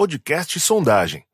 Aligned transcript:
podcast 0.00 0.58
Sondagem. 0.58 1.26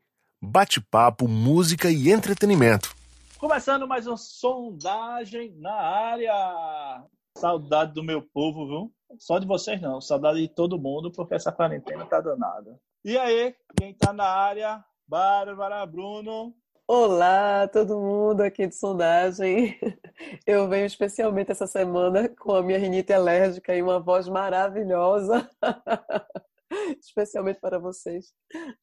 Bate-papo, 0.43 1.29
música 1.29 1.89
e 1.89 2.11
entretenimento. 2.11 2.93
Começando 3.39 3.87
mais 3.87 4.09
uma 4.09 4.17
sondagem 4.17 5.55
na 5.61 5.73
área. 5.73 7.05
Saudade 7.39 7.95
do 7.95 8.03
meu 8.03 8.21
povo, 8.21 8.67
viu? 8.67 8.93
Só 9.21 9.39
de 9.39 9.47
vocês 9.47 9.81
não, 9.81 10.01
saudade 10.01 10.41
de 10.41 10.49
todo 10.49 10.81
mundo, 10.81 11.13
porque 11.13 11.37
essa 11.37 11.53
quarentena 11.53 12.07
tá 12.07 12.21
danada. 12.21 12.77
E 13.05 13.17
aí, 13.17 13.55
quem 13.79 13.95
tá 13.95 14.13
na 14.13 14.27
área? 14.27 14.85
Bárbara, 15.07 15.87
Bruno. 15.87 16.53
Olá, 16.89 17.69
todo 17.69 18.01
mundo 18.01 18.41
aqui 18.41 18.67
de 18.67 18.75
sondagem. 18.75 19.79
Eu 20.45 20.69
venho 20.69 20.87
especialmente 20.87 21.53
essa 21.53 21.69
semana 21.69 22.29
com 22.31 22.57
a 22.57 22.65
minha 22.65 22.81
rinite 22.81 23.13
alérgica 23.13 23.77
e 23.77 23.81
uma 23.81 24.01
voz 24.01 24.29
maravilhosa. 24.29 25.49
Especialmente 27.01 27.61
para 27.61 27.79
vocês. 27.79 28.33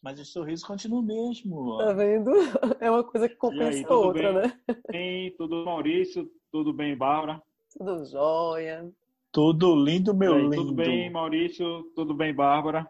Mas 0.04 0.20
o 0.20 0.26
sorriso 0.26 0.66
continua 0.66 1.00
o 1.00 1.04
mesmo. 1.04 1.78
Tá 1.78 1.94
vendo? 1.94 2.32
É 2.80 2.90
uma 2.90 3.04
coisa 3.04 3.28
que 3.30 3.36
compensa 3.36 3.78
aí, 3.80 3.86
a 3.88 3.94
outra, 3.94 4.34
bem? 4.34 4.42
né? 4.42 4.62
Sim, 4.92 5.36
tudo 5.38 5.66
Maurício, 5.66 6.30
tudo 6.52 6.74
bem, 6.74 6.96
Bárbara? 6.98 7.42
Tudo 7.78 8.06
jóia. 8.06 8.90
Tudo 9.32 9.76
lindo, 9.76 10.14
meu 10.14 10.36
aí, 10.36 10.44
lindo. 10.44 10.56
Tudo 10.58 10.74
bem, 10.76 11.10
Maurício? 11.10 11.84
Tudo 11.96 12.14
bem, 12.14 12.34
Bárbara? 12.34 12.90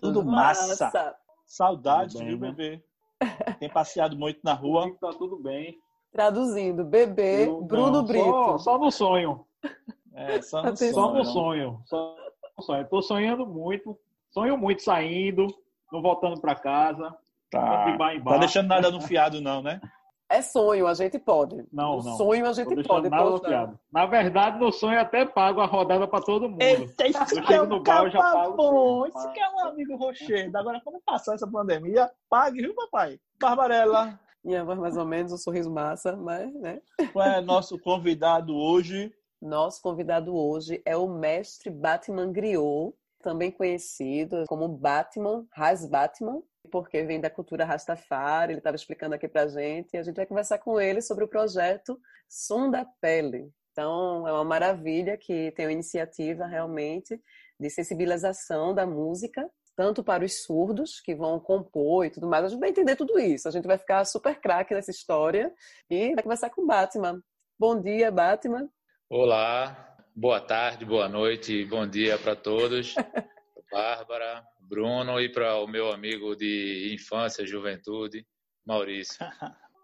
Tudo 0.00 0.24
massa. 0.24 0.84
massa. 0.84 1.16
Saudades, 1.46 2.14
Tudo 2.14 2.24
viu, 2.26 2.38
né? 2.38 2.50
bebê? 2.52 2.84
Tem 3.60 3.68
passeado 3.70 4.16
muito 4.16 4.40
na 4.42 4.54
rua. 4.54 4.90
Tá 5.00 5.10
tudo 5.12 5.36
bem. 5.38 5.78
Traduzindo, 6.10 6.84
bebê 6.84 7.46
Eu- 7.46 7.62
Bruno 7.62 7.90
não, 7.98 8.04
Brito. 8.04 8.24
Só, 8.24 8.58
só 8.58 8.78
no 8.78 8.90
sonho. 8.90 9.46
É, 10.14 10.40
só 10.40 10.62
no 10.62 10.68
Atenção. 10.70 10.92
Só 10.92 11.12
no 11.12 11.24
sonho. 11.24 11.24
sonho. 11.24 11.82
Só 11.84 12.16
no 12.56 12.64
sonho. 12.64 12.88
Tô 12.88 13.02
sonhando 13.02 13.46
muito. 13.46 13.98
Sonho 14.34 14.58
muito 14.58 14.82
saindo, 14.82 15.46
não 15.92 16.02
voltando 16.02 16.40
pra 16.40 16.54
casa. 16.56 17.08
De 17.10 17.16
Tá. 17.50 17.96
bar 17.96 18.14
em 18.14 18.18
Tá 18.18 18.24
bar. 18.24 18.38
deixando 18.40 18.66
nada 18.66 18.90
no 18.90 19.00
fiado, 19.00 19.40
não, 19.40 19.62
né? 19.62 19.80
É 20.28 20.42
sonho, 20.42 20.88
a 20.88 20.94
gente 20.94 21.18
pode. 21.20 21.64
Não, 21.72 21.98
o 21.98 22.02
não. 22.02 22.16
sonho 22.16 22.44
a 22.48 22.52
gente 22.52 22.82
pode. 22.82 23.08
nada. 23.08 23.78
Na 23.92 24.06
verdade, 24.06 24.58
no 24.58 24.72
sonho 24.72 24.94
eu 24.96 25.00
até 25.02 25.24
pago 25.24 25.60
a 25.60 25.66
rodada 25.66 26.08
pra 26.08 26.20
todo 26.20 26.48
mundo. 26.48 26.60
Eita, 26.60 27.06
isso 27.06 27.22
Eu 27.22 27.26
que 27.26 27.38
é 27.38 27.46
chego 27.46 27.64
um 27.64 27.68
no 27.68 27.80
bar, 27.82 28.02
eu 28.04 28.10
já 28.10 28.18
pago 28.20 28.56
bom. 28.56 29.06
Isso 29.06 29.32
que 29.32 29.38
é 29.40 29.48
um 29.50 29.60
amigo 29.68 29.96
rochedo. 29.96 30.58
Agora, 30.58 30.80
quando 30.82 31.00
passar 31.06 31.34
essa 31.34 31.46
pandemia, 31.46 32.10
pague, 32.28 32.60
viu, 32.62 32.74
papai? 32.74 33.20
Barbarella, 33.40 34.18
Minha 34.42 34.64
voz 34.64 34.78
mais 34.80 34.96
ou 34.96 35.04
menos, 35.06 35.32
um 35.32 35.36
sorriso 35.38 35.70
massa, 35.70 36.16
mas, 36.16 36.52
né? 36.54 36.80
qual 37.12 37.24
é 37.26 37.40
nosso 37.40 37.78
convidado 37.78 38.56
hoje? 38.56 39.14
Nosso 39.40 39.80
convidado 39.80 40.34
hoje 40.36 40.82
é 40.84 40.96
o 40.96 41.06
mestre 41.06 41.70
Batman 41.70 42.32
Griot, 42.32 42.92
também 43.24 43.50
conhecido 43.50 44.44
como 44.46 44.68
Batman, 44.68 45.46
Ras 45.50 45.86
Batman, 45.86 46.42
porque 46.70 47.02
vem 47.02 47.20
da 47.20 47.30
cultura 47.30 47.64
Rastafari, 47.64 48.52
ele 48.52 48.60
estava 48.60 48.76
explicando 48.76 49.14
aqui 49.14 49.26
pra 49.26 49.48
gente, 49.48 49.94
e 49.94 49.96
a 49.96 50.02
gente 50.02 50.16
vai 50.16 50.26
conversar 50.26 50.58
com 50.58 50.78
ele 50.78 51.00
sobre 51.00 51.24
o 51.24 51.28
projeto 51.28 51.98
Som 52.28 52.70
da 52.70 52.84
Pele. 53.00 53.50
Então, 53.72 54.28
é 54.28 54.32
uma 54.32 54.44
maravilha 54.44 55.16
que 55.16 55.50
tem 55.52 55.66
uma 55.66 55.72
iniciativa 55.72 56.46
realmente 56.46 57.20
de 57.58 57.70
sensibilização 57.70 58.74
da 58.74 58.86
música, 58.86 59.50
tanto 59.74 60.04
para 60.04 60.24
os 60.24 60.44
surdos 60.44 61.00
que 61.00 61.14
vão 61.14 61.40
compor 61.40 62.04
e 62.04 62.10
tudo 62.10 62.28
mais. 62.28 62.44
A 62.44 62.48
gente 62.48 62.60
vai 62.60 62.68
entender 62.68 62.94
tudo 62.94 63.18
isso. 63.18 63.48
A 63.48 63.50
gente 63.50 63.66
vai 63.66 63.78
ficar 63.78 64.04
super 64.04 64.38
craque 64.38 64.74
nessa 64.74 64.90
história 64.90 65.52
e 65.90 66.14
vai 66.14 66.22
conversar 66.22 66.50
com 66.50 66.62
o 66.62 66.66
Batman. 66.66 67.20
Bom 67.58 67.80
dia, 67.80 68.12
Batman. 68.12 68.68
Olá, 69.10 69.93
boa 70.14 70.40
tarde, 70.40 70.84
boa 70.84 71.08
noite, 71.08 71.64
bom 71.64 71.86
dia 71.86 72.16
para 72.16 72.36
todos. 72.36 72.94
Bárbara, 73.72 74.44
Bruno 74.60 75.20
e 75.20 75.28
para 75.28 75.56
o 75.56 75.66
meu 75.66 75.92
amigo 75.92 76.36
de 76.36 76.94
infância, 76.94 77.44
juventude, 77.44 78.24
Maurício. 78.64 79.18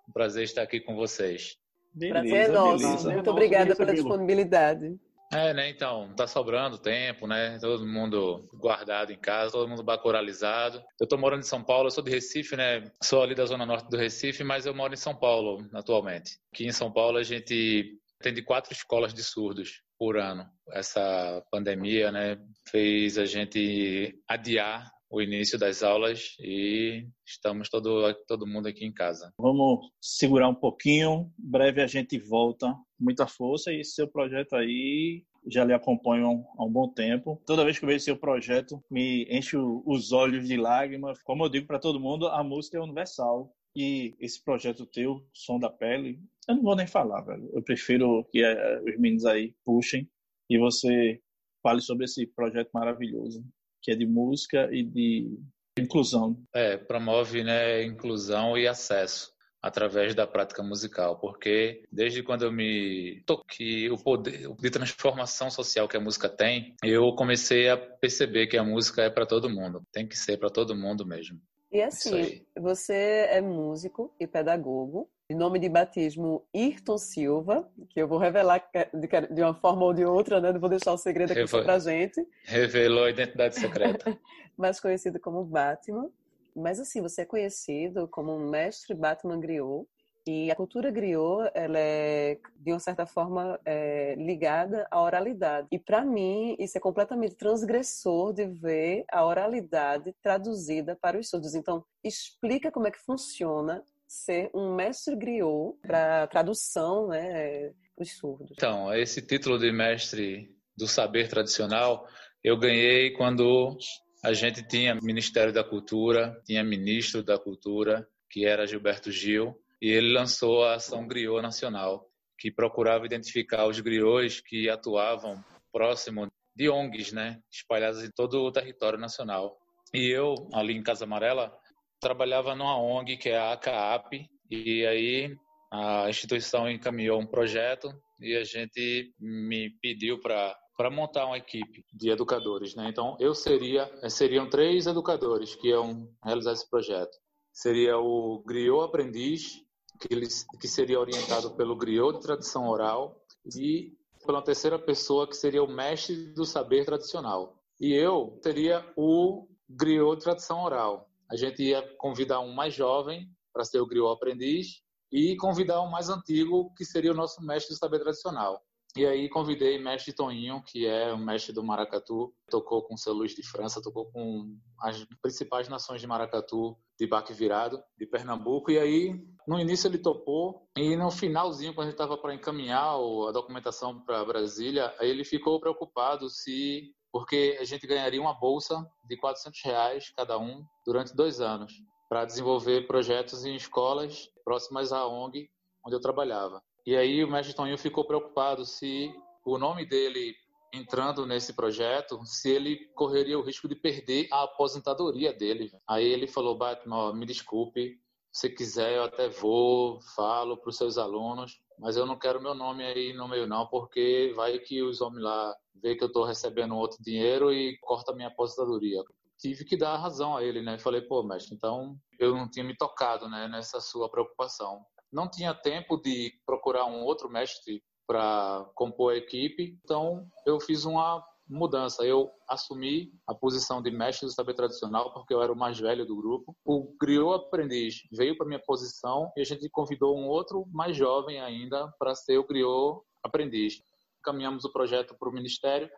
Um 0.09 0.13
prazer 0.13 0.45
estar 0.45 0.63
aqui 0.63 0.81
com 0.81 0.95
vocês. 0.95 1.57
Prazer 1.99 2.33
é 2.33 2.49
nosso. 2.49 2.85
beleza. 2.85 3.13
Muito 3.13 3.31
obrigada 3.31 3.75
pela 3.75 3.93
disponibilidade. 3.93 4.97
É, 5.33 5.53
né? 5.53 5.69
Então, 5.69 6.13
tá 6.15 6.27
sobrando 6.27 6.79
tempo, 6.79 7.27
né? 7.27 7.59
Todo 7.61 7.87
mundo 7.87 8.49
guardado 8.55 9.13
em 9.13 9.19
casa, 9.19 9.53
todo 9.53 9.69
mundo 9.69 9.83
bacoralizado. 9.83 10.83
Eu 11.01 11.07
tô 11.07 11.17
morando 11.17 11.41
em 11.41 11.47
São 11.47 11.63
Paulo, 11.63 11.87
eu 11.87 11.91
sou 11.91 12.03
de 12.03 12.11
Recife, 12.11 12.57
né? 12.57 12.91
Sou 13.03 13.23
ali 13.23 13.35
da 13.35 13.47
zona 13.47 13.67
norte 13.67 13.89
do 13.89 13.97
Recife, 13.97 14.45
mas 14.45 14.67
eu 14.67 14.75
moro 14.75 14.95
em 14.95 14.97
São 14.97 15.15
Paulo 15.15 15.69
atualmente. 15.73 16.39
Aqui 16.53 16.67
em 16.67 16.73
São 16.73 16.93
Paulo 16.93 17.19
a 17.19 17.23
gente 17.23 17.97
atende 18.21 18.43
quatro 18.43 18.73
escolas 18.73 19.13
de 19.13 19.23
surdos 19.23 19.83
por 20.01 20.17
ano. 20.17 20.49
Essa 20.73 21.45
pandemia, 21.51 22.11
né, 22.11 22.39
fez 22.67 23.19
a 23.19 23.27
gente 23.27 24.19
adiar 24.27 24.91
o 25.11 25.21
início 25.21 25.59
das 25.59 25.83
aulas 25.83 26.37
e 26.41 27.07
estamos 27.27 27.69
todo 27.69 28.15
todo 28.27 28.47
mundo 28.47 28.67
aqui 28.69 28.87
em 28.87 28.93
casa. 28.93 29.31
Vamos 29.39 29.81
segurar 30.01 30.49
um 30.49 30.55
pouquinho. 30.55 31.31
Breve 31.37 31.83
a 31.83 31.87
gente 31.87 32.19
volta. 32.19 32.75
Muita 32.99 33.27
força 33.27 33.71
e 33.73 33.85
seu 33.85 34.09
projeto 34.09 34.57
aí 34.57 35.23
já 35.47 35.65
lhe 35.65 35.75
acompanho 35.75 36.47
há 36.57 36.65
um 36.65 36.73
bom 36.73 36.89
tempo. 36.89 37.43
Toda 37.45 37.65
vez 37.65 37.79
que 37.79 37.85
eu 37.85 37.89
vejo 37.89 38.05
seu 38.05 38.17
projeto, 38.17 38.83
me 38.91 39.27
enche 39.29 39.57
os 39.57 40.13
olhos 40.13 40.49
de 40.49 40.57
lágrimas. 40.57 41.23
Como 41.23 41.45
eu 41.45 41.49
digo 41.51 41.67
para 41.67 41.79
todo 41.79 42.01
mundo, 42.01 42.29
a 42.29 42.43
música 42.43 42.79
é 42.79 42.81
universal. 42.81 43.53
E 43.75 44.15
esse 44.19 44.43
projeto 44.43 44.87
teu, 44.87 45.25
Som 45.33 45.59
da 45.59 45.71
Pele, 45.71 46.21
eu 46.49 46.57
não 46.57 46.63
vou 46.63 46.77
nem 46.77 46.87
falar, 46.87 47.21
velho. 47.23 47.51
Eu 47.53 47.63
prefiro 47.63 48.25
que 48.31 48.43
eh, 48.43 48.81
os 48.81 48.99
meninos 48.99 49.25
aí 49.25 49.55
puxem 49.65 50.09
e 50.49 50.59
você 50.59 51.21
fale 51.63 51.81
sobre 51.81 52.05
esse 52.05 52.27
projeto 52.27 52.71
maravilhoso, 52.73 53.45
que 53.83 53.93
é 53.93 53.95
de 53.95 54.07
música 54.07 54.69
e 54.73 54.83
de 54.83 55.39
inclusão. 55.79 56.43
É, 56.55 56.77
promove, 56.77 57.45
né, 57.45 57.85
inclusão 57.85 58.57
e 58.57 58.67
acesso 58.67 59.33
através 59.63 60.15
da 60.15 60.27
prática 60.27 60.63
musical, 60.63 61.19
porque 61.21 61.85
desde 61.93 62.23
quando 62.23 62.47
eu 62.47 62.53
me 62.53 63.23
toquei 63.27 63.91
o 63.91 63.99
poder 63.99 64.49
de 64.57 64.71
transformação 64.71 65.51
social 65.51 65.87
que 65.87 65.97
a 65.97 66.01
música 66.01 66.29
tem, 66.29 66.75
eu 66.83 67.15
comecei 67.15 67.69
a 67.69 67.77
perceber 67.77 68.47
que 68.47 68.57
a 68.57 68.65
música 68.65 69.03
é 69.03 69.11
para 69.11 69.27
todo 69.27 69.51
mundo, 69.51 69.83
tem 69.93 70.09
que 70.09 70.17
ser 70.17 70.39
para 70.39 70.49
todo 70.49 70.75
mundo 70.75 71.05
mesmo. 71.05 71.39
E 71.71 71.83
assim, 71.83 72.45
você 72.59 73.27
é 73.31 73.41
músico 73.41 74.13
e 74.19 74.27
pedagogo, 74.27 75.11
nome 75.35 75.59
de 75.59 75.69
batismo 75.69 76.45
Irton 76.55 76.99
Silva, 76.99 77.69
que 77.91 78.01
eu 78.01 78.09
vou 78.09 78.19
revelar 78.19 78.61
que- 78.61 78.89
de 78.97 79.09
de 79.35 79.43
uma 79.43 79.55
forma 79.55 79.85
ou 79.85 79.95
de 79.95 80.05
outra, 80.05 80.41
né? 80.41 80.53
Não 80.53 80.61
vou 80.61 80.69
deixar 80.71 80.93
o 80.93 80.99
segredo 80.99 81.31
aqui 81.33 81.41
Revela. 81.41 81.65
pra 81.65 81.79
gente, 81.79 82.27
Revelou 82.45 83.05
a 83.05 83.11
identidade 83.11 83.55
secreta. 83.59 84.19
mais 84.57 84.81
conhecido 84.81 85.19
como 85.21 85.45
Batman. 85.45 86.09
Mas 86.55 86.81
assim, 86.81 87.01
você 87.01 87.23
é 87.23 87.25
conhecido 87.25 88.09
como 88.09 88.33
um 88.35 88.51
mestre 88.51 88.95
Batman 88.95 89.39
Griot. 89.39 89.87
E 90.29 90.51
a 90.51 90.55
cultura 90.55 90.91
griot, 90.91 91.51
ela 91.55 91.79
é, 91.79 92.39
de 92.57 92.71
uma 92.73 92.79
certa 92.79 93.07
forma, 93.07 93.59
é, 93.65 94.15
ligada 94.17 94.87
à 94.91 95.03
oralidade. 95.03 95.67
E 95.73 95.79
para 95.79 96.05
mim, 96.05 96.55
isso 96.59 96.77
é 96.77 96.81
completamente 96.81 97.35
transgressor 97.37 98.33
de 98.35 98.45
ver 98.47 99.05
a 99.11 99.25
oralidade 99.25 100.15
traduzida 100.23 100.95
para 101.01 101.19
os 101.19 101.31
surdos. 101.31 101.55
Então, 101.55 101.83
explica 102.05 102.71
como 102.71 102.87
é 102.87 102.91
que 102.91 102.99
funciona 103.01 103.83
ser 104.11 104.51
um 104.53 104.75
mestre 104.75 105.15
griot 105.15 105.79
para 105.81 106.27
tradução, 106.27 107.07
né, 107.07 107.71
para 107.95 108.03
os 108.03 108.11
surdos. 108.11 108.51
Então, 108.51 108.93
esse 108.93 109.23
título 109.23 109.57
de 109.57 109.71
mestre 109.71 110.53
do 110.77 110.89
saber 110.89 111.29
tradicional 111.29 112.09
eu 112.43 112.57
ganhei 112.57 113.11
quando 113.11 113.77
a 114.25 114.33
gente 114.33 114.67
tinha 114.67 114.95
Ministério 114.95 115.53
da 115.53 115.63
Cultura, 115.63 116.41
tinha 116.47 116.65
ministro 116.65 117.23
da 117.23 117.39
Cultura, 117.39 118.09
que 118.31 118.47
era 118.47 118.67
Gilberto 118.67 119.13
Gil, 119.13 119.55
e 119.81 119.91
ele 119.91 120.13
lançou 120.13 120.65
a 120.65 120.75
Ação 120.75 121.07
Griot 121.07 121.43
Nacional, 121.43 122.11
que 122.39 122.51
procurava 122.51 123.05
identificar 123.05 123.67
os 123.67 123.79
griots 123.79 124.41
que 124.41 124.71
atuavam 124.71 125.45
próximo 125.71 126.27
de 126.57 126.71
ONGs, 126.71 127.13
né, 127.13 127.41
espalhadas 127.51 128.03
em 128.03 128.11
todo 128.11 128.43
o 128.43 128.51
território 128.51 128.99
nacional. 128.99 129.59
E 129.93 130.09
eu, 130.09 130.35
ali 130.55 130.75
em 130.75 130.83
Casa 130.83 131.05
Amarela, 131.05 131.55
trabalhava 132.01 132.55
numa 132.55 132.79
ONG 132.79 133.17
que 133.17 133.29
é 133.29 133.39
a 133.39 133.53
ACAP, 133.53 134.29
e 134.51 134.87
aí 134.87 135.37
a 135.71 136.09
instituição 136.09 136.69
encaminhou 136.69 137.21
um 137.21 137.27
projeto 137.27 137.89
e 138.21 138.37
a 138.37 138.45
gente 138.45 139.15
me 139.21 139.71
pediu 139.81 140.21
para 140.21 140.57
para 140.77 140.91
montar 140.91 141.27
uma 141.27 141.37
equipe 141.37 141.85
de 141.93 142.09
educadores, 142.09 142.75
né? 142.75 142.89
Então 142.89 143.15
eu 143.21 143.35
seria 143.35 143.87
seriam 144.09 144.49
três 144.49 144.87
educadores 144.87 145.55
que 145.55 145.69
iam 145.69 146.09
realizar 146.25 146.53
esse 146.53 146.69
projeto. 146.71 147.15
Seria 147.53 147.99
o 147.99 148.43
griot 148.47 148.87
aprendiz, 148.87 149.63
que 150.01 150.09
ele, 150.11 150.27
que 150.59 150.67
seria 150.67 150.99
orientado 150.99 151.55
pelo 151.55 151.77
griot 151.77 152.17
de 152.17 152.23
tradição 152.23 152.67
oral 152.67 153.23
e 153.55 153.93
pela 154.25 154.41
terceira 154.41 154.79
pessoa 154.79 155.29
que 155.29 155.37
seria 155.37 155.63
o 155.63 155.71
mestre 155.71 156.33
do 156.33 156.47
saber 156.47 156.87
tradicional. 156.87 157.61
E 157.79 157.93
eu 157.93 158.39
seria 158.43 158.83
o 158.97 159.47
griot 159.69 160.17
de 160.17 160.25
tradição 160.25 160.63
oral. 160.65 161.10
A 161.31 161.37
gente 161.37 161.63
ia 161.63 161.83
convidar 161.97 162.41
um 162.41 162.53
mais 162.53 162.75
jovem 162.75 163.29
para 163.53 163.65
ser 163.65 163.81
o 163.81 163.87
griot 163.87 164.13
aprendiz 164.13 164.83
e 165.13 165.37
convidar 165.37 165.83
um 165.83 165.91
mais 165.91 166.09
antigo, 166.09 166.73
que 166.75 166.85
seria 166.85 167.13
o 167.13 167.17
nosso 167.17 167.43
mestre 167.43 167.75
do 167.75 167.79
saber 167.79 168.01
tradicional. 168.01 168.61
E 168.97 169.07
aí 169.07 169.29
convidei 169.29 169.79
mestre 169.79 170.13
Toninho, 170.13 170.63
que 170.67 170.85
é 170.85 171.13
o 171.13 171.19
mestre 171.19 171.53
do 171.53 171.63
maracatu, 171.63 172.35
tocou 172.51 172.83
com 172.83 172.97
seu 172.97 173.13
Luiz 173.13 173.35
de 173.35 173.43
França, 173.49 173.81
tocou 173.81 174.11
com 174.11 174.57
as 174.81 175.07
principais 175.23 175.69
nações 175.69 176.01
de 176.01 176.09
maracatu 176.09 176.77
de 176.99 177.07
baque 177.07 177.33
virado, 177.33 177.81
de 177.97 178.05
Pernambuco. 178.05 178.71
E 178.71 178.79
aí, 178.79 179.25
no 179.47 179.61
início 179.61 179.87
ele 179.87 179.99
topou, 179.99 180.69
e 180.77 180.97
no 180.97 181.11
finalzinho, 181.11 181.73
quando 181.73 181.87
gente 181.87 181.95
estava 181.95 182.19
para 182.19 182.35
encaminhar 182.35 182.95
a 182.95 183.33
documentação 183.33 184.01
para 184.05 184.25
Brasília, 184.25 184.93
aí 184.99 185.09
ele 185.09 185.25
ficou 185.25 185.61
preocupado 185.61 186.29
se 186.29 186.93
porque 187.13 187.59
a 187.61 187.65
gente 187.65 187.87
ganharia 187.87 188.21
uma 188.21 188.35
bolsa 188.35 188.89
de 189.05 189.17
400 189.17 189.63
reais 189.63 190.13
cada 190.17 190.39
um 190.39 190.65
durante 190.85 191.15
dois 191.15 191.41
anos 191.41 191.73
para 192.09 192.25
desenvolver 192.25 192.87
projetos 192.87 193.45
em 193.45 193.55
escolas 193.55 194.29
próximas 194.45 194.93
à 194.93 195.07
ONG 195.07 195.49
onde 195.85 195.97
eu 195.97 196.01
trabalhava. 196.01 196.63
E 196.87 196.97
aí 196.97 197.23
o 197.23 197.31
mestre 197.31 197.55
Toninho 197.55 197.79
ficou 197.79 198.05
preocupado 198.05 198.65
se 198.65 199.13
o 199.45 199.59
nome 199.59 199.87
dele 199.87 200.35
entrando 200.73 201.27
nesse 201.27 201.53
projeto, 201.53 202.21
se 202.25 202.49
ele 202.49 202.77
correria 202.95 203.39
o 203.39 203.43
risco 203.43 203.69
de 203.69 203.75
perder 203.75 204.29
a 204.31 204.45
aposentadoria 204.45 205.33
dele. 205.33 205.73
Aí 205.87 206.07
ele 206.07 206.27
falou, 206.27 206.57
Batman, 206.57 207.13
me 207.13 207.27
desculpe, 207.27 208.01
se 208.33 208.49
quiser 208.49 208.97
eu 208.97 209.05
até 209.05 209.29
vou, 209.29 210.01
falo 210.15 210.57
para 210.57 210.71
os 210.71 210.77
seus 210.77 210.97
alunos, 210.97 211.61
mas 211.81 211.97
eu 211.97 212.07
não 212.07 212.19
quero 212.19 212.41
meu 212.41 212.55
nome 212.55 212.85
aí 212.85 213.13
no 213.13 213.27
meio 213.27 213.47
não, 213.47 213.67
porque 213.67 214.33
vai 214.37 214.59
que 214.59 214.83
os 214.83 215.01
homens 215.01 215.23
lá 215.23 215.57
vê 215.75 215.97
que 215.97 216.05
eu 216.05 216.09
estou 216.09 216.25
recebendo 216.25 216.77
outro 216.77 217.03
dinheiro 217.03 217.53
e 217.53 217.79
corta 217.81 218.15
minha 218.15 218.29
aposentadoria. 218.29 219.03
Tive 219.39 219.65
que 219.65 219.77
dar 219.77 219.97
razão 219.97 220.37
a 220.37 220.45
ele, 220.45 220.61
né? 220.61 220.79
Falei, 220.79 221.01
pô, 221.01 221.23
mestre, 221.23 221.55
então 221.55 221.97
eu 222.19 222.35
não 222.37 222.49
tinha 222.49 222.65
me 222.65 222.77
tocado 222.77 223.29
né, 223.29 223.49
nessa 223.49 223.81
sua 223.81 224.11
preocupação 224.11 224.85
não 225.13 225.29
tinha 225.29 225.55
tempo 225.55 225.97
de 225.97 226.33
procurar 226.47 226.87
um 226.87 227.03
outro 227.03 227.29
mestre 227.29 227.83
para 228.07 228.65
compor 228.75 229.13
a 229.13 229.17
equipe, 229.17 229.79
então 229.85 230.27
eu 230.47 230.59
fiz 230.61 230.85
uma 230.85 231.25
mudança. 231.51 232.05
Eu 232.05 232.31
assumi 232.49 233.13
a 233.27 233.35
posição 233.35 233.83
de 233.83 233.91
mestre 233.91 234.27
do 234.27 234.33
saber 234.33 234.55
tradicional 234.55 235.13
porque 235.13 235.35
eu 235.35 235.43
era 235.43 235.53
o 235.53 235.57
mais 235.57 235.79
velho 235.79 236.07
do 236.07 236.17
grupo. 236.17 236.57
O 236.65 236.95
griot 237.01 237.47
aprendiz 237.47 238.03
veio 238.13 238.37
para 238.37 238.47
minha 238.47 238.63
posição 238.65 239.31
e 239.37 239.41
a 239.41 239.45
gente 239.45 239.69
convidou 239.69 240.17
um 240.19 240.27
outro 240.29 240.65
mais 240.73 240.97
jovem 240.97 241.41
ainda 241.41 241.93
para 241.99 242.15
ser 242.15 242.39
o 242.39 242.47
griot 242.47 243.01
aprendiz. 243.23 243.83
Caminhamos 244.23 244.65
o 244.65 244.73
projeto 244.73 245.15
para 245.19 245.29
o 245.29 245.33
ministério 245.33 245.91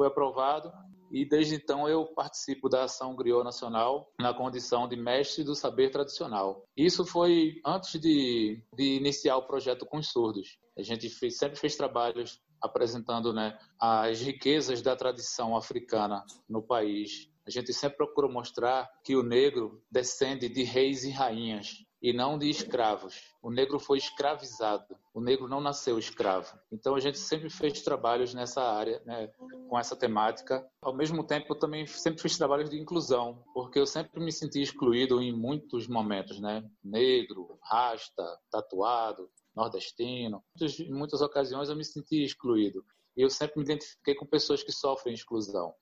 foi 0.00 0.06
aprovado 0.06 0.72
e 1.12 1.28
desde 1.28 1.56
então 1.56 1.86
eu 1.86 2.06
participo 2.06 2.70
da 2.70 2.84
ação 2.84 3.14
Griot 3.14 3.44
Nacional 3.44 4.10
na 4.18 4.32
condição 4.32 4.88
de 4.88 4.96
mestre 4.96 5.44
do 5.44 5.54
saber 5.54 5.90
tradicional. 5.90 6.64
Isso 6.74 7.04
foi 7.04 7.60
antes 7.66 8.00
de, 8.00 8.62
de 8.74 8.96
iniciar 8.96 9.36
o 9.36 9.46
projeto 9.46 9.84
com 9.84 9.98
os 9.98 10.08
surdos. 10.08 10.58
A 10.78 10.82
gente 10.82 11.10
fez, 11.10 11.36
sempre 11.36 11.58
fez 11.58 11.76
trabalhos 11.76 12.40
apresentando 12.62 13.32
né, 13.32 13.58
as 13.78 14.20
riquezas 14.20 14.82
da 14.82 14.94
tradição 14.96 15.56
africana 15.56 16.24
no 16.48 16.62
país. 16.62 17.28
A 17.46 17.50
gente 17.50 17.72
sempre 17.72 17.96
procurou 17.96 18.30
mostrar 18.30 18.88
que 19.02 19.16
o 19.16 19.22
negro 19.22 19.82
descende 19.90 20.48
de 20.48 20.62
reis 20.62 21.04
e 21.04 21.10
rainhas 21.10 21.84
e 22.02 22.12
não 22.12 22.38
de 22.38 22.48
escravos. 22.48 23.34
O 23.42 23.50
negro 23.50 23.78
foi 23.78 23.98
escravizado. 23.98 24.96
O 25.12 25.20
negro 25.20 25.48
não 25.48 25.60
nasceu 25.60 25.98
escravo. 25.98 26.58
Então 26.72 26.94
a 26.94 27.00
gente 27.00 27.18
sempre 27.18 27.50
fez 27.50 27.82
trabalhos 27.82 28.32
nessa 28.32 28.62
área, 28.62 29.02
né, 29.04 29.28
com 29.68 29.78
essa 29.78 29.94
temática. 29.94 30.66
Ao 30.80 30.94
mesmo 30.94 31.24
tempo, 31.24 31.52
eu 31.52 31.58
também 31.58 31.86
sempre 31.86 32.22
fiz 32.22 32.38
trabalhos 32.38 32.70
de 32.70 32.78
inclusão, 32.78 33.42
porque 33.52 33.78
eu 33.78 33.86
sempre 33.86 34.20
me 34.20 34.32
senti 34.32 34.62
excluído 34.62 35.20
em 35.20 35.32
muitos 35.32 35.86
momentos, 35.86 36.40
né? 36.40 36.64
Negro, 36.82 37.58
rasta, 37.62 38.24
tatuado, 38.50 39.28
nordestino. 39.54 40.42
Em 40.60 40.92
muitas 40.92 41.20
ocasiões 41.20 41.68
eu 41.68 41.76
me 41.76 41.84
senti 41.84 42.22
excluído. 42.22 42.84
E 43.16 43.22
eu 43.22 43.30
sempre 43.30 43.58
me 43.58 43.64
identifiquei 43.64 44.14
com 44.14 44.26
pessoas 44.26 44.62
que 44.62 44.72
sofrem 44.72 45.14
exclusão. 45.14 45.74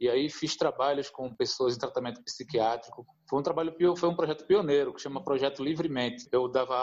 E 0.00 0.08
aí 0.08 0.28
fiz 0.28 0.56
trabalhos 0.56 1.08
com 1.08 1.34
pessoas 1.34 1.76
em 1.76 1.78
tratamento 1.78 2.22
psiquiátrico. 2.22 3.06
Foi 3.28 3.38
um 3.38 3.42
trabalho 3.42 3.74
foi 3.96 4.08
um 4.08 4.16
projeto 4.16 4.46
pioneiro 4.46 4.92
que 4.92 5.00
chama 5.00 5.22
Projeto 5.22 5.62
Livremente. 5.62 6.28
Eu 6.32 6.48
dava 6.48 6.74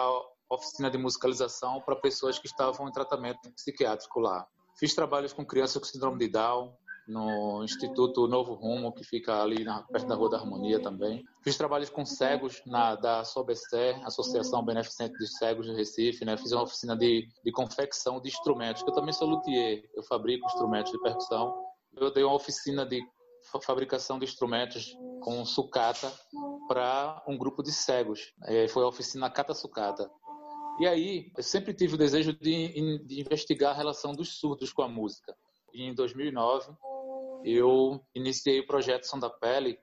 oficina 0.49 0.89
de 0.89 0.97
musicalização 0.97 1.81
para 1.81 1.95
pessoas 1.95 2.39
que 2.39 2.47
estavam 2.47 2.87
em 2.87 2.91
tratamento 2.91 3.51
psiquiátrico 3.53 4.19
lá. 4.19 4.47
Fiz 4.79 4.93
trabalhos 4.95 5.33
com 5.33 5.45
crianças 5.45 5.81
com 5.81 5.85
síndrome 5.85 6.19
de 6.19 6.29
Down 6.29 6.73
no 7.07 7.63
Instituto 7.63 8.27
Novo 8.27 8.53
Rumo, 8.53 8.93
que 8.93 9.03
fica 9.03 9.41
ali 9.41 9.63
na, 9.63 9.83
perto 9.83 10.07
da 10.07 10.15
Rua 10.15 10.29
da 10.29 10.37
Harmonia 10.37 10.81
também. 10.81 11.23
Fiz 11.43 11.57
trabalhos 11.57 11.89
com 11.89 12.05
cegos 12.05 12.61
na, 12.65 12.95
da 12.95 13.23
SOBESTE, 13.23 14.01
Associação 14.03 14.63
Beneficente 14.63 15.17
dos 15.17 15.37
Cegos 15.37 15.65
de 15.65 15.73
Recife. 15.73 16.23
Né? 16.23 16.37
Fiz 16.37 16.51
uma 16.51 16.63
oficina 16.63 16.95
de, 16.95 17.27
de 17.43 17.51
confecção 17.51 18.21
de 18.21 18.29
instrumentos, 18.29 18.83
que 18.83 18.89
eu 18.89 18.93
também 18.93 19.13
sou 19.13 19.27
luthier. 19.27 19.83
Eu 19.95 20.03
fabrico 20.03 20.45
instrumentos 20.47 20.91
de 20.91 20.99
percussão 21.01 21.53
eu 21.95 22.11
dei 22.11 22.23
uma 22.23 22.35
oficina 22.35 22.85
de 22.85 23.01
fabricação 23.63 24.17
de 24.17 24.25
instrumentos 24.25 24.95
com 25.21 25.43
sucata 25.45 26.11
para 26.67 27.23
um 27.27 27.37
grupo 27.37 27.61
de 27.61 27.71
cegos. 27.71 28.33
É, 28.45 28.67
foi 28.67 28.83
a 28.83 28.87
oficina 28.87 29.29
Cata 29.29 29.53
Sucata. 29.53 30.09
E 30.79 30.87
aí, 30.87 31.31
eu 31.35 31.43
sempre 31.43 31.73
tive 31.73 31.95
o 31.95 31.97
desejo 31.97 32.33
de, 32.33 32.99
de 33.05 33.19
investigar 33.19 33.71
a 33.71 33.77
relação 33.77 34.13
dos 34.13 34.39
surdos 34.39 34.71
com 34.71 34.81
a 34.81 34.87
música. 34.87 35.35
E 35.73 35.83
em 35.83 35.93
2009, 35.93 36.71
eu 37.43 38.01
iniciei 38.15 38.59
o 38.59 38.67
projeto 38.67 39.05
Som 39.05 39.19
Pele 39.39 39.77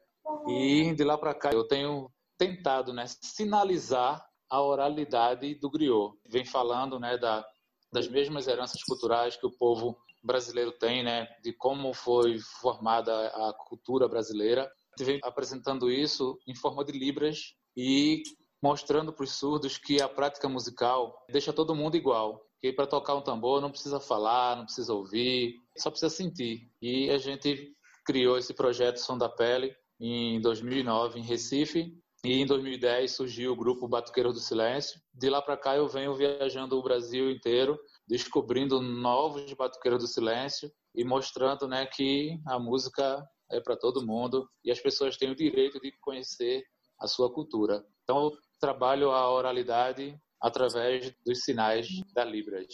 e 0.46 0.94
de 0.94 1.04
lá 1.04 1.16
para 1.16 1.34
cá 1.34 1.50
eu 1.52 1.66
tenho 1.66 2.10
tentado 2.36 2.92
né, 2.92 3.04
sinalizar 3.06 4.24
a 4.50 4.62
oralidade 4.62 5.54
do 5.56 5.70
griot. 5.70 6.16
Vem 6.28 6.44
falando 6.44 6.98
né, 6.98 7.18
da, 7.18 7.44
das 7.92 8.08
mesmas 8.08 8.46
heranças 8.46 8.82
culturais 8.84 9.36
que 9.36 9.46
o 9.46 9.56
povo 9.58 9.98
brasileiro 10.22 10.72
tem, 10.72 11.02
né, 11.02 11.26
de 11.42 11.52
como 11.52 11.92
foi 11.92 12.38
formada 12.60 13.28
a 13.28 13.52
cultura 13.52 14.08
brasileira. 14.08 14.70
Vem 14.98 15.20
apresentando 15.22 15.90
isso 15.90 16.38
em 16.46 16.54
forma 16.54 16.84
de 16.84 16.92
libras 16.92 17.54
e 17.76 18.22
mostrando 18.62 19.12
para 19.12 19.24
os 19.24 19.32
surdos 19.32 19.78
que 19.78 20.02
a 20.02 20.08
prática 20.08 20.48
musical 20.48 21.14
deixa 21.30 21.52
todo 21.52 21.74
mundo 21.74 21.96
igual. 21.96 22.44
Que 22.60 22.72
para 22.72 22.88
tocar 22.88 23.14
um 23.14 23.22
tambor 23.22 23.60
não 23.60 23.70
precisa 23.70 24.00
falar, 24.00 24.56
não 24.56 24.64
precisa 24.64 24.92
ouvir, 24.92 25.54
só 25.82 25.90
precisa 25.90 26.10
sentir. 26.10 26.70
E 26.80 27.10
a 27.10 27.18
gente 27.18 27.72
criou 28.04 28.38
esse 28.38 28.54
projeto 28.54 28.98
Som 28.98 29.18
da 29.18 29.28
Pele 29.28 29.74
em 30.00 30.40
2009 30.40 31.18
em 31.18 31.22
Recife 31.22 31.92
e 32.24 32.32
em 32.34 32.46
2010 32.46 33.12
surgiu 33.12 33.52
o 33.52 33.56
grupo 33.56 33.88
Batuqueiro 33.88 34.32
do 34.32 34.40
Silêncio. 34.40 35.00
De 35.14 35.28
lá 35.28 35.42
para 35.42 35.56
cá 35.56 35.76
eu 35.76 35.86
venho 35.86 36.14
viajando 36.14 36.78
o 36.78 36.82
Brasil 36.82 37.30
inteiro 37.30 37.78
descobrindo 38.08 38.80
novos 38.80 39.52
batuqueiros 39.52 40.02
do 40.02 40.08
silêncio 40.08 40.72
e 40.94 41.04
mostrando 41.04 41.68
né, 41.68 41.84
que 41.86 42.40
a 42.46 42.58
música 42.58 43.22
é 43.50 43.60
para 43.60 43.76
todo 43.76 44.04
mundo 44.04 44.48
e 44.64 44.70
as 44.70 44.80
pessoas 44.80 45.16
têm 45.16 45.30
o 45.30 45.36
direito 45.36 45.78
de 45.78 45.92
conhecer 46.00 46.64
a 46.98 47.06
sua 47.06 47.32
cultura. 47.32 47.84
Então, 48.02 48.24
eu 48.24 48.32
trabalho 48.58 49.10
a 49.10 49.30
oralidade 49.30 50.18
através 50.40 51.14
dos 51.24 51.44
sinais 51.44 51.86
da 52.14 52.24
Libras. 52.24 52.66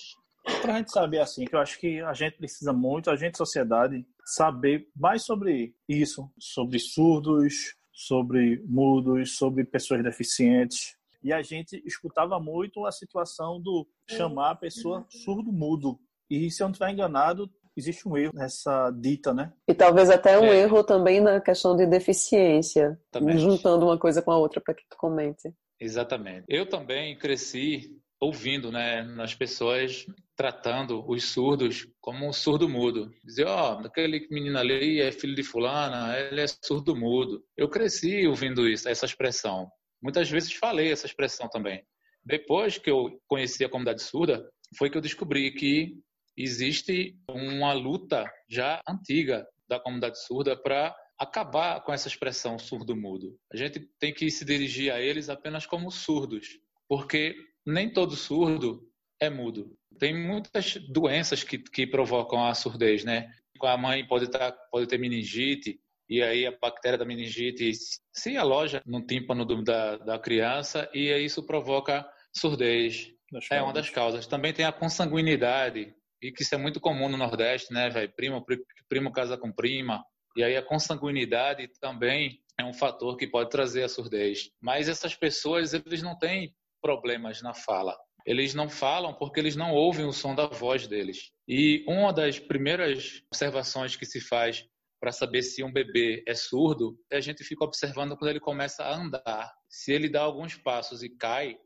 Para 0.60 0.74
a 0.74 0.78
gente 0.78 0.92
saber 0.92 1.20
assim, 1.20 1.44
que 1.44 1.54
eu 1.54 1.60
acho 1.60 1.78
que 1.78 2.00
a 2.00 2.12
gente 2.12 2.36
precisa 2.36 2.72
muito, 2.72 3.10
a 3.10 3.16
gente, 3.16 3.36
sociedade, 3.36 4.06
saber 4.24 4.88
mais 4.94 5.22
sobre 5.22 5.74
isso, 5.88 6.30
sobre 6.38 6.78
surdos, 6.78 7.76
sobre 7.92 8.62
mudos, 8.66 9.36
sobre 9.36 9.64
pessoas 9.64 10.02
deficientes, 10.02 10.96
e 11.22 11.32
a 11.32 11.40
gente 11.40 11.82
escutava 11.86 12.38
muito 12.38 12.84
a 12.84 12.92
situação 12.92 13.58
do 13.58 13.88
chamar 14.10 14.50
a 14.50 14.54
pessoa 14.54 15.06
surdo-mudo. 15.08 15.98
E 16.28 16.50
se 16.50 16.62
eu 16.62 16.66
não 16.66 16.72
estiver 16.72 16.90
enganado, 16.90 17.50
existe 17.74 18.06
um 18.06 18.16
erro 18.16 18.32
nessa 18.34 18.90
dita, 18.90 19.32
né? 19.32 19.50
E 19.66 19.72
talvez 19.72 20.10
até 20.10 20.38
um 20.38 20.44
é. 20.44 20.60
erro 20.60 20.84
também 20.84 21.20
na 21.20 21.40
questão 21.40 21.74
de 21.76 21.86
deficiência, 21.86 23.00
também. 23.10 23.38
juntando 23.38 23.86
uma 23.86 23.98
coisa 23.98 24.20
com 24.20 24.32
a 24.32 24.36
outra 24.36 24.60
para 24.60 24.74
que 24.74 24.84
tu 24.88 24.96
comente. 24.98 25.50
Exatamente. 25.80 26.44
Eu 26.48 26.68
também 26.68 27.16
cresci 27.16 27.98
ouvindo, 28.21 28.71
né, 28.73 29.02
nas 29.02 29.35
pessoas 29.35 30.06
tratando 30.37 31.04
os 31.09 31.25
surdos 31.25 31.87
como 32.00 32.28
um 32.28 32.33
surdo 32.33 32.68
mudo. 32.68 33.11
Dizer, 33.25 33.47
ó, 33.47 33.75
oh, 33.75 33.87
aquele 33.87 34.26
menino 34.30 34.59
ali 34.59 35.00
é 35.00 35.12
filho 35.12 35.35
de 35.35 35.42
fulana, 35.42 36.18
ele 36.18 36.40
é 36.40 36.47
surdo 36.47 36.97
mudo. 36.97 37.44
Eu 37.56 37.68
cresci 37.68 38.26
ouvindo 38.26 38.68
isso, 38.68 38.88
essa 38.88 39.06
expressão. 39.06 39.71
Muitas 40.02 40.30
vezes 40.30 40.52
falei 40.52 40.90
essa 40.90 41.06
expressão 41.06 41.49
também. 41.49 41.83
Depois 42.25 42.78
que 42.78 42.90
eu 42.90 43.21
conheci 43.26 43.64
a 43.64 43.68
comunidade 43.68 44.02
surda, 44.02 44.49
foi 44.78 44.90
que 44.90 44.97
eu 44.97 45.02
descobri 45.02 45.52
que 45.52 45.94
existe 46.37 47.16
uma 47.28 47.73
luta 47.73 48.25
já 48.49 48.80
antiga 48.88 49.47
da 49.68 49.78
comunidade 49.78 50.23
surda 50.25 50.56
para 50.56 50.94
acabar 51.18 51.80
com 51.83 51.92
essa 51.92 52.09
expressão 52.09 52.59
surdo-mudo. 52.59 53.37
A 53.52 53.56
gente 53.56 53.80
tem 53.99 54.12
que 54.12 54.30
se 54.30 54.44
dirigir 54.44 54.92
a 54.92 55.00
eles 55.00 55.28
apenas 55.28 55.64
como 55.64 55.90
surdos, 55.90 56.59
porque 56.88 57.37
nem 57.66 57.92
todo 57.92 58.16
surdo 58.16 58.83
é 59.21 59.30
mudo. 59.30 59.76
Tem 59.99 60.14
muitas 60.14 60.76
doenças 60.88 61.42
que, 61.44 61.59
que 61.59 61.87
provocam 61.87 62.44
a 62.44 62.54
surdez, 62.54 63.04
né? 63.04 63.30
A 63.62 63.76
mãe 63.76 64.06
pode, 64.06 64.28
tá, 64.28 64.52
pode 64.71 64.87
ter 64.87 64.99
meningite, 64.99 65.80
e 66.09 66.23
aí 66.23 66.47
a 66.47 66.52
bactéria 66.52 66.99
da 66.99 67.04
meningite 67.04 67.73
se 68.12 68.37
aloja 68.37 68.83
no 68.85 69.04
tímpano 69.06 69.44
do, 69.44 69.62
da, 69.62 69.97
da 69.97 70.18
criança 70.18 70.90
e 70.92 71.11
isso 71.25 71.47
provoca 71.47 72.06
surdez. 72.33 73.11
É 73.50 73.62
uma 73.62 73.73
das 73.73 73.88
causas. 73.88 74.26
Também 74.26 74.52
tem 74.52 74.64
a 74.64 74.73
consanguinidade 74.73 75.94
e 76.21 76.33
que 76.33 76.42
isso 76.42 76.54
é 76.54 76.59
muito 76.59 76.80
comum 76.80 77.09
no 77.09 77.16
Nordeste, 77.16 77.73
né, 77.73 77.88
velho? 77.88 78.12
Primo, 78.14 78.44
primo 78.88 79.12
casa 79.12 79.37
com 79.37 79.52
prima, 79.52 80.04
e 80.37 80.42
aí 80.42 80.56
a 80.56 80.62
consanguinidade 80.62 81.68
também 81.80 82.40
é 82.59 82.64
um 82.64 82.73
fator 82.73 83.16
que 83.16 83.26
pode 83.26 83.50
trazer 83.50 83.85
a 83.85 83.88
surdez. 83.88 84.50
Mas 84.61 84.88
essas 84.88 85.14
pessoas, 85.14 85.75
eles 85.75 86.02
não 86.02 86.18
têm 86.18 86.54
problemas 86.84 87.40
na 87.40 87.54
fala. 87.54 87.96
Eles 88.26 88.54
não 88.54 88.68
falam 88.68 89.14
porque 89.14 89.40
eles 89.40 89.56
não 89.56 89.72
ouvem 89.72 90.04
o 90.04 90.12
som 90.12 90.34
da 90.34 90.46
voz 90.46 90.86
deles. 90.86 91.30
E 91.48 91.82
uma 91.88 92.12
das 92.12 92.38
primeiras 92.38 93.22
observações 93.32 93.96
que 93.96 94.04
se 94.04 94.20
faz 94.20 94.66
para 95.00 95.10
saber 95.10 95.42
se 95.42 95.64
um 95.64 95.72
bebê 95.72 96.22
é 96.28 96.34
surdo, 96.34 96.94
a 97.10 97.20
gente 97.20 97.42
fica 97.42 97.64
observando 97.64 98.16
quando 98.18 98.30
ele 98.30 98.40
começa 98.40 98.84
a 98.84 98.94
andar. 98.94 99.50
Se 99.66 99.92
ele 99.92 100.10
dá 100.10 100.20
alguns 100.20 100.56
passos 100.56 101.02
e 101.02 101.08
cai, 101.08 101.56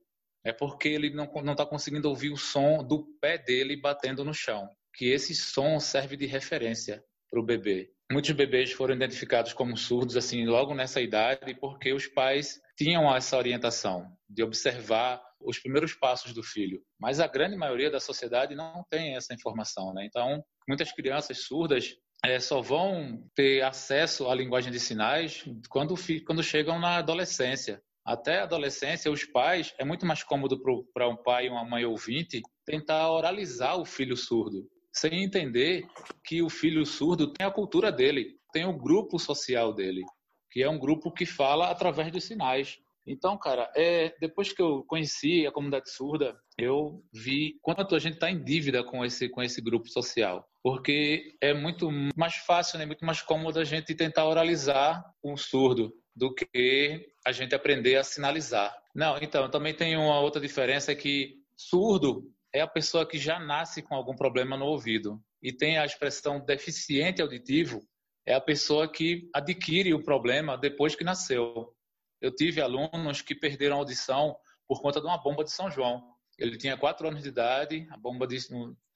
é 0.45 0.53
porque 0.53 0.89
ele 0.89 1.11
não 1.11 1.53
está 1.53 1.67
conseguindo 1.67 2.09
ouvir 2.09 2.31
o 2.31 2.37
som 2.37 2.85
do 2.85 3.05
pé 3.21 3.39
dele 3.39 3.77
batendo 3.77 4.25
no 4.25 4.33
chão. 4.33 4.69
Que 4.95 5.07
esse 5.07 5.35
som 5.35 5.81
serve 5.81 6.17
de 6.17 6.27
referência 6.27 7.03
para 7.29 7.41
o 7.41 7.45
bebê. 7.45 7.91
Muitos 8.11 8.31
bebês 8.31 8.73
foram 8.73 8.95
identificados 8.95 9.53
como 9.53 9.77
surdos 9.77 10.17
assim 10.17 10.47
logo 10.47 10.75
nessa 10.75 11.01
idade 11.01 11.55
porque 11.61 11.93
os 11.93 12.07
pais 12.07 12.61
tinham 12.77 13.15
essa 13.15 13.37
orientação 13.37 14.17
de 14.29 14.43
observar 14.43 15.23
os 15.41 15.59
primeiros 15.59 15.95
passos 15.95 16.33
do 16.33 16.43
filho. 16.43 16.83
Mas 17.01 17.21
a 17.21 17.27
grande 17.27 17.57
maioria 17.57 17.91
da 17.91 18.01
sociedade 18.01 18.55
não 18.55 18.85
tem 18.91 19.17
essa 19.17 19.33
informação, 19.33 19.95
né? 19.95 20.05
Então, 20.05 20.45
muitas 20.69 20.93
crianças 20.93 21.45
surdas 21.45 21.97
é, 22.25 22.39
só 22.41 22.61
vão 22.61 23.25
ter 23.35 23.63
acesso 23.63 24.29
à 24.29 24.35
linguagem 24.35 24.73
de 24.73 24.81
sinais 24.81 25.45
quando, 25.69 25.95
quando 26.27 26.43
chegam 26.43 26.79
na 26.79 26.97
adolescência. 26.97 27.81
Até 28.05 28.41
a 28.41 28.45
adolescência, 28.45 29.13
os 29.13 29.25
pais, 29.25 29.75
é 29.79 29.85
muito 29.85 30.07
mais 30.07 30.23
cômodo 30.23 30.61
para 30.95 31.09
um 31.09 31.17
pai 31.17 31.47
e 31.47 31.51
uma 31.51 31.65
mãe 31.65 31.85
ouvinte 31.85 32.41
tentar 32.65 33.11
oralizar 33.11 33.79
o 33.79 33.85
filho 33.85 34.17
surdo, 34.17 34.67
sem 34.91 35.23
entender 35.23 35.87
que 36.25 36.43
o 36.43 36.49
filho 36.49 36.85
surdo 36.87 37.33
tem 37.33 37.47
a 37.47 37.51
cultura 37.51 37.93
dele, 37.93 38.39
tem 38.51 38.65
o 38.65 38.77
grupo 38.77 39.19
social 39.19 39.75
dele, 39.75 40.03
que 40.51 40.63
é 40.63 40.71
um 40.71 40.79
grupo 40.79 41.13
que 41.13 41.27
fala 41.27 41.71
através 41.71 42.11
dos 42.11 42.25
sinais. 42.25 42.79
Então, 43.09 43.39
cara, 43.39 43.73
é, 43.75 44.15
depois 44.21 44.53
que 44.53 44.61
eu 44.61 44.85
conheci 44.85 45.47
a 45.47 45.53
comunidade 45.53 45.91
surda, 45.91 46.39
eu 46.59 47.03
vi 47.13 47.59
quanto 47.63 47.95
a 47.95 47.99
gente 47.99 48.15
está 48.15 48.31
em 48.31 48.43
dívida 48.43 48.85
com 48.85 49.05
esse, 49.05 49.29
com 49.29 49.43
esse 49.43 49.63
grupo 49.63 49.89
social. 49.89 50.47
Porque 50.63 51.35
é 51.41 51.55
muito 51.55 51.91
mais 52.17 52.35
fácil, 52.37 52.79
né, 52.79 52.85
muito 52.85 53.05
mais 53.05 53.23
cômodo 53.23 53.59
a 53.59 53.65
gente 53.65 53.95
tentar 53.95 54.27
oralizar 54.27 55.03
um 55.25 55.37
surdo 55.37 55.93
do 56.15 56.35
que 56.35 57.07
a 57.27 57.33
gente 57.33 57.55
aprender 57.55 57.97
a 57.97 58.05
sinalizar. 58.05 58.77
Não, 58.95 59.17
então, 59.23 59.49
também 59.51 59.73
tem 59.73 59.97
uma 59.97 60.21
outra 60.21 60.41
diferença 60.41 60.93
é 60.93 60.95
que 60.95 61.37
surdo 61.57 62.25
é 62.53 62.61
a 62.61 62.67
pessoa 62.67 63.07
que 63.07 63.19
já 63.19 63.39
nasce 63.39 63.83
com 63.83 63.95
algum 63.95 64.15
problema 64.15 64.57
no 64.57 64.67
ouvido. 64.67 65.21
E 65.43 65.53
tem 65.53 65.79
a 65.79 65.85
expressão 65.85 66.45
deficiente 66.45 67.23
auditivo, 67.23 67.81
é 68.27 68.35
a 68.35 68.41
pessoa 68.41 68.91
que 68.91 69.31
adquire 69.33 69.95
o 69.95 70.03
problema 70.03 70.59
depois 70.59 70.95
que 70.95 71.05
nasceu. 71.05 71.73
Eu 72.21 72.35
tive 72.35 72.61
alunos 72.61 73.23
que 73.23 73.35
perderam 73.35 73.77
a 73.77 73.79
audição 73.79 74.37
por 74.67 74.83
conta 74.83 75.01
de 75.01 75.07
uma 75.07 75.19
bomba 75.19 75.45
de 75.45 75.53
São 75.53 75.71
João. 75.71 76.03
Ele 76.39 76.57
tinha 76.57 76.77
quatro 76.77 77.09
anos 77.09 77.23
de 77.23 77.29
idade, 77.29 77.87
a 77.91 77.97
bomba 77.97 78.27
de, 78.27 78.39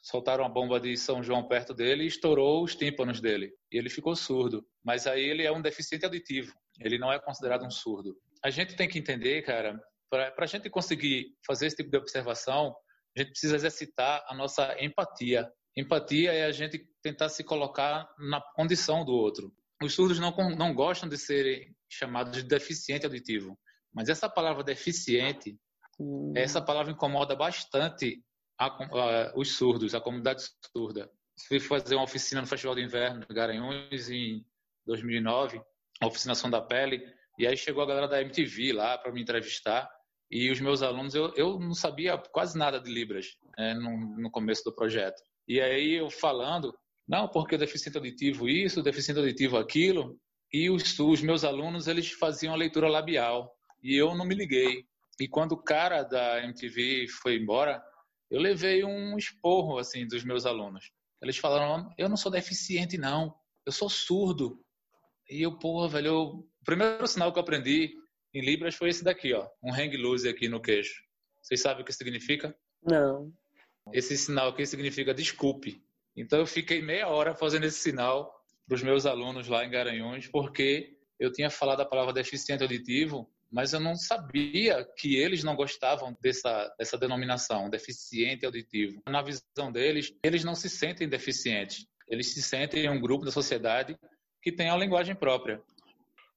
soltaram 0.03 0.45
a 0.45 0.49
bomba 0.49 0.79
de 0.79 0.97
São 0.97 1.23
João 1.23 1.47
perto 1.47 1.73
dele 1.73 2.05
e 2.05 2.09
estourou 2.09 2.63
os 2.63 2.75
tímpanos 2.75 3.21
dele. 3.21 3.53
E 3.71 3.79
ele 3.79 3.89
ficou 3.89 4.15
surdo. 4.15 4.67
Mas 4.85 5.07
aí 5.07 5.23
ele 5.23 5.45
é 5.45 5.53
um 5.53 5.63
deficiente 5.63 6.05
auditivo. 6.05 6.53
Ele 6.81 6.99
não 6.99 7.13
é 7.13 7.19
considerado 7.19 7.65
um 7.65 7.71
surdo. 7.71 8.17
A 8.45 8.51
gente 8.51 8.77
tem 8.77 8.89
que 8.89 8.99
entender, 8.99 9.43
cara, 9.43 9.81
para 10.11 10.35
a 10.37 10.47
gente 10.47 10.69
conseguir 10.69 11.35
fazer 11.47 11.67
esse 11.67 11.77
tipo 11.77 11.91
de 11.91 11.97
observação, 11.97 12.75
a 13.17 13.21
gente 13.21 13.31
precisa 13.31 13.57
exercitar 13.57 14.25
a 14.29 14.35
nossa 14.35 14.77
empatia. 14.83 15.51
Empatia 15.77 16.33
é 16.33 16.45
a 16.45 16.53
gente 16.53 16.85
tentar 17.03 17.29
se 17.29 17.43
colocar 17.43 18.09
na 18.19 18.41
condição 18.55 19.05
do 19.05 19.13
outro. 19.13 19.53
Os 19.83 19.95
surdos 19.95 20.19
não, 20.19 20.33
não 20.57 20.75
gostam 20.75 21.09
de 21.09 21.17
serem 21.17 21.75
chamados 21.93 22.33
de 22.33 22.43
deficiente 22.43 23.07
auditivo, 23.07 23.59
mas 23.93 24.09
essa 24.09 24.29
palavra 24.29 24.63
deficiente, 24.63 25.59
hum. 25.99 26.33
essa 26.37 26.61
palavra 26.61 26.93
incomoda 26.93 27.37
bastante 27.37 28.23
a, 28.59 28.67
a, 28.67 29.33
os 29.37 29.57
surdos, 29.57 29.95
a 29.95 30.01
comunidade 30.01 30.43
surda. 30.75 31.11
Fui 31.49 31.61
fazer 31.61 31.95
uma 31.95 32.05
oficina 32.05 32.41
no 32.41 32.47
Festival 32.47 32.75
de 32.75 32.83
Inverno 32.83 33.27
de 33.27 33.35
Garanhuns 33.35 34.09
em 34.11 34.45
2009, 34.87 35.61
a 36.01 36.07
oficina 36.07 36.35
Som 36.35 36.51
da 36.51 36.61
Pele, 36.61 37.03
e 37.39 37.47
aí 37.47 37.57
chegou 37.57 37.83
a 37.83 37.87
galera 37.87 38.09
da 38.09 38.21
MTV 38.21 38.73
lá 38.73 38.99
para 38.99 39.13
me 39.13 39.23
entrevistar, 39.23 39.89
e 40.31 40.51
os 40.51 40.61
meus 40.61 40.83
alunos, 40.83 41.15
eu, 41.15 41.31
eu 41.37 41.59
não 41.59 41.75
sabia 41.75 42.17
quase 42.17 42.57
nada 42.57 42.81
de 42.81 42.91
Libras 42.91 43.37
né, 43.59 43.75
no, 43.75 44.17
no 44.17 44.31
começo 44.31 44.65
do 44.65 44.75
projeto. 44.75 45.23
E 45.47 45.61
aí 45.61 45.95
eu 45.95 46.09
falando, 46.09 46.75
não, 47.07 47.29
porque 47.29 47.59
deficiente 47.59 47.99
auditivo 47.99 48.49
isso, 48.49 48.83
deficiente 48.83 49.21
auditivo 49.21 49.59
aquilo. 49.59 50.19
E 50.53 50.69
os, 50.69 50.99
os 50.99 51.23
meus 51.23 51.45
alunos, 51.45 51.89
eles 51.89 52.11
faziam 52.11 52.53
a 52.53 52.57
leitura 52.57 52.89
labial. 52.89 53.57
E 53.83 53.97
eu 53.97 54.15
não 54.15 54.25
me 54.25 54.35
liguei. 54.35 54.87
E 55.19 55.27
quando 55.27 55.53
o 55.53 55.63
cara 55.63 56.03
da 56.03 56.43
MTV 56.45 57.09
foi 57.09 57.37
embora, 57.37 57.83
eu 58.31 58.41
levei 58.41 58.85
um 58.85 59.17
esporro, 59.17 59.79
assim, 59.79 60.07
dos 60.07 60.25
meus 60.25 60.45
alunos. 60.45 60.91
Eles 61.23 61.37
falaram, 61.37 61.93
eu 61.97 62.09
não 62.09 62.17
sou 62.17 62.31
deficiente, 62.31 62.99
não. 62.99 63.35
Eu 63.65 63.73
sou 63.73 63.89
surdo. 63.89 64.63
E 65.31 65.43
eu, 65.43 65.59
porra, 65.59 65.89
velho, 65.89 66.07
eu... 66.07 66.23
o 66.23 66.65
primeiro 66.65 67.07
sinal 67.07 67.33
que 67.33 67.39
eu 67.39 67.43
aprendi 67.43 67.95
em 68.35 68.41
Libras 68.41 68.75
foi 68.75 68.89
esse 68.89 69.05
daqui, 69.05 69.33
ó. 69.33 69.49
Um 69.63 69.73
hang 69.73 69.97
loose 69.97 70.29
aqui 70.29 70.49
no 70.49 70.61
queixo. 70.61 71.03
Vocês 71.41 71.61
sabem 71.61 71.83
o 71.83 71.85
que 71.85 71.93
significa? 71.93 72.57
Não. 72.83 73.33
Esse 73.93 74.17
sinal 74.17 74.49
aqui 74.49 74.65
significa 74.67 75.15
desculpe. 75.15 75.83
Então 76.17 76.39
eu 76.39 76.47
fiquei 76.47 76.83
meia 76.83 77.09
hora 77.09 77.35
fazendo 77.35 77.65
esse 77.65 77.79
sinal 77.79 78.33
para 78.67 78.77
os 78.77 78.83
meus 78.83 79.07
alunos 79.07 79.49
lá 79.49 79.65
em 79.65 79.71
Garanhuns, 79.71 80.29
porque 80.29 80.97
eu 81.19 81.33
tinha 81.33 81.51
falado 81.51 81.81
a 81.81 81.87
palavra 81.87 82.13
deficiente 82.13 82.63
auditivo, 82.63 83.31
mas 83.51 83.73
eu 83.73 83.81
não 83.81 83.95
sabia 83.95 84.85
que 84.97 85.17
eles 85.17 85.45
não 85.45 85.55
gostavam 85.55 86.17
dessa, 86.21 86.75
dessa 86.79 86.97
denominação, 86.97 87.69
deficiente 87.69 88.47
auditivo. 88.47 89.03
Na 89.07 89.23
visão 89.23 89.71
deles, 89.71 90.13
eles 90.25 90.43
não 90.43 90.55
se 90.55 90.71
sentem 90.71 91.09
deficientes, 91.09 91.87
eles 92.09 92.33
se 92.33 92.43
sentem 92.43 92.89
um 92.89 93.01
grupo 93.01 93.25
da 93.25 93.31
sociedade 93.31 93.97
que 94.43 94.51
tem 94.51 94.71
a 94.71 94.77
linguagem 94.77 95.15
própria. 95.15 95.63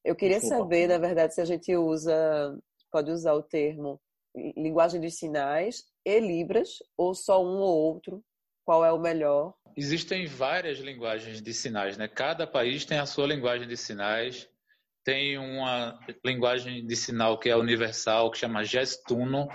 Eu 0.04 0.16
queria 0.16 0.40
Desculpa. 0.40 0.64
saber, 0.64 0.88
na 0.88 0.98
verdade, 0.98 1.34
se 1.34 1.42
a 1.42 1.46
gente 1.46 1.76
usa, 1.76 2.58
pode 2.92 3.10
usar 3.12 3.34
o 3.34 3.42
termo 3.42 4.00
linguagem 4.56 5.00
de 5.00 5.10
sinais 5.10 5.86
e 6.06 6.20
Libras, 6.20 6.78
ou 6.98 7.16
só 7.16 7.44
um 7.44 7.60
ou 7.60 7.76
outro, 7.76 8.24
qual 8.66 8.84
é 8.84 8.92
o 8.92 9.00
melhor? 9.00 9.54
Existem 9.78 10.26
várias 10.26 10.80
linguagens 10.80 11.42
de 11.42 11.54
sinais, 11.54 11.98
né? 11.98 12.08
Cada 12.08 12.48
país 12.48 12.84
tem 12.84 12.98
a 12.98 13.06
sua 13.06 13.28
linguagem 13.28 13.68
de 13.68 13.78
sinais. 13.78 14.50
Tem 15.04 15.38
uma 15.38 16.00
linguagem 16.26 16.86
de 16.86 16.96
sinal 16.96 17.38
que 17.38 17.50
é 17.50 17.56
universal, 17.56 18.32
que 18.32 18.40
chama 18.40 18.64
gestuno, 18.64 19.48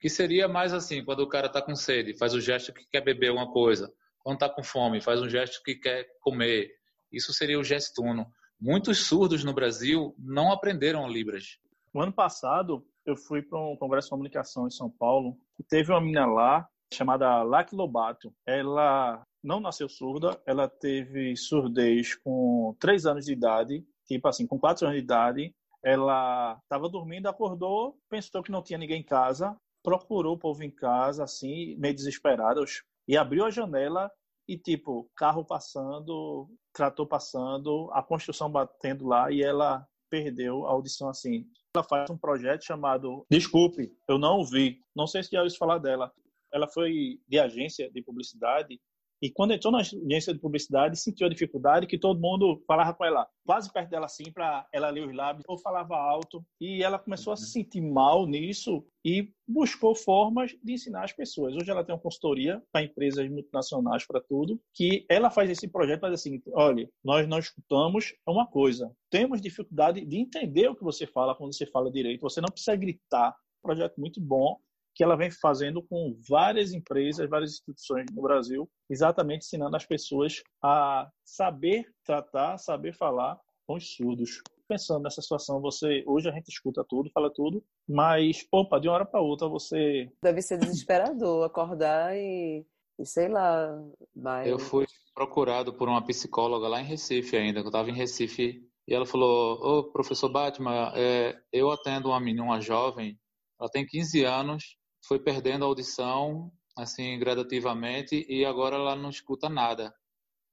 que 0.00 0.08
seria 0.08 0.48
mais 0.48 0.72
assim, 0.72 1.04
quando 1.04 1.20
o 1.20 1.28
cara 1.28 1.48
está 1.48 1.60
com 1.60 1.74
sede, 1.74 2.16
faz 2.16 2.32
o 2.32 2.40
gesto 2.40 2.72
que 2.72 2.86
quer 2.90 3.02
beber 3.02 3.30
uma 3.30 3.52
coisa. 3.52 3.92
Quando 4.20 4.36
está 4.36 4.48
com 4.48 4.62
fome, 4.62 5.02
faz 5.02 5.20
um 5.20 5.28
gesto 5.28 5.62
que 5.62 5.74
quer 5.74 6.06
comer. 6.20 6.70
Isso 7.12 7.32
seria 7.34 7.58
o 7.58 7.64
gestuno. 7.64 8.26
Muitos 8.58 9.06
surdos 9.06 9.44
no 9.44 9.52
Brasil 9.52 10.14
não 10.18 10.50
aprenderam 10.50 11.06
Libras. 11.06 11.58
O 11.92 12.00
ano 12.00 12.12
passado, 12.12 12.86
eu 13.04 13.16
fui 13.16 13.42
para 13.42 13.58
um 13.58 13.76
congresso 13.76 14.06
de 14.06 14.10
comunicação 14.10 14.66
em 14.66 14.70
São 14.70 14.90
Paulo 14.90 15.36
e 15.60 15.62
teve 15.62 15.92
uma 15.92 16.00
menina 16.00 16.26
lá 16.26 16.66
chamada 16.92 17.42
Lac 17.42 17.72
Lobato. 17.72 18.32
Ela 18.46 19.22
não 19.42 19.60
nasceu 19.60 19.88
surda, 19.88 20.40
ela 20.46 20.68
teve 20.68 21.36
surdez 21.36 22.14
com 22.16 22.76
três 22.80 23.06
anos 23.06 23.26
de 23.26 23.32
idade, 23.32 23.84
tipo 24.06 24.26
assim, 24.28 24.46
com 24.46 24.58
quatro 24.58 24.86
anos 24.86 24.98
de 24.98 25.04
idade. 25.04 25.54
Ela 25.84 26.58
estava 26.62 26.88
dormindo, 26.88 27.28
acordou, 27.28 27.96
pensou 28.08 28.42
que 28.42 28.50
não 28.50 28.62
tinha 28.62 28.78
ninguém 28.78 29.00
em 29.00 29.04
casa, 29.04 29.56
procurou 29.84 30.34
o 30.34 30.38
povo 30.38 30.62
em 30.64 30.70
casa, 30.70 31.22
assim, 31.22 31.76
meio 31.76 31.94
desesperada, 31.94 32.60
e 33.06 33.16
abriu 33.16 33.44
a 33.44 33.50
janela 33.50 34.10
e, 34.48 34.58
tipo, 34.58 35.08
carro 35.16 35.44
passando, 35.44 36.48
trator 36.72 37.06
passando, 37.06 37.88
a 37.92 38.02
construção 38.02 38.50
batendo 38.50 39.06
lá 39.06 39.30
e 39.30 39.42
ela 39.42 39.86
perdeu 40.10 40.66
a 40.66 40.70
audição 40.70 41.08
assim. 41.08 41.46
Ela 41.74 41.84
faz 41.84 42.08
um 42.10 42.16
projeto 42.16 42.64
chamado 42.64 43.24
Desculpe, 43.30 43.92
eu 44.08 44.18
não 44.18 44.38
ouvi. 44.38 44.80
Não 44.94 45.06
sei 45.06 45.22
se 45.22 45.30
já 45.30 45.42
ouviu 45.42 45.56
falar 45.56 45.78
dela. 45.78 46.12
Ela 46.56 46.68
foi 46.68 47.20
de 47.28 47.38
agência 47.38 47.90
de 47.90 48.02
publicidade 48.02 48.80
e 49.22 49.30
quando 49.30 49.52
entrou 49.52 49.72
na 49.72 49.78
agência 49.78 50.32
de 50.32 50.38
publicidade, 50.38 51.00
sentiu 51.00 51.26
a 51.26 51.30
dificuldade 51.30 51.86
que 51.86 51.98
todo 51.98 52.20
mundo 52.20 52.62
falava 52.66 52.92
com 52.92 53.04
ela, 53.04 53.26
quase 53.46 53.72
perto 53.72 53.88
dela 53.88 54.04
assim, 54.04 54.30
para 54.30 54.66
ela 54.72 54.90
ler 54.90 55.06
os 55.06 55.14
lábios, 55.14 55.44
ou 55.48 55.56
falava 55.58 55.96
alto. 55.96 56.44
E 56.60 56.82
ela 56.82 56.98
começou 56.98 57.32
a 57.32 57.36
se 57.36 57.46
sentir 57.46 57.80
mal 57.80 58.26
nisso 58.26 58.84
e 59.04 59.32
buscou 59.48 59.94
formas 59.94 60.54
de 60.62 60.74
ensinar 60.74 61.04
as 61.04 61.12
pessoas. 61.12 61.54
Hoje 61.54 61.70
ela 61.70 61.82
tem 61.82 61.94
uma 61.94 62.00
consultoria 62.00 62.62
para 62.70 62.84
empresas 62.84 63.28
multinacionais, 63.30 64.06
para 64.06 64.20
tudo, 64.20 64.60
que 64.74 65.06
ela 65.08 65.30
faz 65.30 65.48
esse 65.48 65.66
projeto 65.66 66.02
dizer 66.02 66.14
assim: 66.14 66.42
olha, 66.52 66.88
nós 67.02 67.26
não 67.26 67.38
escutamos 67.38 68.14
uma 68.26 68.46
coisa, 68.46 68.92
temos 69.10 69.40
dificuldade 69.40 70.04
de 70.04 70.18
entender 70.18 70.68
o 70.68 70.76
que 70.76 70.84
você 70.84 71.06
fala 71.06 71.34
quando 71.34 71.54
você 71.54 71.64
fala 71.66 71.90
direito, 71.90 72.20
você 72.20 72.40
não 72.40 72.48
precisa 72.48 72.76
gritar. 72.76 73.34
projeto 73.62 73.98
muito 73.98 74.20
bom 74.20 74.58
que 74.96 75.04
ela 75.04 75.14
vem 75.14 75.30
fazendo 75.30 75.82
com 75.82 76.18
várias 76.26 76.72
empresas, 76.72 77.28
várias 77.28 77.52
instituições 77.52 78.06
no 78.12 78.22
Brasil, 78.22 78.68
exatamente 78.88 79.44
ensinando 79.44 79.76
as 79.76 79.84
pessoas 79.84 80.42
a 80.64 81.08
saber 81.22 81.84
tratar, 82.02 82.56
saber 82.56 82.94
falar 82.94 83.38
com 83.66 83.74
os 83.74 83.94
surdos. 83.94 84.42
Pensando 84.66 85.02
nessa 85.02 85.20
situação, 85.20 85.60
você 85.60 86.02
hoje 86.06 86.28
a 86.28 86.32
gente 86.32 86.48
escuta 86.48 86.82
tudo, 86.88 87.10
fala 87.10 87.30
tudo, 87.30 87.62
mas 87.86 88.46
opa, 88.50 88.80
de 88.80 88.88
uma 88.88 88.94
hora 88.94 89.04
para 89.04 89.20
outra 89.20 89.46
você 89.46 90.10
deve 90.22 90.40
ser 90.40 90.58
desesperador 90.58 91.44
acordar 91.44 92.16
e, 92.16 92.66
e 92.98 93.06
sei 93.06 93.28
lá, 93.28 93.78
mas 94.14 94.48
eu 94.48 94.58
fui 94.58 94.86
procurado 95.14 95.74
por 95.74 95.88
uma 95.88 96.04
psicóloga 96.04 96.66
lá 96.66 96.80
em 96.80 96.84
Recife 96.84 97.36
ainda, 97.36 97.60
que 97.60 97.66
eu 97.66 97.70
estava 97.70 97.90
em 97.90 97.94
Recife 97.94 98.66
e 98.88 98.94
ela 98.94 99.06
falou: 99.06 99.58
Ô, 99.60 99.84
professor 99.84 100.28
Batman, 100.30 100.92
é, 100.96 101.38
eu 101.52 101.70
atendo 101.70 102.08
uma 102.08 102.18
menina, 102.20 102.42
uma 102.42 102.60
jovem, 102.60 103.18
ela 103.60 103.70
tem 103.70 103.86
15 103.86 104.24
anos, 104.24 104.76
foi 105.06 105.18
perdendo 105.18 105.64
a 105.64 105.68
audição, 105.68 106.52
assim, 106.76 107.18
gradativamente, 107.18 108.26
e 108.28 108.44
agora 108.44 108.76
ela 108.76 108.96
não 108.96 109.10
escuta 109.10 109.48
nada. 109.48 109.94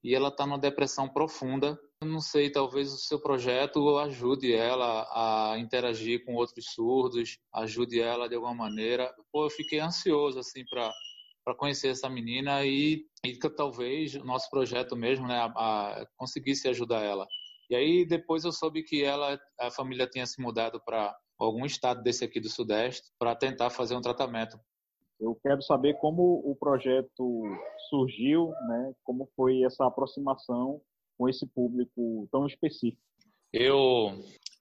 E 0.03 0.13
ela 0.13 0.29
está 0.29 0.45
numa 0.45 0.59
depressão 0.59 1.07
profunda. 1.07 1.79
Eu 2.01 2.07
não 2.07 2.19
sei, 2.19 2.51
talvez 2.51 2.91
o 2.91 2.97
seu 2.97 3.19
projeto 3.19 3.97
ajude 3.99 4.53
ela 4.53 5.07
a 5.53 5.57
interagir 5.57 6.25
com 6.25 6.35
outros 6.35 6.65
surdos, 6.73 7.39
ajude 7.53 8.01
ela 8.01 8.27
de 8.27 8.35
alguma 8.35 8.53
maneira. 8.53 9.13
Pô, 9.31 9.45
eu 9.45 9.49
fiquei 9.49 9.79
ansioso, 9.79 10.39
assim, 10.39 10.65
para 10.69 10.91
para 11.43 11.55
conhecer 11.55 11.89
essa 11.89 12.09
menina 12.09 12.65
e, 12.65 13.05
e 13.25 13.33
que 13.33 13.49
talvez 13.49 14.15
o 14.15 14.23
nosso 14.23 14.49
projeto 14.49 14.95
mesmo, 14.95 15.27
né, 15.27 15.37
a, 15.37 15.45
a, 16.01 16.07
conseguisse 16.15 16.67
ajudar 16.69 17.03
ela. 17.03 17.27
E 17.69 17.75
aí 17.75 18.05
depois 18.05 18.43
eu 18.43 18.51
soube 18.51 18.83
que 18.83 19.03
ela, 19.03 19.39
a 19.59 19.69
família 19.69 20.07
tinha 20.07 20.25
se 20.25 20.41
mudado 20.41 20.81
para 20.85 21.15
algum 21.37 21.65
estado 21.65 22.01
desse 22.01 22.23
aqui 22.23 22.39
do 22.39 22.49
Sudeste 22.49 23.11
para 23.17 23.35
tentar 23.35 23.69
fazer 23.69 23.95
um 23.95 24.01
tratamento. 24.01 24.59
Eu 25.19 25.35
quero 25.41 25.61
saber 25.61 25.93
como 25.99 26.41
o 26.45 26.55
projeto 26.55 27.43
surgiu, 27.89 28.51
né? 28.67 28.93
Como 29.03 29.29
foi 29.35 29.63
essa 29.63 29.85
aproximação 29.85 30.81
com 31.17 31.29
esse 31.29 31.45
público 31.47 32.27
tão 32.31 32.45
específico. 32.45 33.01
Eu 33.51 34.11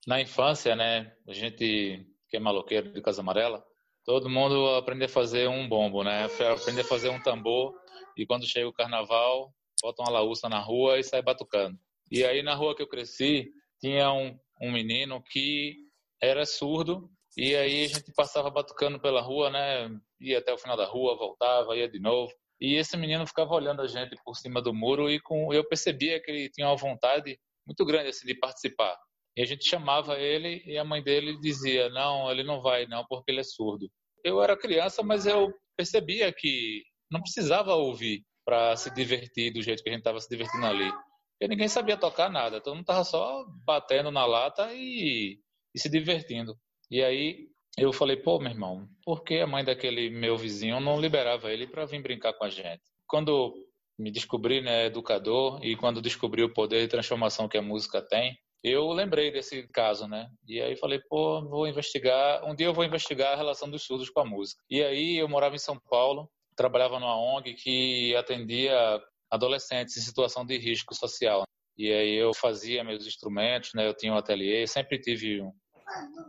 na 0.07 0.21
infância, 0.21 0.77
né? 0.77 1.13
A 1.27 1.33
gente 1.33 2.07
que 2.29 2.37
é 2.37 2.41
maloqueiro 2.41 2.93
de 2.93 3.03
Casa 3.03 3.21
Amarela, 3.21 3.63
todo 4.05 4.31
mundo 4.31 4.69
aprende 4.77 5.05
a 5.05 5.09
fazer 5.09 5.49
um 5.49 5.69
bombo, 5.69 6.03
né? 6.03 6.25
Aprende 6.25 6.81
a 6.81 6.85
fazer 6.85 7.11
um 7.11 7.21
tambor 7.21 7.75
e 8.17 8.27
quando 8.27 8.47
chega 8.47 8.69
o 8.69 8.73
carnaval, 8.73 9.53
bota 9.83 10.03
uma 10.03 10.13
laúça 10.13 10.49
na 10.49 10.59
rua 10.59 10.99
e 10.99 11.05
sai 11.05 11.23
batucando. 11.23 11.79
E 12.11 12.25
aí 12.25 12.43
na 12.43 12.55
rua 12.55 12.75
que 12.75 12.83
eu 12.83 12.89
cresci, 12.89 13.51
tinha 13.81 14.13
um, 14.13 14.39
um 14.61 14.73
menino 14.73 15.23
que 15.23 15.77
era 16.23 16.47
surdo 16.47 17.11
e 17.37 17.57
aí 17.57 17.85
a 17.85 17.89
gente 17.89 18.13
passava 18.15 18.51
batucando 18.51 19.01
pela 19.01 19.21
rua, 19.21 19.51
né? 19.51 19.91
Ia 20.21 20.39
até 20.39 20.53
o 20.53 20.59
final 20.59 20.77
da 20.77 20.87
rua, 20.87 21.17
voltava, 21.17 21.77
ia 21.77 21.89
de 21.89 21.99
novo. 21.99 22.33
E 22.61 22.77
esse 22.77 22.97
menino 22.97 23.27
ficava 23.27 23.55
olhando 23.55 23.83
a 23.83 23.87
gente 23.87 24.15
por 24.25 24.35
cima 24.37 24.63
do 24.63 24.73
muro 24.73 25.11
e 25.11 25.19
com 25.21 25.53
eu 25.53 25.67
percebia 25.67 26.21
que 26.23 26.31
ele 26.31 26.51
tinha 26.51 26.69
uma 26.69 26.77
vontade 26.77 27.39
muito 27.67 27.85
grande 27.85 28.11
assim 28.11 28.27
de 28.27 28.35
participar. 28.35 28.97
E 29.37 29.43
a 29.43 29.47
gente 29.47 29.65
chamava 29.65 30.19
ele 30.19 30.63
e 30.67 30.77
a 30.79 30.85
mãe 30.85 31.03
dele 31.03 31.39
dizia: 31.41 31.89
"Não, 31.89 32.31
ele 32.31 32.45
não 32.45 32.61
vai 32.61 32.87
não, 32.87 33.05
porque 33.09 33.33
ele 33.33 33.41
é 33.41 33.45
surdo". 33.45 33.91
Eu 34.25 34.43
era 34.43 34.57
criança, 34.57 35.03
mas 35.03 35.27
eu 35.27 35.53
percebia 35.77 36.33
que 36.33 36.83
não 37.11 37.21
precisava 37.21 37.75
ouvir 37.75 38.23
para 38.45 38.77
se 38.77 38.91
divertir 38.95 39.53
do 39.53 39.63
jeito 39.63 39.83
que 39.83 39.89
a 39.89 39.93
gente 39.93 40.01
estava 40.01 40.21
se 40.21 40.29
divertindo 40.29 40.67
ali. 40.67 40.91
Porque 40.93 41.49
ninguém 41.49 41.69
sabia 41.69 41.97
tocar 41.97 42.31
nada, 42.31 42.61
todo 42.61 42.77
mundo 42.77 42.85
tava 42.85 43.05
só 43.05 43.45
batendo 43.65 44.11
na 44.11 44.25
lata 44.25 44.73
e, 44.75 45.39
e 45.75 45.81
se 45.81 45.89
divertindo. 45.89 46.57
E 46.91 47.03
aí 47.03 47.49
eu 47.79 47.93
falei, 47.93 48.17
pô, 48.17 48.39
meu 48.39 48.51
irmão, 48.51 48.87
por 49.05 49.25
que 49.25 49.39
a 49.39 49.47
mãe 49.47 49.65
daquele 49.65 50.11
meu 50.11 50.37
vizinho 50.37 50.79
não 50.81 51.01
liberava 51.01 51.53
ele 51.53 51.67
para 51.67 51.87
vir 51.87 52.03
brincar 52.03 52.35
com 52.35 52.45
a 52.45 52.51
gente? 52.51 52.83
Quando 53.07 53.55
me 53.99 54.11
descobri 54.11 54.61
né, 54.61 54.87
educador 54.87 55.65
e 55.65 55.77
quando 55.77 56.03
descobri 56.03 56.43
o 56.43 56.53
poder 56.53 56.81
de 56.81 56.89
transformação 56.89 57.49
que 57.49 57.57
a 57.57 57.63
música 57.63 58.03
tem, 58.03 58.37
eu 58.63 58.93
lembrei 58.93 59.33
desse 59.33 59.67
caso, 59.69 60.07
né? 60.07 60.29
E 60.47 60.61
aí 60.61 60.77
falei, 60.77 61.01
pô, 61.09 61.43
vou 61.49 61.67
investigar, 61.67 62.45
um 62.45 62.55
dia 62.55 62.67
eu 62.67 62.75
vou 62.75 62.85
investigar 62.85 63.33
a 63.33 63.37
relação 63.37 63.69
dos 63.69 63.83
surdos 63.85 64.09
com 64.09 64.21
a 64.21 64.25
música. 64.25 64.63
E 64.71 64.83
aí 64.83 65.17
eu 65.17 65.29
morava 65.29 65.57
em 65.57 65.59
São 65.59 65.81
Paulo, 65.91 66.31
trabalhava 66.57 67.01
numa 67.01 67.17
ONG 67.17 67.55
que 67.55 68.15
atendia 68.15 69.01
adolescentes 69.31 69.97
em 69.97 70.01
situação 70.01 70.45
de 70.47 70.57
risco 70.59 70.95
social. 70.95 71.43
E 71.77 71.91
aí 71.91 72.15
eu 72.15 72.33
fazia 72.35 72.85
meus 72.85 73.07
instrumentos, 73.07 73.71
né? 73.75 73.89
Eu 73.89 73.95
tinha 73.95 74.13
um 74.13 74.17
ateliê, 74.17 74.67
sempre 74.67 75.01
tive 75.01 75.43
um, 75.43 75.53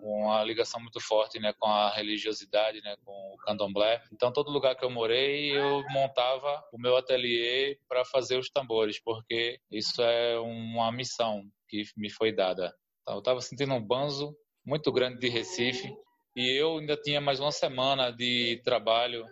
uma 0.01 0.43
ligação 0.43 0.81
muito 0.81 0.99
forte, 0.99 1.39
né, 1.39 1.53
com 1.57 1.67
a 1.67 1.89
religiosidade, 1.91 2.81
né, 2.81 2.95
com 3.03 3.11
o 3.11 3.37
candomblé. 3.37 4.01
Então 4.11 4.31
todo 4.31 4.51
lugar 4.51 4.75
que 4.75 4.83
eu 4.85 4.89
morei, 4.89 5.57
eu 5.57 5.83
montava 5.89 6.63
o 6.71 6.77
meu 6.77 6.97
ateliê 6.97 7.77
para 7.87 8.03
fazer 8.05 8.37
os 8.37 8.49
tambores, 8.49 8.99
porque 9.01 9.59
isso 9.71 10.01
é 10.01 10.39
uma 10.39 10.91
missão 10.91 11.43
que 11.67 11.83
me 11.97 12.09
foi 12.09 12.31
dada. 12.31 12.73
Então, 13.01 13.15
eu 13.15 13.19
estava 13.19 13.41
sentindo 13.41 13.73
um 13.73 13.81
banzo 13.81 14.35
muito 14.65 14.91
grande 14.91 15.19
de 15.19 15.27
Recife 15.27 15.93
e 16.35 16.49
eu 16.49 16.77
ainda 16.77 16.95
tinha 16.95 17.19
mais 17.19 17.39
uma 17.39 17.51
semana 17.51 18.11
de 18.11 18.61
trabalho 18.63 19.25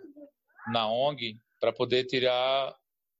na 0.72 0.88
ONG 0.90 1.36
para 1.60 1.72
poder 1.72 2.04
tirar 2.04 2.74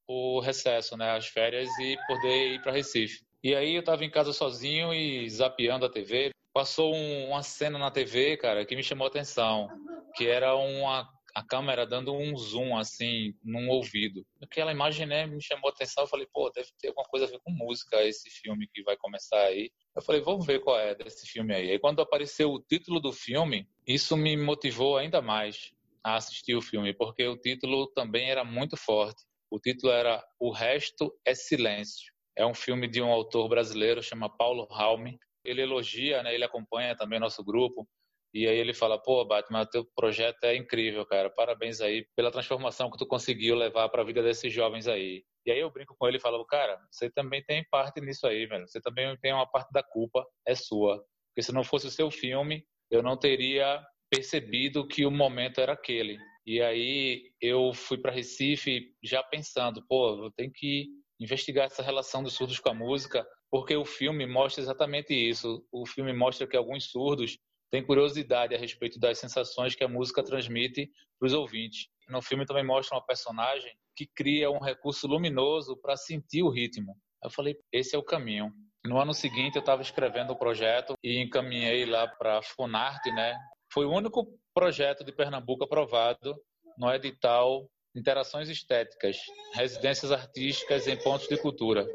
o 0.06 0.40
recesso, 0.40 0.96
né, 0.96 1.16
as 1.16 1.26
férias 1.26 1.70
e 1.78 1.96
poder 2.06 2.54
ir 2.54 2.62
para 2.62 2.72
Recife. 2.72 3.24
E 3.42 3.54
aí 3.54 3.74
eu 3.74 3.80
estava 3.80 4.04
em 4.04 4.10
casa 4.10 4.32
sozinho 4.32 4.92
e 4.92 5.28
zapeando 5.28 5.86
a 5.86 5.90
TV, 5.90 6.30
passou 6.52 6.94
um, 6.94 7.28
uma 7.28 7.42
cena 7.42 7.78
na 7.78 7.90
TV, 7.90 8.36
cara, 8.36 8.64
que 8.64 8.76
me 8.76 8.82
chamou 8.82 9.06
a 9.06 9.08
atenção, 9.08 9.68
que 10.14 10.26
era 10.26 10.54
uma 10.54 11.08
a 11.34 11.42
câmera 11.42 11.86
dando 11.86 12.14
um 12.14 12.36
zoom 12.36 12.76
assim 12.76 13.34
num 13.42 13.68
ouvido. 13.68 14.24
Aquela 14.42 14.70
imagem 14.70 15.06
né, 15.06 15.26
me 15.26 15.42
chamou 15.42 15.70
a 15.70 15.72
atenção. 15.72 16.04
Eu 16.04 16.08
falei, 16.08 16.26
pô, 16.32 16.50
deve 16.50 16.68
ter 16.78 16.88
alguma 16.88 17.06
coisa 17.06 17.26
a 17.26 17.28
ver 17.28 17.40
com 17.42 17.50
música 17.50 18.02
esse 18.04 18.28
filme 18.28 18.68
que 18.72 18.82
vai 18.82 18.96
começar 18.96 19.40
aí. 19.40 19.70
Eu 19.96 20.02
falei, 20.02 20.20
vamos 20.20 20.46
ver 20.46 20.60
qual 20.60 20.78
é 20.78 20.94
desse 20.94 21.26
filme 21.26 21.54
aí. 21.54 21.70
Aí 21.70 21.78
quando 21.78 22.02
apareceu 22.02 22.52
o 22.52 22.60
título 22.60 23.00
do 23.00 23.12
filme, 23.12 23.66
isso 23.86 24.16
me 24.16 24.36
motivou 24.36 24.98
ainda 24.98 25.22
mais 25.22 25.72
a 26.04 26.16
assistir 26.16 26.54
o 26.54 26.62
filme, 26.62 26.92
porque 26.92 27.26
o 27.26 27.36
título 27.36 27.86
também 27.88 28.30
era 28.30 28.44
muito 28.44 28.76
forte. 28.76 29.22
O 29.50 29.58
título 29.58 29.92
era 29.92 30.22
O 30.38 30.50
Resto 30.50 31.14
é 31.24 31.34
Silêncio. 31.34 32.12
É 32.36 32.44
um 32.44 32.54
filme 32.54 32.88
de 32.88 33.00
um 33.00 33.10
autor 33.10 33.48
brasileiro, 33.48 34.02
chama 34.02 34.28
Paulo 34.28 34.66
Raume. 34.66 35.18
Ele 35.44 35.62
elogia, 35.62 36.22
né, 36.22 36.34
ele 36.34 36.44
acompanha 36.44 36.96
também 36.96 37.18
nosso 37.18 37.44
grupo. 37.44 37.88
E 38.34 38.46
aí 38.46 38.56
ele 38.56 38.72
fala, 38.72 39.00
pô, 39.00 39.24
Batman, 39.26 39.66
teu 39.66 39.84
projeto 39.94 40.44
é 40.44 40.56
incrível, 40.56 41.04
cara. 41.04 41.28
Parabéns 41.28 41.82
aí 41.82 42.06
pela 42.16 42.30
transformação 42.30 42.90
que 42.90 42.96
tu 42.96 43.06
conseguiu 43.06 43.54
levar 43.54 43.90
para 43.90 44.00
a 44.00 44.04
vida 44.04 44.22
desses 44.22 44.50
jovens 44.50 44.88
aí. 44.88 45.22
E 45.44 45.50
aí 45.50 45.58
eu 45.60 45.70
brinco 45.70 45.94
com 45.98 46.08
ele 46.08 46.16
e 46.16 46.20
falo, 46.20 46.44
cara, 46.46 46.80
você 46.90 47.10
também 47.10 47.44
tem 47.44 47.62
parte 47.70 48.00
nisso 48.00 48.26
aí, 48.26 48.46
velho. 48.46 48.66
Você 48.66 48.80
também 48.80 49.14
tem 49.18 49.34
uma 49.34 49.46
parte 49.46 49.70
da 49.70 49.82
culpa, 49.82 50.26
é 50.46 50.54
sua. 50.54 51.04
Porque 51.28 51.42
se 51.42 51.52
não 51.52 51.62
fosse 51.62 51.86
o 51.88 51.90
seu 51.90 52.10
filme, 52.10 52.64
eu 52.90 53.02
não 53.02 53.18
teria 53.18 53.84
percebido 54.10 54.86
que 54.86 55.04
o 55.04 55.10
momento 55.10 55.60
era 55.60 55.72
aquele. 55.72 56.18
E 56.46 56.60
aí 56.60 57.30
eu 57.40 57.72
fui 57.72 57.98
para 57.98 58.12
Recife 58.12 58.94
já 59.02 59.22
pensando, 59.22 59.84
pô, 59.86 60.24
eu 60.24 60.30
tenho 60.32 60.50
que 60.52 60.88
investigar 61.20 61.66
essa 61.66 61.82
relação 61.82 62.22
dos 62.22 62.34
surdos 62.34 62.58
com 62.58 62.70
a 62.70 62.74
música, 62.74 63.26
porque 63.52 63.76
o 63.76 63.84
filme 63.84 64.26
mostra 64.26 64.62
exatamente 64.62 65.12
isso. 65.12 65.62
O 65.70 65.84
filme 65.84 66.10
mostra 66.14 66.46
que 66.46 66.56
alguns 66.56 66.90
surdos 66.90 67.38
têm 67.70 67.84
curiosidade 67.84 68.54
a 68.54 68.58
respeito 68.58 68.98
das 68.98 69.18
sensações 69.18 69.74
que 69.74 69.84
a 69.84 69.88
música 69.88 70.24
transmite 70.24 70.90
para 71.20 71.26
os 71.26 71.34
ouvintes. 71.34 71.86
No 72.08 72.22
filme 72.22 72.46
também 72.46 72.64
mostra 72.64 72.96
uma 72.96 73.04
personagem 73.04 73.70
que 73.94 74.06
cria 74.06 74.50
um 74.50 74.58
recurso 74.58 75.06
luminoso 75.06 75.76
para 75.76 75.98
sentir 75.98 76.42
o 76.42 76.48
ritmo. 76.48 76.96
Eu 77.22 77.28
falei, 77.28 77.54
esse 77.70 77.94
é 77.94 77.98
o 77.98 78.02
caminho. 78.02 78.50
No 78.86 78.98
ano 78.98 79.12
seguinte 79.12 79.56
eu 79.56 79.60
estava 79.60 79.82
escrevendo 79.82 80.32
o 80.32 80.38
projeto 80.38 80.94
e 81.04 81.22
encaminhei 81.22 81.84
lá 81.84 82.08
para 82.08 82.38
a 82.38 82.42
Funarte, 82.42 83.12
né? 83.12 83.38
Foi 83.70 83.84
o 83.84 83.92
único 83.92 84.26
projeto 84.54 85.04
de 85.04 85.12
Pernambuco 85.12 85.64
aprovado 85.64 86.34
no 86.78 86.90
edital 86.90 87.68
Interações 87.94 88.48
Estéticas, 88.48 89.18
Residências 89.52 90.10
Artísticas 90.10 90.88
em 90.88 90.96
Pontos 90.96 91.28
de 91.28 91.36
Cultura. 91.36 91.86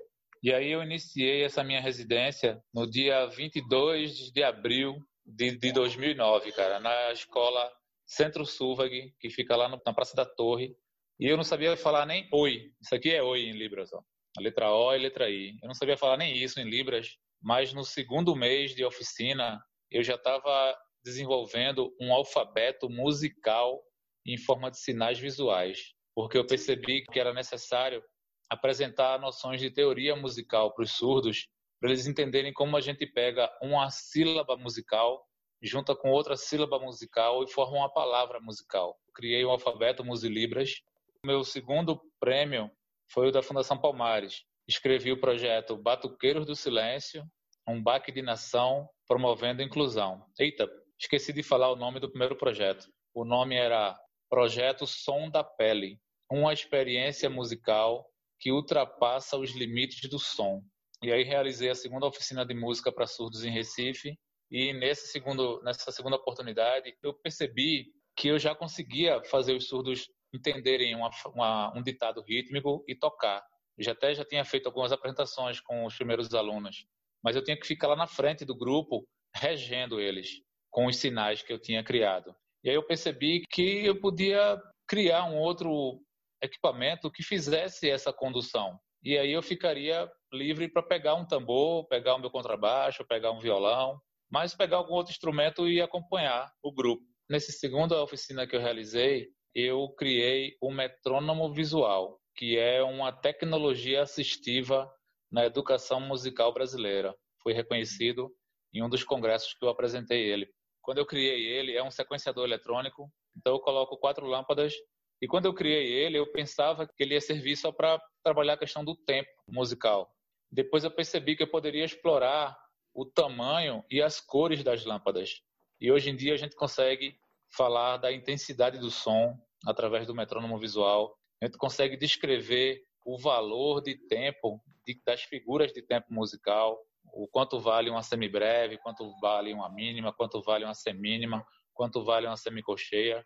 E 0.43 0.54
aí 0.54 0.71
eu 0.71 0.84
iniciei 0.84 1.43
essa 1.43 1.63
minha 1.63 1.82
residência 1.82 2.62
no 2.73 2.89
dia 2.89 3.26
22 3.28 4.32
de 4.32 4.43
abril 4.43 4.97
de, 5.26 5.58
de 5.58 5.71
2009, 5.71 6.52
cara, 6.52 6.80
na 6.80 7.12
escola 7.12 7.71
Centro 8.06 8.45
Sulvag, 8.45 9.13
que 9.19 9.30
fica 9.30 9.56
lá 9.56 9.67
no, 9.67 9.82
na 9.86 9.93
Praça 9.93 10.15
da 10.15 10.26
Torre. 10.26 10.76
E 11.19 11.28
eu 11.28 11.36
não 11.36 11.43
sabia 11.43 11.76
falar 11.76 12.06
nem 12.06 12.28
oi. 12.32 12.71
Isso 12.82 12.95
aqui 12.95 13.12
é 13.12 13.21
oi 13.21 13.41
em 13.41 13.54
Libras, 13.54 13.91
ó. 13.91 14.02
A 14.38 14.41
letra 14.41 14.71
O 14.71 14.93
e 14.93 14.95
a 14.95 15.02
letra 15.02 15.30
I. 15.30 15.58
Eu 15.62 15.67
não 15.67 15.73
sabia 15.73 15.97
falar 15.97 16.17
nem 16.17 16.38
isso 16.38 16.60
em 16.60 16.69
Libras, 16.69 17.17
mas 17.41 17.73
no 17.73 17.84
segundo 17.84 18.36
mês 18.36 18.76
de 18.76 18.86
oficina, 18.86 19.60
eu 19.89 20.04
já 20.04 20.15
estava 20.15 20.78
desenvolvendo 21.04 21.93
um 22.00 22.13
alfabeto 22.13 22.89
musical 22.89 23.82
em 24.26 24.38
forma 24.38 24.69
de 24.69 24.80
sinais 24.80 25.17
visuais, 25.17 25.93
porque 26.13 26.38
eu 26.38 26.45
percebi 26.45 27.04
que 27.04 27.19
era 27.19 27.34
necessário 27.34 28.04
apresentar 28.49 29.19
noções 29.19 29.60
de 29.60 29.69
teoria 29.69 30.15
musical 30.15 30.73
para 30.73 30.83
os 30.83 30.91
surdos, 30.91 31.47
para 31.79 31.89
eles 31.89 32.07
entenderem 32.07 32.53
como 32.53 32.75
a 32.75 32.81
gente 32.81 33.05
pega 33.05 33.51
uma 33.62 33.89
sílaba 33.89 34.57
musical 34.57 35.27
junta 35.62 35.95
com 35.95 36.12
outra 36.12 36.36
sílaba 36.36 36.79
musical 36.79 37.43
e 37.43 37.51
forma 37.51 37.77
uma 37.77 37.91
palavra 37.91 38.39
musical. 38.39 38.97
Criei 39.13 39.43
o 39.43 39.49
alfabeto 39.49 40.03
Musilibras. 40.03 40.81
Meu 41.25 41.43
segundo 41.43 41.99
prêmio 42.19 42.69
foi 43.12 43.29
o 43.29 43.31
da 43.31 43.41
Fundação 43.41 43.79
Palmares. 43.79 44.43
Escrevi 44.67 45.12
o 45.12 45.19
projeto 45.19 45.77
Batuqueiros 45.77 46.45
do 46.45 46.55
Silêncio, 46.55 47.25
um 47.67 47.81
baque 47.81 48.12
de 48.12 48.21
nação 48.21 48.88
promovendo 49.07 49.63
inclusão. 49.63 50.23
Eita, 50.38 50.69
esqueci 50.99 51.33
de 51.33 51.41
falar 51.41 51.71
o 51.71 51.75
nome 51.75 51.99
do 51.99 52.10
primeiro 52.10 52.36
projeto. 52.36 52.88
O 53.13 53.25
nome 53.25 53.55
era 53.55 53.97
Projeto 54.29 54.86
Som 54.86 55.29
da 55.29 55.43
Pele, 55.43 55.99
uma 56.29 56.53
experiência 56.53 57.29
musical 57.29 58.05
que 58.39 58.52
ultrapassa 58.52 59.38
os 59.38 59.52
limites 59.52 60.10
do 60.10 60.19
som. 60.19 60.62
E 61.02 61.12
aí 61.12 61.23
realizei 61.23 61.69
a 61.69 61.76
segunda 61.76 62.08
oficina 62.08 62.45
de 62.45 62.54
música 62.54 62.91
para 62.91 63.08
surdos 63.08 63.43
em 63.43 63.52
Recife. 63.52 64.17
E 64.50 64.73
nesse 64.73 65.08
segundo, 65.08 65.62
nessa 65.63 65.91
segunda 65.91 66.15
oportunidade, 66.15 66.95
eu 67.04 67.13
percebi 67.13 67.88
que 68.15 68.30
eu 68.30 68.39
já 68.39 68.56
conseguia 68.56 69.21
fazer 69.26 69.54
os 69.54 69.67
surdos 69.67 70.10
entenderem 70.34 70.95
uma, 70.95 71.10
uma, 71.34 71.78
um 71.78 71.84
ditado 71.84 72.21
rítmico 72.21 72.84
e 72.88 72.95
tocar. 72.95 73.43
Eu 73.78 73.84
já 73.84 73.91
até 73.91 74.13
já 74.13 74.26
tinha 74.26 74.43
feito 74.43 74.65
algumas 74.65 74.91
apresentações 74.91 75.60
com 75.62 75.86
os 75.86 75.95
primeiros 75.95 76.34
alunos, 76.34 76.88
mas 77.23 77.36
eu 77.36 77.43
tinha 77.43 77.58
que 77.58 77.67
ficar 77.67 77.88
lá 77.88 77.95
na 77.95 78.08
frente 78.08 78.43
do 78.43 78.56
grupo 78.56 79.08
regendo 79.36 80.00
eles 80.00 80.41
com 80.71 80.88
os 80.88 80.97
sinais 80.97 81.43
que 81.43 81.54
eu 81.54 81.60
tinha 81.60 81.84
criado. 81.84 82.36
E 82.63 82.69
aí 82.69 82.76
eu 82.76 82.84
percebi 82.84 83.43
que 83.50 83.86
eu 83.86 84.00
podia 84.00 84.60
criar 84.88 85.26
um 85.26 85.38
outro 85.38 86.02
equipamento 86.41 87.12
que 87.12 87.23
fizesse 87.23 87.89
essa 87.89 88.13
condução. 88.13 88.80
E 89.04 89.17
aí 89.17 89.32
eu 89.32 89.41
ficaria 89.41 90.10
livre 90.34 90.67
para 90.67 90.84
pegar 90.84 91.15
um 91.15 91.26
tambor, 91.26 91.88
pegar 91.88 92.15
o 92.15 92.19
meu 92.19 92.30
contrabaixo, 92.30 93.06
pegar 93.06 93.32
um 93.32 93.39
violão, 93.39 94.00
mas 94.30 94.56
pegar 94.56 94.78
algum 94.78 94.93
outro 94.93 95.12
instrumento 95.12 95.67
e 95.67 95.82
acompanhar 95.82 96.52
o 96.62 96.71
grupo. 96.71 97.04
Nessa 97.30 97.52
segunda 97.52 98.02
oficina 98.02 98.47
que 98.47 98.56
eu 98.56 98.60
realizei, 98.60 99.28
eu 99.54 99.89
criei 99.97 100.56
o 100.62 100.71
metrônomo 100.71 101.52
visual, 101.54 102.19
que 102.36 102.58
é 102.58 102.84
uma 102.84 103.12
tecnologia 103.12 104.02
assistiva 104.02 104.91
na 105.32 105.45
educação 105.45 106.00
musical 106.00 106.54
brasileira. 106.54 107.15
Foi 107.41 107.54
reconhecido 107.54 108.32
em 108.73 108.84
um 108.84 108.89
dos 108.89 109.04
congressos 109.04 109.54
que 109.54 109.65
eu 109.65 109.69
apresentei 109.69 110.30
ele. 110.30 110.47
Quando 110.82 111.00
eu 111.00 111.06
criei 111.06 111.45
ele, 111.47 111.76
é 111.76 111.84
um 111.84 111.91
sequenciador 111.91 112.45
eletrônico, 112.45 113.12
então 113.36 113.54
eu 113.54 113.60
coloco 113.60 113.97
quatro 113.97 114.26
lâmpadas 114.26 114.73
e 115.21 115.27
quando 115.27 115.45
eu 115.45 115.53
criei 115.53 115.91
ele, 115.91 116.17
eu 116.17 116.32
pensava 116.32 116.88
que 116.88 117.03
ele 117.03 117.13
ia 117.13 117.21
servir 117.21 117.56
só 117.56 117.71
para 117.71 118.01
trabalhar 118.23 118.53
a 118.53 118.58
questão 118.58 118.84
do 118.86 118.95
tempo 118.95 119.30
musical. 119.47 120.12
Depois 120.51 120.84
eu 120.84 120.91
percebi 120.91 121.36
que 121.36 121.43
eu 121.43 121.49
poderia 121.49 121.84
explorar 121.84 122.58
o 122.93 123.06
tamanho 123.06 123.84
e 123.89 124.01
as 124.01 124.19
cores 124.19 124.63
das 124.63 124.86
lâmpadas. 124.86 125.41
E 125.80 125.91
hoje 125.91 126.10
em 126.10 126.15
dia 126.15 126.34
a 126.34 126.38
gente 126.38 126.56
consegue 126.56 127.15
falar 127.56 127.97
da 127.97 128.12
intensidade 128.12 128.77
do 128.80 128.91
som 128.91 129.38
através 129.65 130.06
do 130.08 130.15
metrônomo 130.15 130.58
visual. 130.58 131.15
A 131.41 131.45
gente 131.45 131.58
consegue 131.58 131.97
descrever 131.97 132.82
o 133.06 133.17
valor 133.17 133.82
de 133.82 133.95
tempo 134.08 134.62
de, 134.86 134.99
das 135.06 135.23
figuras 135.23 135.71
de 135.71 135.82
tempo 135.82 136.08
musical, 136.10 136.80
o 137.13 137.27
quanto 137.27 137.60
vale 137.60 137.89
uma 137.89 138.03
semibreve, 138.03 138.77
quanto 138.77 139.17
vale 139.19 139.53
uma 139.53 139.69
mínima, 139.69 140.13
quanto 140.13 140.41
vale 140.41 140.65
uma 140.65 140.73
semínima, 140.73 141.45
quanto 141.73 142.03
vale 142.03 142.27
uma 142.27 142.38
semicocheia. 142.38 143.25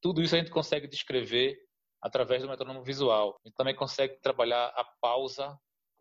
Tudo 0.00 0.22
isso 0.22 0.34
a 0.34 0.38
gente 0.38 0.50
consegue 0.50 0.86
descrever 0.86 1.56
através 2.02 2.42
do 2.42 2.48
metrônomo 2.48 2.82
visual. 2.82 3.38
A 3.44 3.48
gente 3.48 3.56
também 3.56 3.74
consegue 3.74 4.20
trabalhar 4.20 4.66
a 4.68 4.84
pausa. 5.00 5.58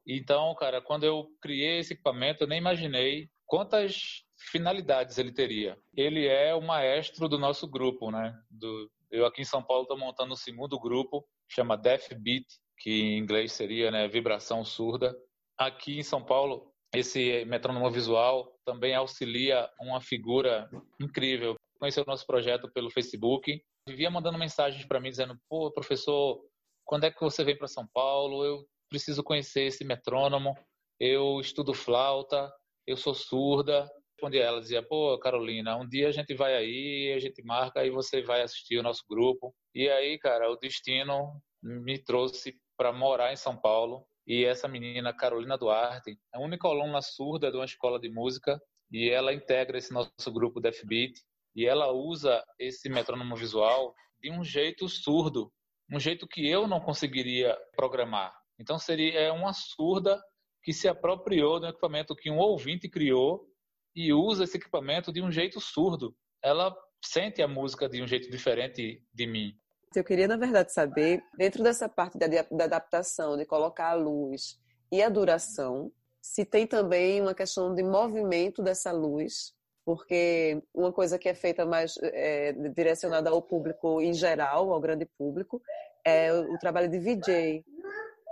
Então, 0.08 0.54
cara, 0.56 0.82
quando 0.82 1.04
eu 1.04 1.28
criei 1.42 1.80
esse 1.80 1.94
equipamento, 1.94 2.44
eu 2.44 2.48
nem 2.48 2.60
imaginei 2.60 3.30
quantas 3.46 4.24
finalidades 4.52 5.18
ele 5.18 5.32
teria. 5.32 5.78
Ele 5.96 6.28
é 6.28 6.54
o 6.54 6.62
maestro 6.62 7.28
do 7.28 7.38
nosso 7.38 7.68
grupo, 7.68 8.12
né? 8.12 8.38
Do, 8.50 8.90
eu 9.12 9.26
aqui 9.26 9.42
em 9.42 9.46
São 9.46 9.64
Paulo 9.64 9.84
estou 9.84 9.98
montando 9.98 10.34
um 10.34 10.38
segundo 10.38 10.80
grupo, 10.80 11.26
chama 11.50 11.78
Deaf 11.78 12.14
Beat, 12.16 12.46
que 12.78 12.92
em 12.92 13.18
inglês 13.18 13.54
seria 13.54 13.90
né, 13.90 14.08
vibração 14.08 14.64
surda. 14.64 15.16
Aqui 15.58 15.98
em 15.98 16.04
São 16.04 16.24
Paulo, 16.24 16.72
esse 16.94 17.46
metrônomo 17.46 17.90
visual 17.90 18.54
também 18.66 18.94
auxilia 18.94 19.70
uma 19.80 20.02
figura 20.02 20.70
incrível. 21.00 21.56
Conheceu 21.80 22.04
o 22.04 22.08
nosso 22.08 22.26
projeto 22.26 22.70
pelo 22.72 22.90
Facebook 22.90 23.62
vivia 23.88 24.10
mandando 24.10 24.38
mensagens 24.38 24.86
para 24.86 25.00
mim 25.00 25.10
dizendo: 25.10 25.40
pô, 25.48 25.72
professor, 25.72 26.42
quando 26.84 27.06
é 27.06 27.12
que 27.12 27.22
você 27.22 27.44
vem 27.44 27.58
para 27.58 27.68
São 27.68 27.88
Paulo? 27.88 28.44
Eu 28.44 28.66
preciso 28.90 29.24
conhecer 29.24 29.64
esse 29.64 29.84
metrônomo. 29.84 30.56
Eu 31.00 31.40
estudo 31.40 31.74
flauta, 31.74 32.52
eu 32.88 32.98
sou 32.98 33.14
surda. 33.14 33.90
Respondi 34.14 34.40
ela, 34.40 34.60
dizia: 34.60 34.82
pô, 34.82 35.18
Carolina, 35.20 35.78
um 35.78 35.88
dia 35.88 36.08
a 36.08 36.12
gente 36.12 36.34
vai 36.34 36.56
aí, 36.56 37.14
a 37.16 37.20
gente 37.20 37.44
marca 37.44 37.86
e 37.86 37.90
você 37.90 38.22
vai 38.22 38.42
assistir 38.42 38.78
o 38.78 38.84
nosso 38.84 39.04
grupo. 39.10 39.54
E 39.74 39.90
aí, 39.90 40.18
cara, 40.18 40.50
o 40.50 40.56
destino 40.56 41.40
me 41.62 41.98
trouxe 42.00 42.58
para 42.78 42.92
morar 42.92 43.34
em 43.34 43.38
São 43.38 43.56
Paulo. 43.56 44.06
E 44.28 44.44
essa 44.44 44.68
menina, 44.68 45.14
Carolina 45.14 45.58
Duarte, 45.58 46.18
é 46.34 46.38
a 46.38 46.42
única 46.42 46.68
aluna 46.68 47.02
surda 47.02 47.52
de 47.52 47.58
uma 47.58 47.66
escola 47.66 48.00
de 48.00 48.10
música 48.10 48.60
e 48.92 49.10
ela 49.10 49.32
integra 49.34 49.78
esse 49.78 49.94
nosso 49.94 50.32
grupo 50.32 50.60
Deaf 50.60 50.84
Beat 50.84 51.14
e 51.56 51.66
ela 51.66 51.92
usa 51.92 52.44
esse 52.60 52.90
metrônomo 52.90 53.36
visual 53.36 53.94
de 54.22 54.32
um 54.32 54.44
jeito 54.44 54.90
surdo, 54.90 55.52
um 55.92 56.00
jeito 56.00 56.28
que 56.28 56.48
eu 56.48 56.68
não 56.68 56.80
conseguiria 56.80 57.58
programar. 57.76 58.34
Então 58.60 58.78
seria 58.78 59.20
é 59.20 59.32
uma 59.32 59.54
surda 59.54 60.22
que 60.64 60.74
se 60.74 60.88
apropriou 60.88 61.60
do 61.60 61.68
equipamento 61.68 62.16
que 62.16 62.30
um 62.30 62.38
ouvinte 62.38 62.90
criou 62.90 63.48
e 63.96 64.12
usa 64.12 64.44
esse 64.44 64.58
equipamento 64.58 65.14
de 65.14 65.22
um 65.22 65.32
jeito 65.32 65.62
surdo. 65.62 66.16
Ela 66.44 66.76
sente 67.04 67.42
a 67.42 67.48
música 67.48 67.88
de 67.88 68.02
um 68.02 68.08
jeito 68.08 68.30
diferente 68.30 69.02
de 69.14 69.28
mim. 69.28 69.54
Eu 69.96 70.04
queria, 70.04 70.28
na 70.28 70.36
verdade, 70.36 70.74
saber, 70.74 71.24
dentro 71.38 71.64
dessa 71.64 71.88
parte 71.88 72.18
da, 72.18 72.28
da 72.28 72.64
adaptação, 72.66 73.38
de 73.38 73.46
colocar 73.46 73.92
a 73.92 73.94
luz 73.94 74.60
e 74.92 75.02
a 75.02 75.08
duração, 75.08 75.92
se 76.22 76.44
tem 76.44 76.68
também 76.68 77.22
uma 77.22 77.34
questão 77.34 77.74
de 77.74 77.84
movimento 77.84 78.62
dessa 78.62 78.92
luz 78.92 79.54
porque 79.86 80.62
uma 80.74 80.92
coisa 80.92 81.20
que 81.20 81.30
é 81.30 81.36
feita 81.36 81.64
mais 81.64 81.96
é, 82.02 82.52
direcionada 82.52 83.30
ao 83.30 83.42
público 83.42 84.02
em 84.02 84.14
geral, 84.14 84.74
ao 84.74 84.82
grande 84.82 85.06
público, 85.06 85.62
é 86.04 86.34
o 86.34 86.58
trabalho 86.58 86.90
de 86.90 86.98
VJ, 86.98 87.64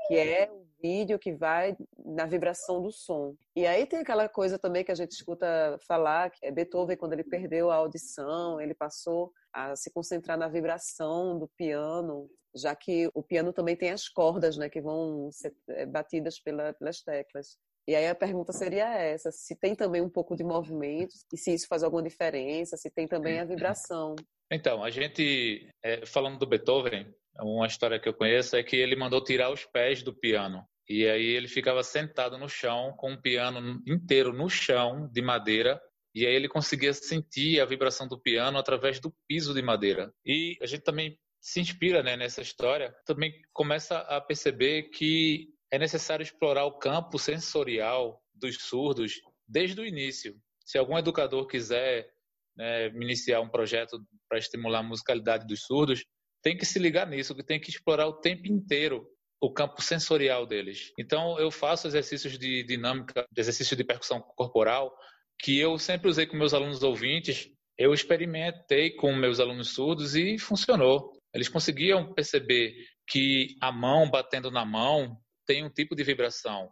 que 0.08 0.18
é 0.18 0.50
o 0.52 0.64
vídeo 0.82 1.20
que 1.20 1.32
vai 1.32 1.78
na 2.04 2.26
vibração 2.26 2.82
do 2.82 2.92
som. 2.92 3.36
E 3.56 3.68
aí 3.68 3.86
tem 3.86 4.00
aquela 4.00 4.28
coisa 4.28 4.58
também 4.58 4.84
que 4.84 4.92
a 4.92 4.96
gente 4.96 5.12
escuta 5.12 5.78
falar, 5.88 6.32
que 6.32 6.44
é 6.46 6.52
Beethoven, 6.52 6.98
quando 6.98 7.14
ele 7.14 7.24
perdeu 7.24 7.70
a 7.70 7.76
audição, 7.76 8.60
ele 8.60 8.74
passou 8.74 9.32
a 9.54 9.76
se 9.76 9.92
concentrar 9.92 10.38
na 10.38 10.48
vibração 10.48 11.38
do 11.38 11.48
piano, 11.48 12.28
já 12.56 12.76
que 12.76 13.10
o 13.14 13.22
piano 13.22 13.54
também 13.54 13.76
tem 13.76 13.92
as 13.92 14.10
cordas, 14.10 14.58
né, 14.58 14.70
que 14.70 14.82
vão 14.82 15.32
ser 15.32 15.56
é, 15.70 15.86
batidas 15.86 16.40
pela, 16.40 16.74
pelas 16.74 17.02
teclas. 17.02 17.58
E 17.88 17.96
aí 17.96 18.08
a 18.08 18.16
pergunta 18.16 18.54
seria 18.54 18.94
essa: 18.94 19.32
se 19.32 19.56
tem 19.56 19.76
também 19.76 20.02
um 20.02 20.10
pouco 20.10 20.36
de 20.36 20.44
movimento, 20.44 21.14
e 21.34 21.38
se 21.38 21.54
isso 21.54 21.68
faz 21.68 21.84
alguma 21.84 22.04
diferença, 22.04 22.78
se 22.78 22.90
tem 22.90 23.08
também 23.08 23.40
a 23.40 23.46
vibração. 23.46 24.16
Então, 24.52 24.84
a 24.84 24.90
gente, 24.90 25.68
é, 25.84 26.06
falando 26.06 26.38
do 26.38 26.48
Beethoven, 26.48 27.14
uma 27.40 27.68
história 27.68 28.00
que 28.00 28.08
eu 28.08 28.14
conheço 28.14 28.56
é 28.56 28.64
que 28.64 28.76
ele 28.76 28.96
mandou 28.96 29.24
tirar 29.24 29.52
os 29.52 29.66
pés 29.66 30.04
do 30.04 30.14
piano. 30.14 30.64
E 30.88 31.08
aí 31.08 31.26
ele 31.26 31.48
ficava 31.48 31.82
sentado 31.82 32.38
no 32.38 32.48
chão, 32.48 32.94
com 32.98 33.14
o 33.14 33.22
piano 33.22 33.82
inteiro 33.88 34.34
no 34.34 34.50
chão, 34.50 35.10
de 35.12 35.22
madeira, 35.22 35.82
e 36.14 36.26
aí 36.26 36.36
ele 36.36 36.48
conseguia 36.48 36.94
sentir 36.94 37.60
a 37.60 37.66
vibração 37.66 38.08
do 38.08 38.22
piano 38.22 38.58
através 38.58 39.00
do 39.00 39.14
piso 39.28 39.54
de 39.54 39.62
madeira. 39.62 40.14
E 40.26 40.58
a 40.62 40.68
gente 40.68 40.84
também 40.84 41.18
se 41.42 41.60
inspira 41.60 42.04
né, 42.04 42.16
nessa 42.16 42.42
história, 42.42 42.94
também 43.06 43.34
começa 43.52 43.98
a 43.98 44.22
perceber 44.22 44.84
que 44.90 45.50
é 45.74 45.80
necessário 45.80 46.22
explorar 46.22 46.66
o 46.66 46.78
campo 46.78 47.18
sensorial 47.18 48.22
dos 48.32 48.58
surdos 48.62 49.14
desde 49.48 49.82
o 49.82 49.86
início. 49.86 50.36
Se 50.64 50.78
algum 50.78 50.96
educador 51.00 51.48
quiser 51.48 52.08
né, 52.56 52.90
iniciar 52.90 53.42
um 53.42 53.50
projeto 53.50 53.98
para 54.30 54.38
estimular 54.38 54.82
a 54.82 54.84
musicalidade 54.84 55.48
dos 55.48 55.64
surdos, 55.64 56.06
tem 56.44 56.56
que 56.56 56.64
se 56.64 56.78
ligar 56.78 57.08
nisso, 57.08 57.34
que 57.34 57.44
tem 57.44 57.60
que 57.60 57.72
explorar 57.72 58.06
o 58.06 58.20
tempo 58.20 58.46
inteiro 58.46 59.04
o 59.42 59.52
campo 59.52 59.82
sensorial 59.82 60.46
deles. 60.46 60.92
Então, 61.00 61.40
eu 61.40 61.50
faço 61.50 61.88
exercícios 61.88 62.38
de 62.38 62.64
dinâmica, 62.64 63.26
exercício 63.36 63.76
de 63.76 63.84
percussão 63.84 64.22
corporal, 64.22 64.96
que 65.40 65.60
eu 65.60 65.80
sempre 65.80 66.08
usei 66.08 66.28
com 66.28 66.38
meus 66.38 66.54
alunos 66.54 66.84
ouvintes. 66.84 67.50
Eu 67.76 67.96
experimentei 67.96 68.92
com 68.92 69.12
meus 69.16 69.40
alunos 69.40 69.74
surdos 69.74 70.16
e 70.16 70.38
funcionou. 70.38 71.14
Eles 71.34 71.50
conseguiam 71.50 72.14
perceber 72.14 72.76
que 73.10 73.56
a 73.60 73.72
mão 73.72 74.08
batendo 74.08 74.52
na 74.52 74.64
mão 74.64 75.18
tem 75.46 75.64
um 75.64 75.70
tipo 75.70 75.96
de 75.96 76.04
vibração. 76.04 76.72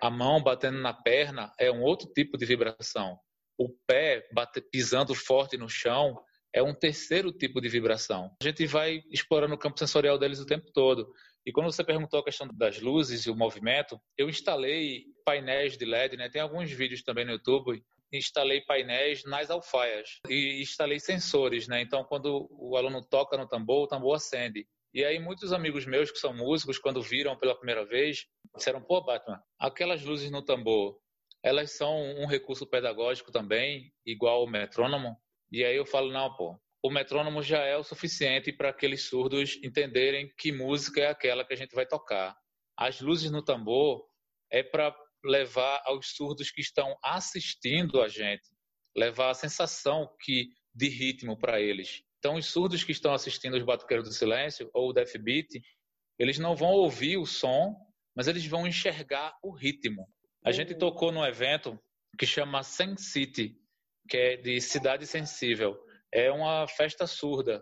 A 0.00 0.10
mão 0.10 0.42
batendo 0.42 0.78
na 0.78 0.92
perna 0.92 1.52
é 1.58 1.70
um 1.70 1.82
outro 1.82 2.08
tipo 2.12 2.36
de 2.36 2.44
vibração. 2.44 3.18
O 3.58 3.68
pé 3.86 4.26
bate, 4.32 4.60
pisando 4.60 5.14
forte 5.14 5.56
no 5.56 5.68
chão 5.68 6.18
é 6.52 6.62
um 6.62 6.74
terceiro 6.74 7.32
tipo 7.32 7.60
de 7.60 7.68
vibração. 7.68 8.34
A 8.42 8.44
gente 8.44 8.66
vai 8.66 9.02
explorando 9.10 9.54
o 9.54 9.58
campo 9.58 9.78
sensorial 9.78 10.18
deles 10.18 10.40
o 10.40 10.46
tempo 10.46 10.70
todo. 10.72 11.10
E 11.46 11.52
quando 11.52 11.70
você 11.70 11.82
perguntou 11.82 12.20
a 12.20 12.24
questão 12.24 12.46
das 12.52 12.80
luzes 12.80 13.26
e 13.26 13.30
o 13.30 13.36
movimento, 13.36 14.00
eu 14.18 14.28
instalei 14.28 15.04
painéis 15.24 15.76
de 15.76 15.84
LED, 15.84 16.16
né? 16.16 16.28
Tem 16.28 16.42
alguns 16.42 16.70
vídeos 16.70 17.02
também 17.02 17.24
no 17.24 17.32
YouTube 17.32 17.82
instalei 18.12 18.60
painéis 18.60 19.24
nas 19.24 19.50
alfaias 19.50 20.20
e 20.28 20.60
instalei 20.60 21.00
sensores, 21.00 21.66
né? 21.66 21.80
Então, 21.80 22.04
quando 22.04 22.46
o 22.50 22.76
aluno 22.76 23.02
toca 23.02 23.36
no 23.36 23.48
tambor, 23.48 23.84
o 23.84 23.86
tambor 23.86 24.16
acende. 24.16 24.66
E 24.94 25.04
aí, 25.04 25.18
muitos 25.18 25.52
amigos 25.52 25.86
meus 25.86 26.10
que 26.10 26.18
são 26.18 26.34
músicos, 26.34 26.78
quando 26.78 27.00
viram 27.00 27.38
pela 27.38 27.56
primeira 27.56 27.84
vez, 27.84 28.26
disseram: 28.54 28.82
pô, 28.82 29.00
Batman, 29.02 29.42
aquelas 29.58 30.02
luzes 30.02 30.30
no 30.30 30.42
tambor, 30.42 30.98
elas 31.42 31.72
são 31.72 31.96
um 32.18 32.26
recurso 32.26 32.66
pedagógico 32.66 33.32
também, 33.32 33.90
igual 34.04 34.44
o 34.44 34.50
metrônomo? 34.50 35.16
E 35.50 35.64
aí 35.64 35.76
eu 35.76 35.86
falo: 35.86 36.12
não, 36.12 36.34
pô, 36.36 36.60
o 36.82 36.90
metrônomo 36.90 37.42
já 37.42 37.60
é 37.64 37.76
o 37.76 37.84
suficiente 37.84 38.52
para 38.52 38.68
aqueles 38.68 39.08
surdos 39.08 39.58
entenderem 39.62 40.30
que 40.36 40.52
música 40.52 41.00
é 41.00 41.06
aquela 41.06 41.44
que 41.44 41.54
a 41.54 41.56
gente 41.56 41.74
vai 41.74 41.86
tocar. 41.86 42.36
As 42.76 43.00
luzes 43.00 43.30
no 43.30 43.42
tambor 43.42 44.04
é 44.50 44.62
para 44.62 44.94
levar 45.24 45.80
aos 45.86 46.14
surdos 46.16 46.50
que 46.50 46.60
estão 46.60 46.96
assistindo 47.02 48.02
a 48.02 48.08
gente, 48.08 48.50
levar 48.96 49.30
a 49.30 49.34
sensação 49.34 50.08
que 50.20 50.48
de 50.74 50.88
ritmo 50.88 51.38
para 51.38 51.60
eles. 51.60 52.02
Então, 52.22 52.36
os 52.36 52.46
surdos 52.46 52.84
que 52.84 52.92
estão 52.92 53.12
assistindo 53.12 53.56
os 53.56 53.64
Batuqueiros 53.64 54.08
do 54.08 54.14
Silêncio 54.14 54.70
ou 54.72 54.90
o 54.90 54.92
Death 54.92 55.18
Beat, 55.18 55.60
eles 56.16 56.38
não 56.38 56.54
vão 56.54 56.68
ouvir 56.68 57.16
o 57.16 57.26
som, 57.26 57.74
mas 58.14 58.28
eles 58.28 58.46
vão 58.46 58.64
enxergar 58.64 59.36
o 59.42 59.50
ritmo. 59.50 60.08
A 60.44 60.50
uhum. 60.50 60.52
gente 60.52 60.76
tocou 60.76 61.10
num 61.10 61.24
evento 61.24 61.76
que 62.16 62.24
chama 62.24 62.62
Sense 62.62 63.06
City, 63.10 63.56
que 64.08 64.16
é 64.16 64.36
de 64.36 64.60
Cidade 64.60 65.04
Sensível. 65.04 65.76
É 66.12 66.30
uma 66.30 66.68
festa 66.68 67.08
surda. 67.08 67.60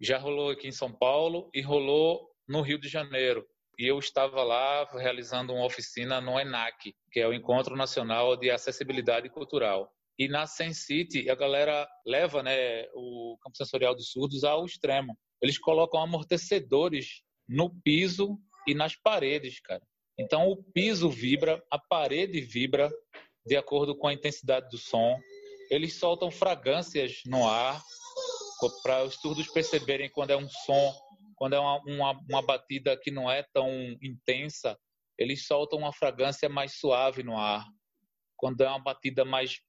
Já 0.00 0.16
rolou 0.16 0.48
aqui 0.48 0.68
em 0.68 0.72
São 0.72 0.90
Paulo 0.90 1.50
e 1.52 1.60
rolou 1.60 2.30
no 2.48 2.62
Rio 2.62 2.80
de 2.80 2.88
Janeiro. 2.88 3.46
E 3.78 3.86
eu 3.86 3.98
estava 3.98 4.42
lá 4.42 4.88
realizando 4.90 5.52
uma 5.52 5.66
oficina 5.66 6.18
no 6.18 6.40
ENAC, 6.40 6.94
que 7.12 7.20
é 7.20 7.28
o 7.28 7.34
Encontro 7.34 7.76
Nacional 7.76 8.38
de 8.38 8.50
Acessibilidade 8.50 9.28
Cultural. 9.28 9.94
E 10.18 10.28
na 10.28 10.46
Sensity, 10.46 11.28
a 11.28 11.34
galera 11.34 11.86
leva 12.06 12.42
né, 12.42 12.86
o 12.94 13.36
campo 13.42 13.56
sensorial 13.56 13.94
dos 13.94 14.10
surdos 14.10 14.44
ao 14.44 14.64
extremo. 14.64 15.16
Eles 15.42 15.58
colocam 15.58 16.00
amortecedores 16.00 17.22
no 17.46 17.70
piso 17.82 18.38
e 18.66 18.74
nas 18.74 18.96
paredes, 18.96 19.60
cara. 19.60 19.82
Então 20.18 20.48
o 20.48 20.56
piso 20.56 21.10
vibra, 21.10 21.62
a 21.70 21.78
parede 21.78 22.40
vibra 22.40 22.90
de 23.44 23.56
acordo 23.56 23.94
com 23.96 24.08
a 24.08 24.12
intensidade 24.12 24.68
do 24.70 24.78
som. 24.78 25.18
Eles 25.70 25.94
soltam 25.94 26.30
fragrâncias 26.30 27.20
no 27.26 27.46
ar 27.46 27.82
para 28.82 29.04
os 29.04 29.16
surdos 29.16 29.48
perceberem 29.48 30.08
quando 30.08 30.30
é 30.30 30.36
um 30.36 30.48
som, 30.48 30.94
quando 31.36 31.54
é 31.54 31.58
uma, 31.58 31.80
uma, 31.82 32.20
uma 32.30 32.42
batida 32.42 32.96
que 32.96 33.10
não 33.10 33.30
é 33.30 33.42
tão 33.52 33.70
intensa. 34.02 34.78
Eles 35.18 35.46
soltam 35.46 35.78
uma 35.78 35.92
fragrância 35.92 36.48
mais 36.48 36.78
suave 36.78 37.22
no 37.22 37.36
ar. 37.36 37.66
Quando 38.36 38.62
é 38.62 38.68
uma 38.68 38.82
batida 38.82 39.24
mais 39.24 39.60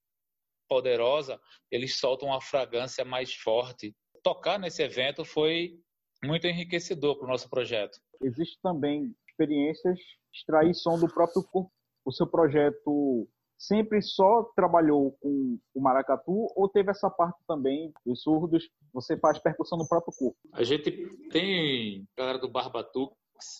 poderosa, 0.68 1.40
eles 1.70 1.98
soltam 1.98 2.28
uma 2.28 2.40
fragrância 2.40 3.04
mais 3.04 3.34
forte. 3.34 3.94
Tocar 4.22 4.58
nesse 4.58 4.82
evento 4.82 5.24
foi 5.24 5.80
muito 6.24 6.46
enriquecedor 6.46 7.16
para 7.16 7.26
o 7.26 7.30
nosso 7.30 7.48
projeto. 7.48 7.98
Existe 8.22 8.58
também 8.62 9.14
experiências 9.28 9.98
extrair 10.32 10.74
som 10.74 10.98
do 10.98 11.08
próprio 11.12 11.42
corpo. 11.42 11.72
O 12.04 12.12
seu 12.12 12.26
projeto 12.26 13.28
sempre 13.58 14.00
só 14.00 14.44
trabalhou 14.54 15.12
com 15.20 15.58
o 15.74 15.80
maracatu 15.80 16.46
ou 16.54 16.68
teve 16.68 16.90
essa 16.90 17.10
parte 17.10 17.38
também 17.46 17.92
dos 18.06 18.22
surdos? 18.22 18.68
Você 18.92 19.16
faz 19.16 19.38
percussão 19.38 19.76
no 19.76 19.88
próprio 19.88 20.14
corpo? 20.16 20.38
A 20.52 20.62
gente 20.62 20.90
tem 21.30 22.06
a 22.16 22.20
galera 22.20 22.38
do 22.38 22.48
Barbatu, 22.48 23.12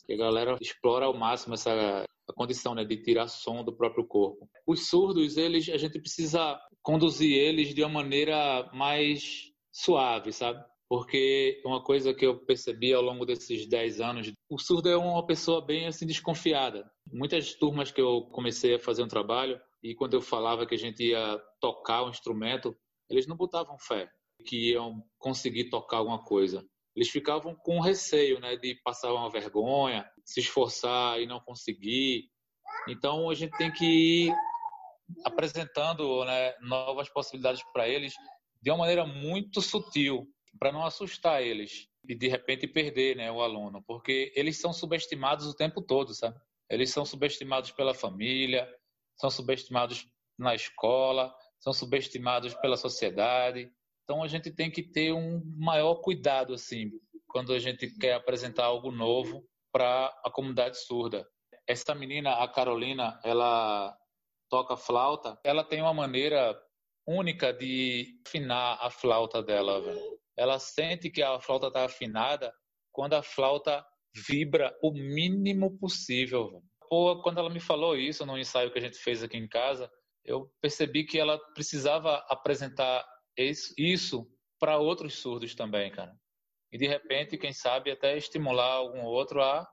que 0.06 0.12
a 0.12 0.16
galera 0.16 0.56
explora 0.60 1.06
ao 1.06 1.14
máximo 1.16 1.54
essa 1.54 2.04
a 2.28 2.32
condição 2.34 2.74
né, 2.74 2.84
de 2.84 2.96
tirar 2.98 3.26
som 3.26 3.64
do 3.64 3.72
próprio 3.72 4.06
corpo. 4.06 4.48
Os 4.66 4.88
surdos, 4.88 5.36
eles, 5.36 5.68
a 5.70 5.78
gente 5.78 5.98
precisa 5.98 6.60
conduzir 6.82 7.32
eles 7.32 7.74
de 7.74 7.82
uma 7.82 8.02
maneira 8.02 8.70
mais 8.72 9.50
suave, 9.72 10.32
sabe? 10.32 10.62
Porque 10.88 11.60
uma 11.64 11.82
coisa 11.82 12.14
que 12.14 12.26
eu 12.26 12.38
percebi 12.44 12.92
ao 12.92 13.02
longo 13.02 13.26
desses 13.26 13.66
10 13.66 14.00
anos, 14.00 14.32
o 14.50 14.58
surdo 14.58 14.88
é 14.88 14.96
uma 14.96 15.24
pessoa 15.26 15.64
bem 15.64 15.86
assim 15.86 16.06
desconfiada. 16.06 16.90
Muitas 17.10 17.54
turmas 17.54 17.90
que 17.90 18.00
eu 18.00 18.22
comecei 18.32 18.74
a 18.74 18.78
fazer 18.78 19.02
um 19.02 19.08
trabalho 19.08 19.60
e 19.82 19.94
quando 19.94 20.14
eu 20.14 20.20
falava 20.20 20.66
que 20.66 20.74
a 20.74 20.78
gente 20.78 21.02
ia 21.04 21.38
tocar 21.60 22.04
um 22.04 22.10
instrumento, 22.10 22.76
eles 23.10 23.26
não 23.26 23.36
botavam 23.36 23.78
fé 23.78 24.10
que 24.44 24.70
iam 24.70 25.02
conseguir 25.18 25.68
tocar 25.68 25.98
alguma 25.98 26.22
coisa 26.22 26.64
eles 26.98 27.10
ficavam 27.10 27.54
com 27.54 27.78
receio, 27.78 28.40
né, 28.40 28.56
de 28.56 28.74
passar 28.82 29.14
uma 29.14 29.30
vergonha, 29.30 30.04
se 30.24 30.40
esforçar 30.40 31.20
e 31.20 31.26
não 31.26 31.38
conseguir. 31.38 32.28
Então 32.88 33.30
a 33.30 33.34
gente 33.36 33.56
tem 33.56 33.70
que 33.70 33.84
ir 34.26 34.36
apresentando 35.24 36.24
né, 36.24 36.56
novas 36.60 37.08
possibilidades 37.08 37.62
para 37.72 37.88
eles 37.88 38.14
de 38.60 38.68
uma 38.72 38.78
maneira 38.78 39.06
muito 39.06 39.62
sutil, 39.62 40.26
para 40.58 40.72
não 40.72 40.84
assustar 40.84 41.40
eles 41.40 41.88
e 42.08 42.16
de 42.16 42.26
repente 42.26 42.66
perder 42.66 43.14
né, 43.14 43.30
o 43.30 43.42
aluno, 43.42 43.80
porque 43.86 44.32
eles 44.34 44.60
são 44.60 44.72
subestimados 44.72 45.46
o 45.46 45.54
tempo 45.54 45.80
todo, 45.80 46.12
sabe? 46.12 46.36
Eles 46.68 46.90
são 46.90 47.04
subestimados 47.04 47.70
pela 47.70 47.94
família, 47.94 48.68
são 49.14 49.30
subestimados 49.30 50.04
na 50.36 50.52
escola, 50.52 51.32
são 51.60 51.72
subestimados 51.72 52.54
pela 52.54 52.76
sociedade. 52.76 53.70
Então 54.08 54.22
a 54.22 54.26
gente 54.26 54.50
tem 54.50 54.70
que 54.70 54.82
ter 54.82 55.12
um 55.12 55.42
maior 55.58 55.96
cuidado 55.96 56.54
assim 56.54 56.90
quando 57.26 57.52
a 57.52 57.58
gente 57.58 57.90
quer 57.98 58.14
apresentar 58.14 58.64
algo 58.64 58.90
novo 58.90 59.44
para 59.70 60.06
a 60.24 60.30
comunidade 60.30 60.78
surda. 60.78 61.28
Essa 61.66 61.94
menina, 61.94 62.32
a 62.42 62.48
Carolina, 62.48 63.20
ela 63.22 63.94
toca 64.48 64.78
flauta. 64.78 65.38
Ela 65.44 65.62
tem 65.62 65.82
uma 65.82 65.92
maneira 65.92 66.58
única 67.06 67.52
de 67.52 68.18
afinar 68.26 68.78
a 68.80 68.90
flauta 68.90 69.42
dela. 69.42 69.78
Véio. 69.82 70.18
Ela 70.38 70.58
sente 70.58 71.10
que 71.10 71.22
a 71.22 71.38
flauta 71.38 71.66
está 71.66 71.84
afinada 71.84 72.50
quando 72.90 73.12
a 73.12 73.22
flauta 73.22 73.84
vibra 74.26 74.74
o 74.82 74.90
mínimo 74.90 75.78
possível. 75.78 76.62
Pô, 76.88 77.20
quando 77.20 77.40
ela 77.40 77.50
me 77.50 77.60
falou 77.60 77.94
isso 77.94 78.24
no 78.24 78.38
ensaio 78.38 78.72
que 78.72 78.78
a 78.78 78.82
gente 78.82 78.96
fez 78.96 79.22
aqui 79.22 79.36
em 79.36 79.46
casa, 79.46 79.90
eu 80.24 80.50
percebi 80.62 81.04
que 81.04 81.18
ela 81.18 81.38
precisava 81.52 82.24
apresentar 82.30 83.06
isso 83.76 84.26
para 84.58 84.78
outros 84.78 85.20
surdos 85.20 85.54
também, 85.54 85.90
cara. 85.90 86.14
E 86.72 86.78
de 86.78 86.86
repente, 86.86 87.38
quem 87.38 87.52
sabe 87.52 87.90
até 87.90 88.16
estimular 88.16 88.72
algum 88.72 89.04
outro 89.04 89.42
a 89.42 89.66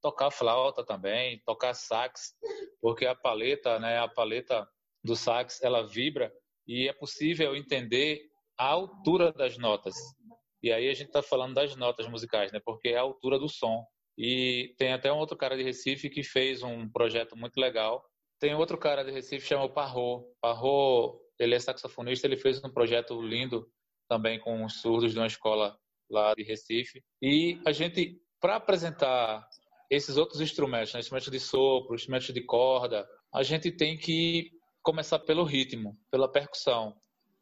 tocar 0.00 0.30
flauta 0.30 0.84
também, 0.84 1.42
tocar 1.44 1.74
sax, 1.74 2.34
porque 2.80 3.06
a 3.06 3.14
paleta, 3.14 3.78
né, 3.80 3.98
a 3.98 4.06
paleta 4.06 4.68
do 5.02 5.16
sax, 5.16 5.60
ela 5.62 5.86
vibra 5.86 6.32
e 6.66 6.88
é 6.88 6.92
possível 6.92 7.56
entender 7.56 8.20
a 8.58 8.68
altura 8.68 9.32
das 9.32 9.58
notas. 9.58 9.94
E 10.62 10.72
aí 10.72 10.88
a 10.88 10.94
gente 10.94 11.08
está 11.08 11.22
falando 11.22 11.54
das 11.54 11.74
notas 11.76 12.06
musicais, 12.08 12.52
né, 12.52 12.60
porque 12.64 12.90
é 12.90 12.96
a 12.96 13.02
altura 13.02 13.38
do 13.38 13.48
som. 13.48 13.84
E 14.18 14.74
tem 14.78 14.92
até 14.92 15.12
um 15.12 15.18
outro 15.18 15.36
cara 15.36 15.56
de 15.56 15.62
Recife 15.62 16.08
que 16.08 16.22
fez 16.22 16.62
um 16.62 16.88
projeto 16.88 17.36
muito 17.36 17.60
legal. 17.60 18.04
Tem 18.40 18.54
outro 18.54 18.78
cara 18.78 19.04
de 19.04 19.10
Recife 19.10 19.46
chamado 19.46 19.72
Parro. 19.72 20.32
Parro 20.40 21.20
ele 21.38 21.54
é 21.54 21.58
saxofonista, 21.58 22.26
ele 22.26 22.36
fez 22.36 22.62
um 22.64 22.70
projeto 22.70 23.20
lindo 23.20 23.68
também 24.08 24.38
com 24.38 24.64
os 24.64 24.80
surdos 24.80 25.12
de 25.12 25.18
uma 25.18 25.26
escola 25.26 25.76
lá 26.10 26.34
de 26.34 26.42
Recife. 26.42 27.02
E 27.20 27.60
a 27.66 27.72
gente, 27.72 28.20
para 28.40 28.56
apresentar 28.56 29.46
esses 29.90 30.16
outros 30.16 30.40
instrumentos, 30.40 30.92
né, 30.92 31.00
instrumentos 31.00 31.30
de 31.30 31.40
sopro, 31.40 31.94
instrumentos 31.94 32.32
de 32.32 32.40
corda, 32.42 33.06
a 33.32 33.42
gente 33.42 33.70
tem 33.70 33.96
que 33.96 34.50
começar 34.82 35.18
pelo 35.18 35.44
ritmo, 35.44 35.96
pela 36.10 36.30
percussão. 36.30 36.94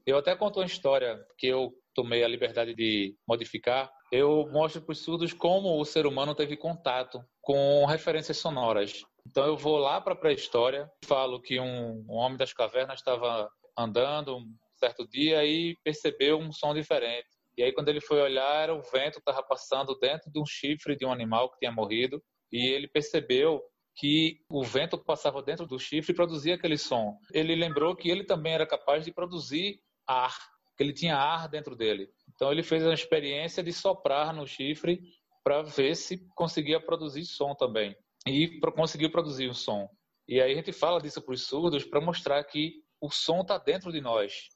Eu 0.06 0.18
até 0.18 0.34
conto 0.36 0.60
uma 0.60 0.66
história 0.66 1.18
que 1.38 1.46
eu 1.46 1.72
tomei 1.94 2.24
a 2.24 2.28
liberdade 2.28 2.74
de 2.74 3.16
modificar. 3.26 3.90
Eu 4.10 4.48
mostro 4.50 4.82
para 4.82 4.92
os 4.92 5.00
surdos 5.00 5.32
como 5.32 5.80
o 5.80 5.84
ser 5.84 6.06
humano 6.06 6.34
teve 6.34 6.56
contato 6.56 7.22
com 7.40 7.86
referências 7.86 8.36
sonoras. 8.38 9.02
Então 9.26 9.46
eu 9.46 9.56
vou 9.56 9.78
lá 9.78 10.00
para 10.00 10.12
a 10.12 10.16
pré-história, 10.16 10.90
falo 11.04 11.40
que 11.40 11.58
um, 11.58 12.04
um 12.08 12.14
homem 12.14 12.36
das 12.36 12.52
cavernas 12.52 12.98
estava 12.98 13.48
andando 13.76 14.36
um 14.36 14.54
certo 14.76 15.06
dia 15.08 15.44
e 15.44 15.76
percebeu 15.82 16.38
um 16.38 16.52
som 16.52 16.74
diferente. 16.74 17.28
E 17.56 17.62
aí, 17.62 17.72
quando 17.72 17.88
ele 17.88 18.00
foi 18.00 18.20
olhar, 18.20 18.70
o 18.70 18.82
vento 18.82 19.18
estava 19.18 19.42
passando 19.42 19.96
dentro 19.98 20.30
de 20.30 20.40
um 20.40 20.46
chifre 20.46 20.96
de 20.96 21.06
um 21.06 21.12
animal 21.12 21.50
que 21.50 21.58
tinha 21.58 21.70
morrido. 21.70 22.22
E 22.50 22.68
ele 22.68 22.88
percebeu 22.88 23.62
que 23.96 24.40
o 24.48 24.64
vento 24.64 24.98
que 24.98 25.04
passava 25.04 25.40
dentro 25.40 25.66
do 25.66 25.78
chifre 25.78 26.12
produzia 26.12 26.56
aquele 26.56 26.76
som. 26.76 27.16
Ele 27.32 27.54
lembrou 27.54 27.94
que 27.94 28.10
ele 28.10 28.24
também 28.24 28.54
era 28.54 28.66
capaz 28.66 29.04
de 29.04 29.12
produzir 29.12 29.78
ar, 30.06 30.36
que 30.76 30.82
ele 30.82 30.92
tinha 30.92 31.16
ar 31.16 31.48
dentro 31.48 31.76
dele. 31.76 32.08
Então, 32.34 32.50
ele 32.50 32.64
fez 32.64 32.82
uma 32.82 32.94
experiência 32.94 33.62
de 33.62 33.72
soprar 33.72 34.34
no 34.34 34.46
chifre 34.46 35.00
para 35.44 35.62
ver 35.62 35.94
se 35.94 36.26
conseguia 36.34 36.80
produzir 36.80 37.24
som 37.24 37.54
também. 37.54 37.94
E 38.26 38.58
conseguiu 38.74 39.10
produzir 39.10 39.48
um 39.48 39.54
som. 39.54 39.88
E 40.26 40.40
aí 40.40 40.52
a 40.52 40.56
gente 40.56 40.72
fala 40.72 41.00
disso 41.00 41.20
para 41.20 41.34
os 41.34 41.46
surdos 41.46 41.84
para 41.84 42.00
mostrar 42.00 42.42
que 42.44 42.82
o 43.04 43.10
som 43.10 43.42
está 43.42 43.58
dentro 43.58 43.92
de 43.92 44.00
nós, 44.00 44.48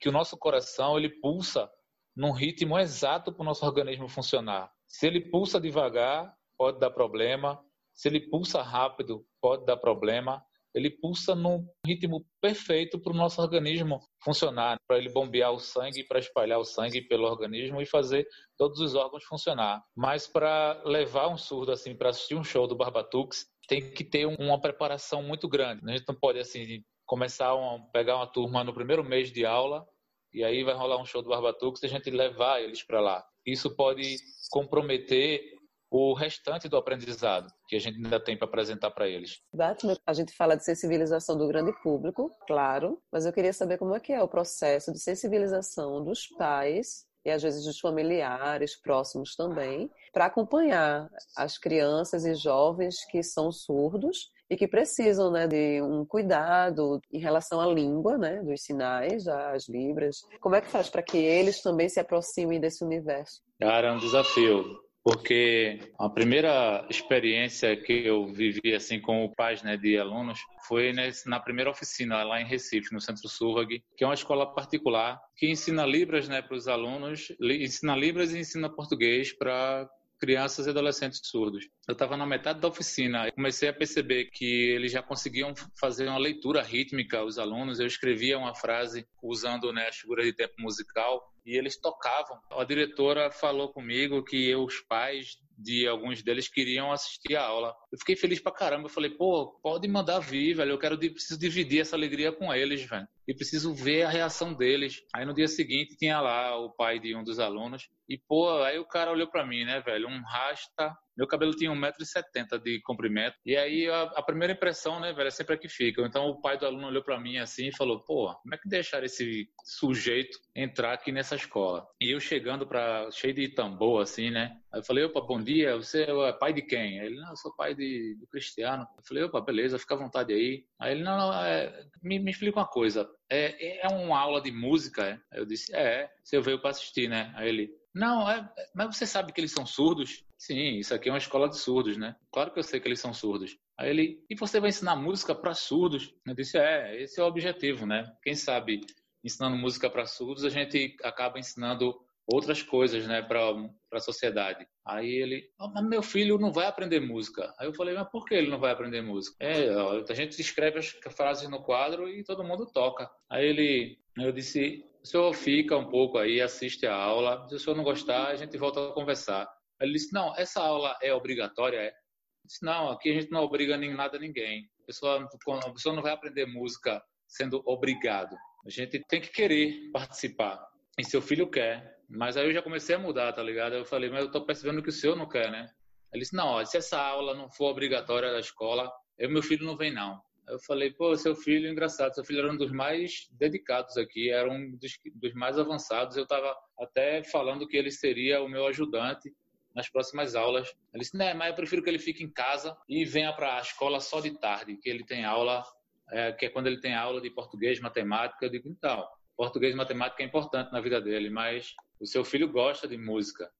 que 0.00 0.08
o 0.08 0.12
nosso 0.12 0.36
coração 0.36 0.98
ele 0.98 1.08
pulsa 1.20 1.70
num 2.16 2.32
ritmo 2.32 2.76
exato 2.76 3.32
para 3.32 3.42
o 3.42 3.44
nosso 3.44 3.64
organismo 3.64 4.08
funcionar. 4.08 4.68
Se 4.84 5.06
ele 5.06 5.20
pulsa 5.30 5.60
devagar, 5.60 6.34
pode 6.58 6.80
dar 6.80 6.90
problema. 6.90 7.64
Se 7.92 8.08
ele 8.08 8.28
pulsa 8.28 8.62
rápido, 8.62 9.24
pode 9.40 9.64
dar 9.64 9.76
problema. 9.76 10.44
ele 10.74 10.90
pulsa 10.90 11.34
num 11.36 11.64
ritmo 11.86 12.26
perfeito 12.40 12.98
para 12.98 13.12
o 13.12 13.16
nosso 13.16 13.40
organismo 13.40 14.00
funcionar, 14.22 14.76
para 14.88 14.98
ele 14.98 15.08
bombear 15.08 15.52
o 15.52 15.60
sangue, 15.60 16.04
para 16.04 16.18
espalhar 16.18 16.58
o 16.58 16.64
sangue 16.64 17.00
pelo 17.02 17.24
organismo 17.24 17.80
e 17.80 17.86
fazer 17.86 18.26
todos 18.58 18.80
os 18.80 18.96
órgãos 18.96 19.24
funcionar. 19.24 19.82
Mas 19.96 20.26
para 20.26 20.82
levar 20.84 21.28
um 21.28 21.38
surdo 21.38 21.70
assim 21.70 21.94
para 21.94 22.10
assistir 22.10 22.34
um 22.34 22.42
show 22.42 22.66
do 22.66 22.74
Barbatux, 22.76 23.46
tem 23.68 23.92
que 23.92 24.02
ter 24.02 24.26
uma 24.26 24.60
preparação 24.60 25.22
muito 25.22 25.48
grande. 25.48 25.80
A 25.88 25.96
gente 25.96 26.08
não 26.08 26.14
pode 26.14 26.40
assim 26.40 26.82
começar 27.06 27.52
a 27.52 27.78
pegar 27.92 28.16
uma 28.16 28.26
turma 28.26 28.64
no 28.64 28.74
primeiro 28.74 29.04
mês 29.04 29.30
de 29.30 29.44
aula 29.44 29.86
e 30.32 30.42
aí 30.42 30.64
vai 30.64 30.74
rolar 30.74 31.00
um 31.00 31.06
show 31.06 31.22
do 31.22 31.28
Barbatux 31.28 31.82
e 31.82 31.86
a 31.86 31.88
gente 31.88 32.10
levar 32.10 32.60
eles 32.60 32.82
para 32.82 33.00
lá. 33.00 33.24
Isso 33.46 33.74
pode 33.76 34.16
comprometer 34.50 35.54
o 35.90 36.12
restante 36.12 36.68
do 36.68 36.76
aprendizado 36.76 37.52
que 37.68 37.76
a 37.76 37.78
gente 37.78 38.02
ainda 38.02 38.18
tem 38.18 38.36
para 38.36 38.48
apresentar 38.48 38.90
para 38.90 39.06
eles. 39.06 39.40
Batman, 39.52 39.96
a 40.04 40.12
gente 40.12 40.32
fala 40.32 40.56
de 40.56 40.64
sensibilização 40.64 41.38
do 41.38 41.46
grande 41.46 41.72
público, 41.82 42.30
claro, 42.48 43.00
mas 43.12 43.26
eu 43.26 43.32
queria 43.32 43.52
saber 43.52 43.78
como 43.78 43.94
é 43.94 44.00
que 44.00 44.12
é 44.12 44.20
o 44.20 44.26
processo 44.26 44.92
de 44.92 44.98
sensibilização 44.98 46.02
dos 46.02 46.26
pais 46.36 47.06
e 47.24 47.30
às 47.30 47.42
vezes 47.42 47.64
dos 47.64 47.78
familiares 47.78 48.76
próximos 48.76 49.36
também, 49.36 49.88
para 50.12 50.26
acompanhar 50.26 51.08
as 51.36 51.56
crianças 51.56 52.24
e 52.24 52.34
jovens 52.34 53.04
que 53.06 53.22
são 53.22 53.50
surdos 53.52 54.30
e 54.50 54.56
que 54.56 54.68
precisam 54.68 55.30
né, 55.30 55.46
de 55.46 55.80
um 55.82 56.04
cuidado 56.04 57.00
em 57.12 57.18
relação 57.18 57.60
à 57.60 57.66
língua, 57.66 58.18
né, 58.18 58.42
dos 58.42 58.62
sinais, 58.62 59.26
as 59.26 59.68
libras. 59.68 60.22
Como 60.40 60.54
é 60.54 60.60
que 60.60 60.68
faz 60.68 60.88
para 60.88 61.02
que 61.02 61.18
eles 61.18 61.62
também 61.62 61.88
se 61.88 62.00
aproximem 62.00 62.60
desse 62.60 62.84
universo? 62.84 63.42
Cara, 63.60 63.88
é 63.88 63.92
um 63.92 63.98
desafio 63.98 64.84
porque 65.04 65.80
a 65.98 66.08
primeira 66.08 66.86
experiência 66.88 67.76
que 67.76 68.06
eu 68.06 68.26
vivi 68.32 68.74
assim 68.74 68.98
com 68.98 69.30
pais 69.36 69.62
né, 69.62 69.76
de 69.76 69.98
alunos 69.98 70.40
foi 70.66 70.94
nesse, 70.94 71.28
na 71.28 71.38
primeira 71.38 71.70
oficina 71.70 72.24
lá 72.24 72.40
em 72.40 72.46
Recife, 72.46 72.90
no 72.90 73.02
Centro 73.02 73.28
Survag, 73.28 73.84
que 73.94 74.02
é 74.02 74.06
uma 74.06 74.14
escola 74.14 74.46
particular 74.54 75.20
que 75.36 75.50
ensina 75.50 75.84
libras 75.84 76.26
né, 76.26 76.40
para 76.40 76.56
os 76.56 76.66
alunos, 76.66 77.30
ensina 77.38 77.94
libras 77.94 78.32
e 78.32 78.38
ensina 78.38 78.74
português 78.74 79.30
para 79.36 79.86
crianças 80.18 80.66
e 80.66 80.70
adolescentes 80.70 81.20
surdos. 81.24 81.68
Eu 81.88 81.92
estava 81.92 82.16
na 82.16 82.26
metade 82.26 82.60
da 82.60 82.68
oficina 82.68 83.28
e 83.28 83.32
comecei 83.32 83.68
a 83.68 83.72
perceber 83.72 84.26
que 84.26 84.70
eles 84.70 84.92
já 84.92 85.02
conseguiam 85.02 85.54
fazer 85.78 86.08
uma 86.08 86.18
leitura 86.18 86.62
rítmica, 86.62 87.24
os 87.24 87.38
alunos. 87.38 87.80
Eu 87.80 87.86
escrevia 87.86 88.38
uma 88.38 88.54
frase 88.54 89.06
usando 89.22 89.72
né, 89.72 89.88
as 89.88 89.96
figuras 89.96 90.26
de 90.26 90.32
tempo 90.32 90.54
musical 90.58 91.22
e 91.44 91.56
eles 91.56 91.76
tocavam. 91.76 92.38
A 92.50 92.64
diretora 92.64 93.30
falou 93.30 93.72
comigo 93.72 94.24
que 94.24 94.54
os 94.54 94.80
pais 94.80 95.38
de 95.56 95.86
alguns 95.86 96.22
deles 96.22 96.48
queriam 96.48 96.90
assistir 96.90 97.36
a 97.36 97.44
aula. 97.44 97.74
Eu 97.92 97.98
fiquei 97.98 98.16
feliz 98.16 98.40
pra 98.40 98.52
caramba. 98.52 98.86
Eu 98.86 98.92
falei, 98.92 99.10
pô, 99.10 99.58
pode 99.62 99.86
mandar 99.86 100.18
vir, 100.18 100.54
velho. 100.54 100.72
Eu 100.72 100.78
quero, 100.78 100.98
preciso 100.98 101.38
dividir 101.38 101.80
essa 101.80 101.96
alegria 101.96 102.32
com 102.32 102.52
eles, 102.52 102.82
velho. 102.82 103.06
E 103.26 103.34
preciso 103.34 103.74
ver 103.74 104.02
a 104.02 104.10
reação 104.10 104.52
deles. 104.52 105.02
Aí 105.14 105.24
no 105.24 105.34
dia 105.34 105.48
seguinte 105.48 105.96
tinha 105.96 106.20
lá 106.20 106.56
o 106.58 106.70
pai 106.70 106.98
de 106.98 107.14
um 107.14 107.24
dos 107.24 107.38
alunos. 107.38 107.88
E, 108.08 108.18
pô, 108.18 108.62
aí 108.62 108.78
o 108.78 108.86
cara 108.86 109.10
olhou 109.10 109.28
para 109.28 109.46
mim, 109.46 109.64
né, 109.64 109.80
velho? 109.80 110.08
Um 110.08 110.22
rasta 110.22 110.94
meu 111.16 111.28
cabelo 111.28 111.54
tinha 111.54 111.70
1,70m 111.70 112.60
de 112.60 112.80
comprimento. 112.82 113.36
E 113.46 113.56
aí 113.56 113.88
a, 113.88 114.02
a, 114.02 114.22
primeira 114.22 114.52
impressão, 114.52 114.98
né, 114.98 115.12
velho, 115.12 115.28
é 115.28 115.30
sempre 115.30 115.54
a 115.54 115.58
que 115.58 115.68
fica. 115.68 116.02
Então 116.02 116.26
o 116.26 116.40
pai 116.40 116.58
do 116.58 116.66
aluno 116.66 116.88
olhou 116.88 117.02
para 117.02 117.20
mim 117.20 117.38
assim 117.38 117.68
e 117.68 117.76
falou: 117.76 118.00
pô, 118.00 118.34
como 118.34 118.54
é 118.54 118.58
que 118.58 118.68
deixaram 118.68 119.06
esse 119.06 119.48
sujeito 119.64 120.38
entrar 120.54 120.92
aqui 120.92 121.12
nessa 121.12 121.36
escola? 121.36 121.86
E 122.00 122.10
eu 122.10 122.20
chegando 122.20 122.66
para 122.66 123.10
cheio 123.12 123.32
de 123.32 123.48
tambor, 123.48 124.02
assim, 124.02 124.30
né? 124.30 124.56
Aí 124.72 124.80
eu 124.80 124.84
falei: 124.84 125.04
opa, 125.04 125.20
bom 125.20 125.40
dia, 125.40 125.76
você 125.76 126.02
é 126.02 126.32
pai 126.32 126.52
de 126.52 126.62
quem? 126.62 126.98
Ele: 126.98 127.16
não, 127.16 127.30
eu 127.30 127.36
sou 127.36 127.54
pai 127.54 127.74
de, 127.74 128.16
do 128.18 128.26
Cristiano. 128.26 128.86
Eu 128.96 129.04
falei: 129.06 129.22
opa, 129.22 129.40
beleza, 129.40 129.78
fica 129.78 129.94
à 129.94 129.98
vontade 129.98 130.32
aí. 130.32 130.64
Aí 130.80 130.92
ele: 130.92 131.04
não, 131.04 131.16
não, 131.16 131.44
é, 131.44 131.86
me, 132.02 132.18
me 132.18 132.30
explica 132.32 132.58
uma 132.58 132.66
coisa. 132.66 133.08
É, 133.30 133.86
é 133.86 133.88
uma 133.88 134.18
aula 134.18 134.40
de 134.40 134.52
música? 134.52 135.22
É? 135.32 135.40
Eu 135.40 135.46
disse: 135.46 135.74
é, 135.74 136.10
você 136.22 136.40
veio 136.40 136.60
para 136.60 136.70
assistir, 136.70 137.08
né? 137.08 137.32
Aí 137.36 137.48
ele: 137.48 137.70
não, 137.94 138.28
é, 138.28 138.52
mas 138.74 138.96
você 138.96 139.06
sabe 139.06 139.32
que 139.32 139.40
eles 139.40 139.52
são 139.52 139.64
surdos? 139.64 140.24
Sim, 140.36 140.78
isso 140.78 140.92
aqui 140.92 141.08
é 141.08 141.12
uma 141.12 141.18
escola 141.18 141.48
de 141.48 141.56
surdos, 141.56 141.96
né? 141.96 142.16
Claro 142.32 142.52
que 142.52 142.58
eu 142.58 142.62
sei 142.62 142.80
que 142.80 142.88
eles 142.88 143.00
são 143.00 143.14
surdos. 143.14 143.56
Aí 143.78 143.88
ele, 143.88 144.24
e 144.28 144.34
você 144.34 144.60
vai 144.60 144.70
ensinar 144.70 144.96
música 144.96 145.34
para 145.34 145.54
surdos? 145.54 146.12
Eu 146.26 146.34
disse, 146.34 146.58
é, 146.58 147.02
esse 147.02 147.20
é 147.20 147.22
o 147.22 147.26
objetivo, 147.26 147.86
né? 147.86 148.04
Quem 148.22 148.34
sabe 148.34 148.80
ensinando 149.24 149.56
música 149.56 149.88
para 149.88 150.06
surdos, 150.06 150.44
a 150.44 150.50
gente 150.50 150.96
acaba 151.02 151.38
ensinando 151.38 151.98
outras 152.26 152.62
coisas, 152.62 153.06
né, 153.06 153.22
para 153.22 153.50
a 153.92 154.00
sociedade. 154.00 154.66
Aí 154.86 155.10
ele, 155.10 155.50
oh, 155.60 155.68
mas 155.68 155.84
meu 155.84 156.02
filho 156.02 156.38
não 156.38 156.52
vai 156.52 156.66
aprender 156.66 157.00
música. 157.00 157.54
Aí 157.58 157.66
eu 157.66 157.74
falei, 157.74 157.94
mas 157.94 158.08
por 158.10 158.24
que 158.24 158.34
ele 158.34 158.50
não 158.50 158.58
vai 158.58 158.72
aprender 158.72 159.02
música? 159.02 159.36
É, 159.40 159.68
a 159.68 160.14
gente 160.14 160.40
escreve 160.40 160.78
as 160.78 160.88
frases 160.88 161.48
no 161.48 161.62
quadro 161.62 162.08
e 162.08 162.24
todo 162.24 162.44
mundo 162.44 162.66
toca. 162.72 163.10
Aí 163.30 163.46
ele, 163.46 163.98
eu 164.18 164.32
disse, 164.32 164.84
o 165.02 165.06
senhor 165.06 165.34
fica 165.34 165.76
um 165.76 165.88
pouco 165.88 166.16
aí, 166.16 166.40
assiste 166.40 166.86
a 166.86 166.94
aula. 166.94 167.46
Se 167.48 167.54
o 167.56 167.58
senhor 167.58 167.76
não 167.76 167.84
gostar, 167.84 168.28
a 168.28 168.36
gente 168.36 168.56
volta 168.56 168.88
a 168.88 168.92
conversar. 168.92 169.46
Ele 169.78 169.92
disse: 169.92 170.12
Não, 170.14 170.34
essa 170.36 170.62
aula 170.62 170.96
é 171.02 171.12
obrigatória? 171.12 171.76
É? 171.76 171.88
Eu 171.88 172.46
disse: 172.46 172.64
Não, 172.64 172.88
aqui 172.88 173.10
a 173.10 173.20
gente 173.20 173.30
não 173.30 173.42
obriga 173.42 173.76
nem 173.76 173.92
nada 173.92 174.16
a 174.16 174.20
ninguém. 174.20 174.66
A 174.82 174.86
pessoa, 174.86 175.22
a 175.22 175.70
pessoa 175.70 175.94
não 175.94 176.02
vai 176.02 176.12
aprender 176.12 176.46
música 176.46 177.02
sendo 177.28 177.62
obrigado. 177.66 178.34
A 178.66 178.70
gente 178.70 178.98
tem 179.08 179.20
que 179.20 179.28
querer 179.28 179.90
participar. 179.92 180.66
E 180.98 181.04
seu 181.04 181.20
filho 181.20 181.50
quer. 181.50 181.98
Mas 182.08 182.36
aí 182.36 182.46
eu 182.46 182.52
já 182.52 182.62
comecei 182.62 182.94
a 182.94 182.98
mudar, 182.98 183.32
tá 183.32 183.42
ligado? 183.42 183.74
Eu 183.74 183.84
falei: 183.84 184.10
Mas 184.10 184.24
eu 184.24 184.30
tô 184.30 184.44
percebendo 184.44 184.82
que 184.82 184.90
o 184.90 184.92
senhor 184.92 185.16
não 185.16 185.28
quer, 185.28 185.50
né? 185.50 185.68
Ele 186.12 186.22
disse: 186.22 186.36
Não, 186.36 186.64
se 186.64 186.76
essa 186.76 187.00
aula 187.00 187.34
não 187.34 187.50
for 187.50 187.70
obrigatória 187.70 188.30
da 188.30 188.40
escola, 188.40 188.92
eu, 189.18 189.30
meu 189.30 189.42
filho 189.42 189.64
não 189.64 189.76
vem, 189.76 189.92
não. 189.92 190.20
Eu 190.46 190.58
falei, 190.58 190.92
pô, 190.92 191.16
seu 191.16 191.34
filho, 191.34 191.70
engraçado, 191.70 192.14
seu 192.14 192.24
filho 192.24 192.40
era 192.40 192.52
um 192.52 192.56
dos 192.56 192.70
mais 192.70 193.28
dedicados 193.32 193.96
aqui, 193.96 194.30
era 194.30 194.50
um 194.50 194.76
dos, 194.76 194.92
dos 195.14 195.32
mais 195.32 195.58
avançados. 195.58 196.16
Eu 196.16 196.24
estava 196.24 196.54
até 196.78 197.24
falando 197.24 197.66
que 197.66 197.76
ele 197.76 197.90
seria 197.90 198.42
o 198.42 198.48
meu 198.48 198.66
ajudante 198.66 199.32
nas 199.74 199.88
próximas 199.88 200.34
aulas. 200.34 200.68
Ele 200.92 201.02
disse, 201.02 201.16
né, 201.16 201.32
mas 201.32 201.48
eu 201.48 201.54
prefiro 201.54 201.82
que 201.82 201.88
ele 201.88 201.98
fique 201.98 202.22
em 202.22 202.30
casa 202.30 202.76
e 202.88 203.04
venha 203.04 203.32
para 203.32 203.56
a 203.56 203.60
escola 203.60 204.00
só 204.00 204.20
de 204.20 204.38
tarde, 204.38 204.76
que 204.76 204.88
ele 204.88 205.04
tem 205.04 205.24
aula, 205.24 205.62
é, 206.10 206.32
que 206.32 206.46
é 206.46 206.50
quando 206.50 206.66
ele 206.66 206.80
tem 206.80 206.94
aula 206.94 207.20
de 207.20 207.30
português, 207.30 207.80
matemática. 207.80 208.44
Eu 208.44 208.50
digo, 208.50 208.68
então, 208.68 209.06
português 209.36 209.74
e 209.74 209.76
matemática 209.76 210.22
é 210.22 210.26
importante 210.26 210.72
na 210.72 210.80
vida 210.80 211.00
dele, 211.00 211.30
mas 211.30 211.74
o 212.00 212.06
seu 212.06 212.24
filho 212.24 212.48
gosta 212.48 212.86
de 212.86 212.96
música. 212.96 213.50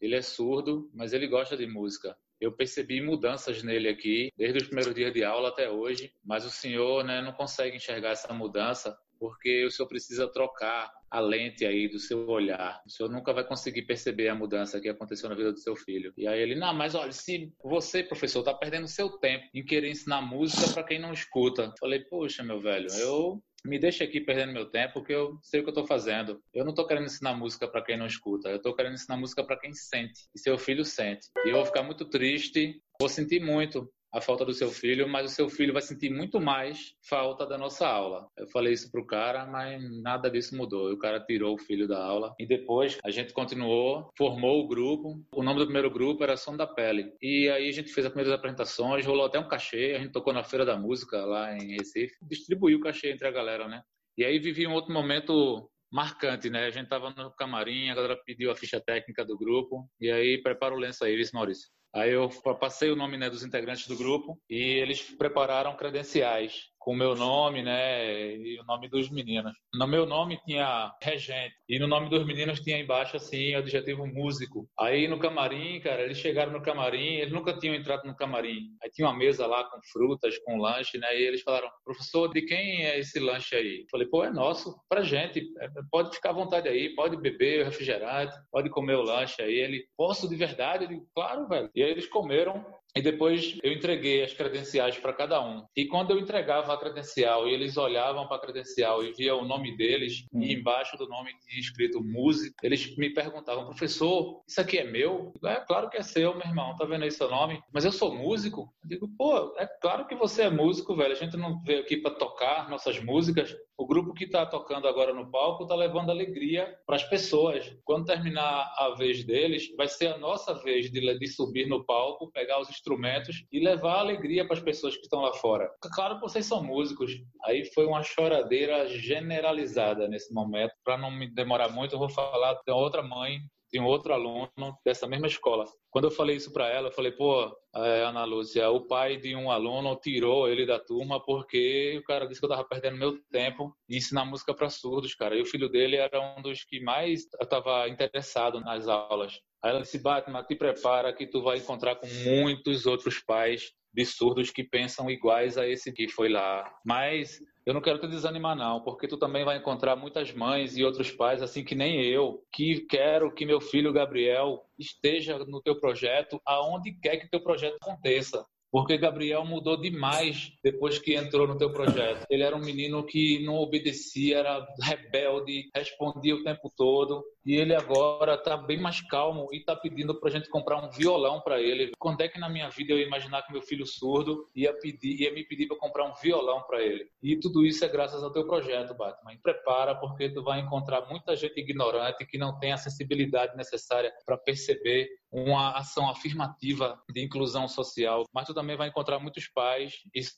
Ele 0.00 0.16
é 0.16 0.22
surdo, 0.22 0.90
mas 0.92 1.12
ele 1.12 1.26
gosta 1.26 1.56
de 1.56 1.66
música. 1.66 2.16
Eu 2.40 2.52
percebi 2.52 3.00
mudanças 3.00 3.62
nele 3.62 3.88
aqui, 3.88 4.32
desde 4.36 4.58
os 4.58 4.66
primeiros 4.66 4.94
dias 4.94 5.12
de 5.12 5.22
aula 5.22 5.50
até 5.50 5.70
hoje, 5.70 6.12
mas 6.24 6.44
o 6.44 6.50
senhor 6.50 7.04
né, 7.04 7.22
não 7.22 7.32
consegue 7.32 7.76
enxergar 7.76 8.10
essa 8.10 8.32
mudança 8.34 8.98
porque 9.22 9.64
o 9.64 9.70
senhor 9.70 9.86
precisa 9.86 10.26
trocar 10.26 10.92
a 11.08 11.20
lente 11.20 11.64
aí 11.64 11.86
do 11.86 12.00
seu 12.00 12.28
olhar. 12.28 12.82
O 12.84 12.90
senhor 12.90 13.08
nunca 13.08 13.32
vai 13.32 13.46
conseguir 13.46 13.82
perceber 13.82 14.26
a 14.26 14.34
mudança 14.34 14.80
que 14.80 14.88
aconteceu 14.88 15.28
na 15.28 15.36
vida 15.36 15.52
do 15.52 15.60
seu 15.60 15.76
filho. 15.76 16.12
E 16.16 16.26
aí 16.26 16.40
ele, 16.40 16.56
não, 16.56 16.74
mas 16.74 16.96
olha, 16.96 17.12
se 17.12 17.52
você, 17.62 18.02
professor, 18.02 18.40
está 18.40 18.52
perdendo 18.52 18.88
seu 18.88 19.08
tempo 19.10 19.44
em 19.54 19.64
querer 19.64 19.90
ensinar 19.90 20.22
música 20.22 20.72
para 20.72 20.82
quem 20.82 20.98
não 20.98 21.12
escuta. 21.12 21.62
Eu 21.62 21.74
falei, 21.78 22.00
poxa, 22.00 22.42
meu 22.42 22.60
velho, 22.60 22.88
eu 22.94 23.40
me 23.64 23.78
deixa 23.78 24.04
aqui 24.04 24.20
perdendo 24.20 24.52
meu 24.52 24.68
tempo, 24.68 24.94
porque 24.94 25.12
eu 25.12 25.38
sei 25.42 25.60
o 25.60 25.62
que 25.62 25.68
eu 25.68 25.72
estou 25.72 25.86
fazendo. 25.86 26.42
Eu 26.52 26.64
não 26.64 26.70
estou 26.70 26.86
querendo 26.86 27.06
ensinar 27.06 27.34
música 27.34 27.68
para 27.68 27.82
quem 27.82 27.96
não 27.96 28.06
escuta, 28.06 28.48
eu 28.48 28.56
estou 28.56 28.74
querendo 28.74 28.94
ensinar 28.94 29.16
música 29.16 29.44
para 29.44 29.58
quem 29.58 29.72
sente. 29.72 30.28
E 30.34 30.38
seu 30.38 30.58
filho 30.58 30.84
sente. 30.84 31.28
E 31.44 31.50
eu 31.50 31.56
vou 31.56 31.66
ficar 31.66 31.82
muito 31.82 32.04
triste, 32.04 32.80
vou 32.98 33.08
sentir 33.08 33.40
muito 33.40 33.90
a 34.12 34.20
falta 34.20 34.44
do 34.44 34.52
seu 34.52 34.68
filho, 34.68 35.08
mas 35.08 35.30
o 35.30 35.34
seu 35.34 35.48
filho 35.48 35.72
vai 35.72 35.82
sentir 35.82 36.10
muito 36.10 36.40
mais 36.40 36.94
falta 37.08 37.46
da 37.46 37.56
nossa 37.56 37.86
aula. 37.86 38.28
Eu 38.36 38.46
falei 38.48 38.72
isso 38.72 38.90
pro 38.90 39.06
cara, 39.06 39.46
mas 39.46 39.82
nada 40.02 40.30
disso 40.30 40.56
mudou. 40.56 40.92
O 40.92 40.98
cara 40.98 41.18
tirou 41.20 41.54
o 41.54 41.58
filho 41.58 41.88
da 41.88 42.04
aula 42.04 42.34
e 42.38 42.46
depois 42.46 42.98
a 43.02 43.10
gente 43.10 43.32
continuou, 43.32 44.10
formou 44.16 44.60
o 44.60 44.68
grupo. 44.68 45.22
O 45.34 45.42
nome 45.42 45.60
do 45.60 45.64
primeiro 45.64 45.90
grupo 45.90 46.22
era 46.22 46.36
Som 46.36 46.56
da 46.56 46.66
Pele. 46.66 47.12
E 47.22 47.48
aí 47.48 47.68
a 47.68 47.72
gente 47.72 47.92
fez 47.92 48.06
as 48.06 48.12
primeiras 48.12 48.38
apresentações, 48.38 49.06
rolou 49.06 49.24
até 49.24 49.38
um 49.38 49.48
cachê, 49.48 49.94
a 49.96 50.00
gente 50.00 50.12
tocou 50.12 50.32
na 50.32 50.44
Feira 50.44 50.64
da 50.64 50.76
Música 50.76 51.24
lá 51.24 51.56
em 51.56 51.76
Recife, 51.76 52.14
distribuiu 52.22 52.78
o 52.78 52.82
cachê 52.82 53.10
entre 53.10 53.26
a 53.26 53.30
galera, 53.30 53.66
né? 53.66 53.82
E 54.18 54.24
aí 54.24 54.38
vivi 54.38 54.66
um 54.66 54.74
outro 54.74 54.92
momento 54.92 55.70
marcante, 55.90 56.50
né? 56.50 56.66
A 56.66 56.70
gente 56.70 56.88
tava 56.88 57.10
no 57.10 57.30
camarim, 57.32 57.90
a 57.90 57.94
galera 57.94 58.18
pediu 58.24 58.50
a 58.50 58.56
ficha 58.56 58.80
técnica 58.80 59.24
do 59.24 59.36
grupo, 59.36 59.88
e 60.00 60.10
aí 60.10 60.42
prepara 60.42 60.74
o 60.74 60.78
lenço 60.78 61.04
aí, 61.04 61.22
Maurício. 61.32 61.68
Aí 61.94 62.10
eu 62.10 62.30
passei 62.58 62.90
o 62.90 62.96
nome 62.96 63.18
né, 63.18 63.28
dos 63.28 63.44
integrantes 63.44 63.86
do 63.86 63.96
grupo 63.96 64.40
e 64.48 64.80
eles 64.80 65.02
prepararam 65.02 65.76
credenciais 65.76 66.71
com 66.82 66.92
o 66.92 66.96
meu 66.96 67.14
nome, 67.14 67.62
né, 67.62 68.36
e 68.36 68.58
o 68.60 68.64
nome 68.64 68.88
dos 68.88 69.08
meninos. 69.10 69.52
No 69.74 69.86
meu 69.86 70.04
nome 70.04 70.38
tinha 70.44 70.92
regente 71.00 71.54
e 71.68 71.78
no 71.78 71.86
nome 71.86 72.10
dos 72.10 72.26
meninos 72.26 72.60
tinha 72.60 72.78
embaixo 72.78 73.16
assim, 73.16 73.54
adjetivo 73.54 74.06
músico. 74.06 74.68
Aí 74.78 75.06
no 75.06 75.18
camarim, 75.18 75.80
cara, 75.80 76.02
eles 76.02 76.18
chegaram 76.18 76.52
no 76.52 76.62
camarim, 76.62 77.16
eles 77.16 77.32
nunca 77.32 77.56
tinham 77.58 77.74
entrado 77.74 78.04
no 78.04 78.16
camarim. 78.16 78.68
Aí 78.82 78.90
tinha 78.90 79.06
uma 79.06 79.16
mesa 79.16 79.46
lá 79.46 79.64
com 79.64 79.80
frutas, 79.92 80.36
com 80.44 80.58
lanche, 80.58 80.98
né, 80.98 81.16
e 81.16 81.22
eles 81.22 81.42
falaram: 81.42 81.70
"Professor, 81.84 82.28
de 82.32 82.42
quem 82.42 82.84
é 82.84 82.98
esse 82.98 83.20
lanche 83.20 83.54
aí?" 83.54 83.80
Eu 83.80 83.86
falei: 83.90 84.08
"Pô, 84.08 84.24
é 84.24 84.30
nosso, 84.30 84.74
pra 84.88 85.02
gente. 85.02 85.40
É, 85.60 85.68
pode 85.90 86.14
ficar 86.14 86.30
à 86.30 86.34
vontade 86.34 86.68
aí, 86.68 86.94
pode 86.94 87.16
beber 87.16 87.62
o 87.62 87.64
refrigerante, 87.64 88.34
pode 88.50 88.68
comer 88.70 88.96
o 88.96 89.02
lanche 89.02 89.40
aí." 89.40 89.54
Ele: 89.54 89.84
"Posso 89.96 90.28
de 90.28 90.36
verdade?" 90.36 90.84
Ele: 90.84 91.00
"Claro, 91.14 91.46
velho." 91.48 91.70
E 91.74 91.82
aí 91.82 91.90
eles 91.90 92.06
comeram 92.06 92.64
e 92.94 93.00
depois 93.00 93.58
eu 93.62 93.72
entreguei 93.72 94.22
as 94.22 94.34
credenciais 94.34 94.98
para 94.98 95.14
cada 95.14 95.40
um. 95.42 95.64
E 95.74 95.86
quando 95.86 96.10
eu 96.10 96.18
entregava 96.18 96.71
a 96.72 96.78
credencial 96.78 97.48
e 97.48 97.52
eles 97.54 97.76
olhavam 97.76 98.26
para 98.26 98.36
a 98.36 98.40
credencial 98.40 99.02
e 99.02 99.12
via 99.12 99.34
o 99.34 99.44
nome 99.44 99.76
deles 99.76 100.24
hum. 100.32 100.42
e 100.42 100.52
embaixo 100.54 100.96
do 100.96 101.08
nome 101.08 101.32
tinha 101.46 101.60
escrito 101.60 102.02
música, 102.02 102.54
eles 102.62 102.96
me 102.96 103.10
perguntavam, 103.10 103.64
professor, 103.64 104.42
isso 104.46 104.60
aqui 104.60 104.78
é 104.78 104.84
meu? 104.84 105.32
é 105.44 105.56
claro 105.60 105.88
que 105.88 105.96
é 105.96 106.02
seu, 106.02 106.36
meu 106.36 106.46
irmão, 106.46 106.76
tá 106.76 106.84
vendo 106.84 107.04
aí 107.04 107.10
seu 107.10 107.28
nome? 107.28 107.62
Mas 107.72 107.84
eu 107.84 107.92
sou 107.92 108.14
músico? 108.14 108.72
Eu 108.82 108.88
digo, 108.88 109.08
pô, 109.16 109.54
é 109.58 109.66
claro 109.80 110.06
que 110.06 110.14
você 110.14 110.42
é 110.42 110.50
músico, 110.50 110.96
velho. 110.96 111.12
A 111.12 111.16
gente 111.16 111.36
não 111.36 111.62
veio 111.62 111.80
aqui 111.80 111.96
para 111.96 112.14
tocar 112.14 112.68
nossas 112.68 113.02
músicas. 113.02 113.54
O 113.82 113.86
grupo 113.86 114.14
que 114.14 114.26
está 114.26 114.46
tocando 114.46 114.86
agora 114.86 115.12
no 115.12 115.28
palco 115.28 115.64
está 115.64 115.74
levando 115.74 116.10
alegria 116.10 116.72
para 116.86 116.94
as 116.94 117.02
pessoas. 117.02 117.76
Quando 117.82 118.06
terminar 118.06 118.72
a 118.78 118.94
vez 118.96 119.24
deles, 119.24 119.74
vai 119.76 119.88
ser 119.88 120.06
a 120.06 120.18
nossa 120.18 120.54
vez 120.54 120.88
de, 120.88 121.18
de 121.18 121.26
subir 121.26 121.66
no 121.66 121.84
palco, 121.84 122.30
pegar 122.30 122.60
os 122.60 122.70
instrumentos 122.70 123.44
e 123.50 123.58
levar 123.58 123.98
alegria 123.98 124.46
para 124.46 124.56
as 124.56 124.62
pessoas 124.62 124.94
que 124.94 125.02
estão 125.02 125.22
lá 125.22 125.32
fora. 125.32 125.68
Claro 125.96 126.14
que 126.14 126.20
vocês 126.20 126.46
são 126.46 126.62
músicos. 126.62 127.10
Aí 127.44 127.64
foi 127.74 127.84
uma 127.84 128.04
choradeira 128.04 128.86
generalizada 128.86 130.06
nesse 130.06 130.32
momento. 130.32 130.72
Para 130.84 130.96
não 130.96 131.10
me 131.10 131.26
demorar 131.26 131.68
muito, 131.68 131.96
eu 131.96 131.98
vou 131.98 132.08
falar 132.08 132.54
de 132.64 132.70
outra 132.70 133.02
mãe 133.02 133.40
de 133.72 133.80
um 133.80 133.84
outro 133.84 134.12
aluno 134.12 134.50
dessa 134.84 135.06
mesma 135.06 135.26
escola. 135.26 135.64
Quando 135.90 136.04
eu 136.04 136.10
falei 136.10 136.36
isso 136.36 136.52
para 136.52 136.68
ela, 136.68 136.88
eu 136.88 136.92
falei, 136.92 137.12
pô, 137.12 137.50
é, 137.74 138.04
Ana 138.04 138.24
Lúcia, 138.24 138.68
o 138.70 138.86
pai 138.86 139.16
de 139.16 139.34
um 139.34 139.50
aluno 139.50 139.96
tirou 139.96 140.48
ele 140.48 140.66
da 140.66 140.78
turma 140.78 141.24
porque 141.24 141.96
o 141.98 142.04
cara 142.04 142.26
disse 142.26 142.40
que 142.40 142.44
eu 142.44 142.50
tava 142.50 142.64
perdendo 142.64 142.98
meu 142.98 143.18
tempo 143.30 143.74
em 143.88 143.96
ensinar 143.96 144.24
música 144.26 144.54
para 144.54 144.68
surdos, 144.68 145.14
cara. 145.14 145.36
E 145.36 145.40
o 145.40 145.46
filho 145.46 145.70
dele 145.70 145.96
era 145.96 146.20
um 146.20 146.42
dos 146.42 146.64
que 146.64 146.80
mais 146.80 147.26
estava 147.40 147.88
interessado 147.88 148.60
nas 148.60 148.86
aulas. 148.88 149.40
Aí 149.64 149.70
ela 149.70 149.80
disse, 149.80 150.02
Batman, 150.02 150.42
te 150.44 150.54
prepara 150.56 151.12
que 151.14 151.26
tu 151.26 151.42
vai 151.42 151.58
encontrar 151.58 151.96
com 151.96 152.06
muitos 152.24 152.84
outros 152.84 153.20
pais 153.20 153.72
de 153.94 154.04
surdos 154.04 154.50
que 154.50 154.64
pensam 154.64 155.10
iguais 155.10 155.56
a 155.56 155.66
esse 155.68 155.92
que 155.92 156.08
foi 156.08 156.28
lá. 156.28 156.70
Mas 156.84 157.38
eu 157.64 157.72
não 157.72 157.80
quero 157.80 158.00
te 158.00 158.08
desanimar 158.08 158.56
não, 158.56 158.82
porque 158.82 159.06
tu 159.06 159.16
também 159.16 159.44
vai 159.44 159.56
encontrar 159.56 159.94
muitas 159.94 160.32
mães 160.32 160.76
e 160.76 160.84
outros 160.84 161.10
pais, 161.10 161.42
assim 161.42 161.64
que 161.64 161.74
nem 161.74 162.04
eu, 162.04 162.44
que 162.52 162.80
quero 162.86 163.32
que 163.32 163.46
meu 163.46 163.60
filho 163.60 163.92
Gabriel 163.92 164.64
esteja 164.78 165.38
no 165.38 165.62
teu 165.62 165.78
projeto, 165.78 166.40
aonde 166.44 166.92
quer 166.92 167.18
que 167.18 167.30
teu 167.30 167.40
projeto 167.40 167.76
aconteça 167.80 168.44
porque 168.72 168.96
Gabriel 168.96 169.44
mudou 169.44 169.76
demais 169.76 170.50
depois 170.64 170.98
que 170.98 171.14
entrou 171.14 171.46
no 171.46 171.58
teu 171.58 171.70
projeto. 171.70 172.24
Ele 172.30 172.42
era 172.42 172.56
um 172.56 172.60
menino 172.60 173.04
que 173.04 173.44
não 173.44 173.56
obedecia, 173.56 174.38
era 174.38 174.66
rebelde, 174.80 175.70
respondia 175.76 176.34
o 176.34 176.42
tempo 176.42 176.72
todo, 176.74 177.22
e 177.44 177.54
ele 177.54 177.74
agora 177.74 178.34
está 178.34 178.56
bem 178.56 178.80
mais 178.80 179.02
calmo 179.02 179.48
e 179.52 179.58
está 179.58 179.76
pedindo 179.76 180.18
para 180.18 180.30
a 180.30 180.32
gente 180.32 180.48
comprar 180.48 180.82
um 180.82 180.88
violão 180.88 181.42
para 181.42 181.60
ele. 181.60 181.92
Quando 181.98 182.22
é 182.22 182.28
que 182.28 182.40
na 182.40 182.48
minha 182.48 182.70
vida 182.70 182.92
eu 182.94 182.98
ia 182.98 183.06
imaginar 183.06 183.42
que 183.42 183.52
meu 183.52 183.60
filho 183.60 183.84
surdo 183.84 184.48
ia, 184.56 184.72
pedir, 184.72 185.20
ia 185.20 185.32
me 185.34 185.44
pedir 185.44 185.66
para 185.68 185.76
comprar 185.76 186.06
um 186.06 186.14
violão 186.14 186.62
para 186.62 186.82
ele? 186.82 187.06
E 187.22 187.38
tudo 187.38 187.66
isso 187.66 187.84
é 187.84 187.88
graças 187.88 188.22
ao 188.22 188.32
teu 188.32 188.46
projeto, 188.46 188.94
Batman. 188.94 189.34
E 189.34 189.38
prepara, 189.38 189.94
porque 189.96 190.30
tu 190.30 190.42
vai 190.42 190.60
encontrar 190.60 191.06
muita 191.10 191.36
gente 191.36 191.60
ignorante 191.60 192.24
que 192.24 192.38
não 192.38 192.58
tem 192.58 192.72
a 192.72 192.78
sensibilidade 192.78 193.54
necessária 193.54 194.10
para 194.24 194.38
perceber 194.38 195.08
uma 195.32 195.76
ação 195.78 196.08
afirmativa 196.10 197.00
de 197.10 197.24
inclusão 197.24 197.66
social, 197.66 198.24
mas 198.32 198.46
tu 198.46 198.52
também 198.52 198.76
vai 198.76 198.88
encontrar 198.88 199.18
muitos 199.18 199.48
pais 199.48 199.94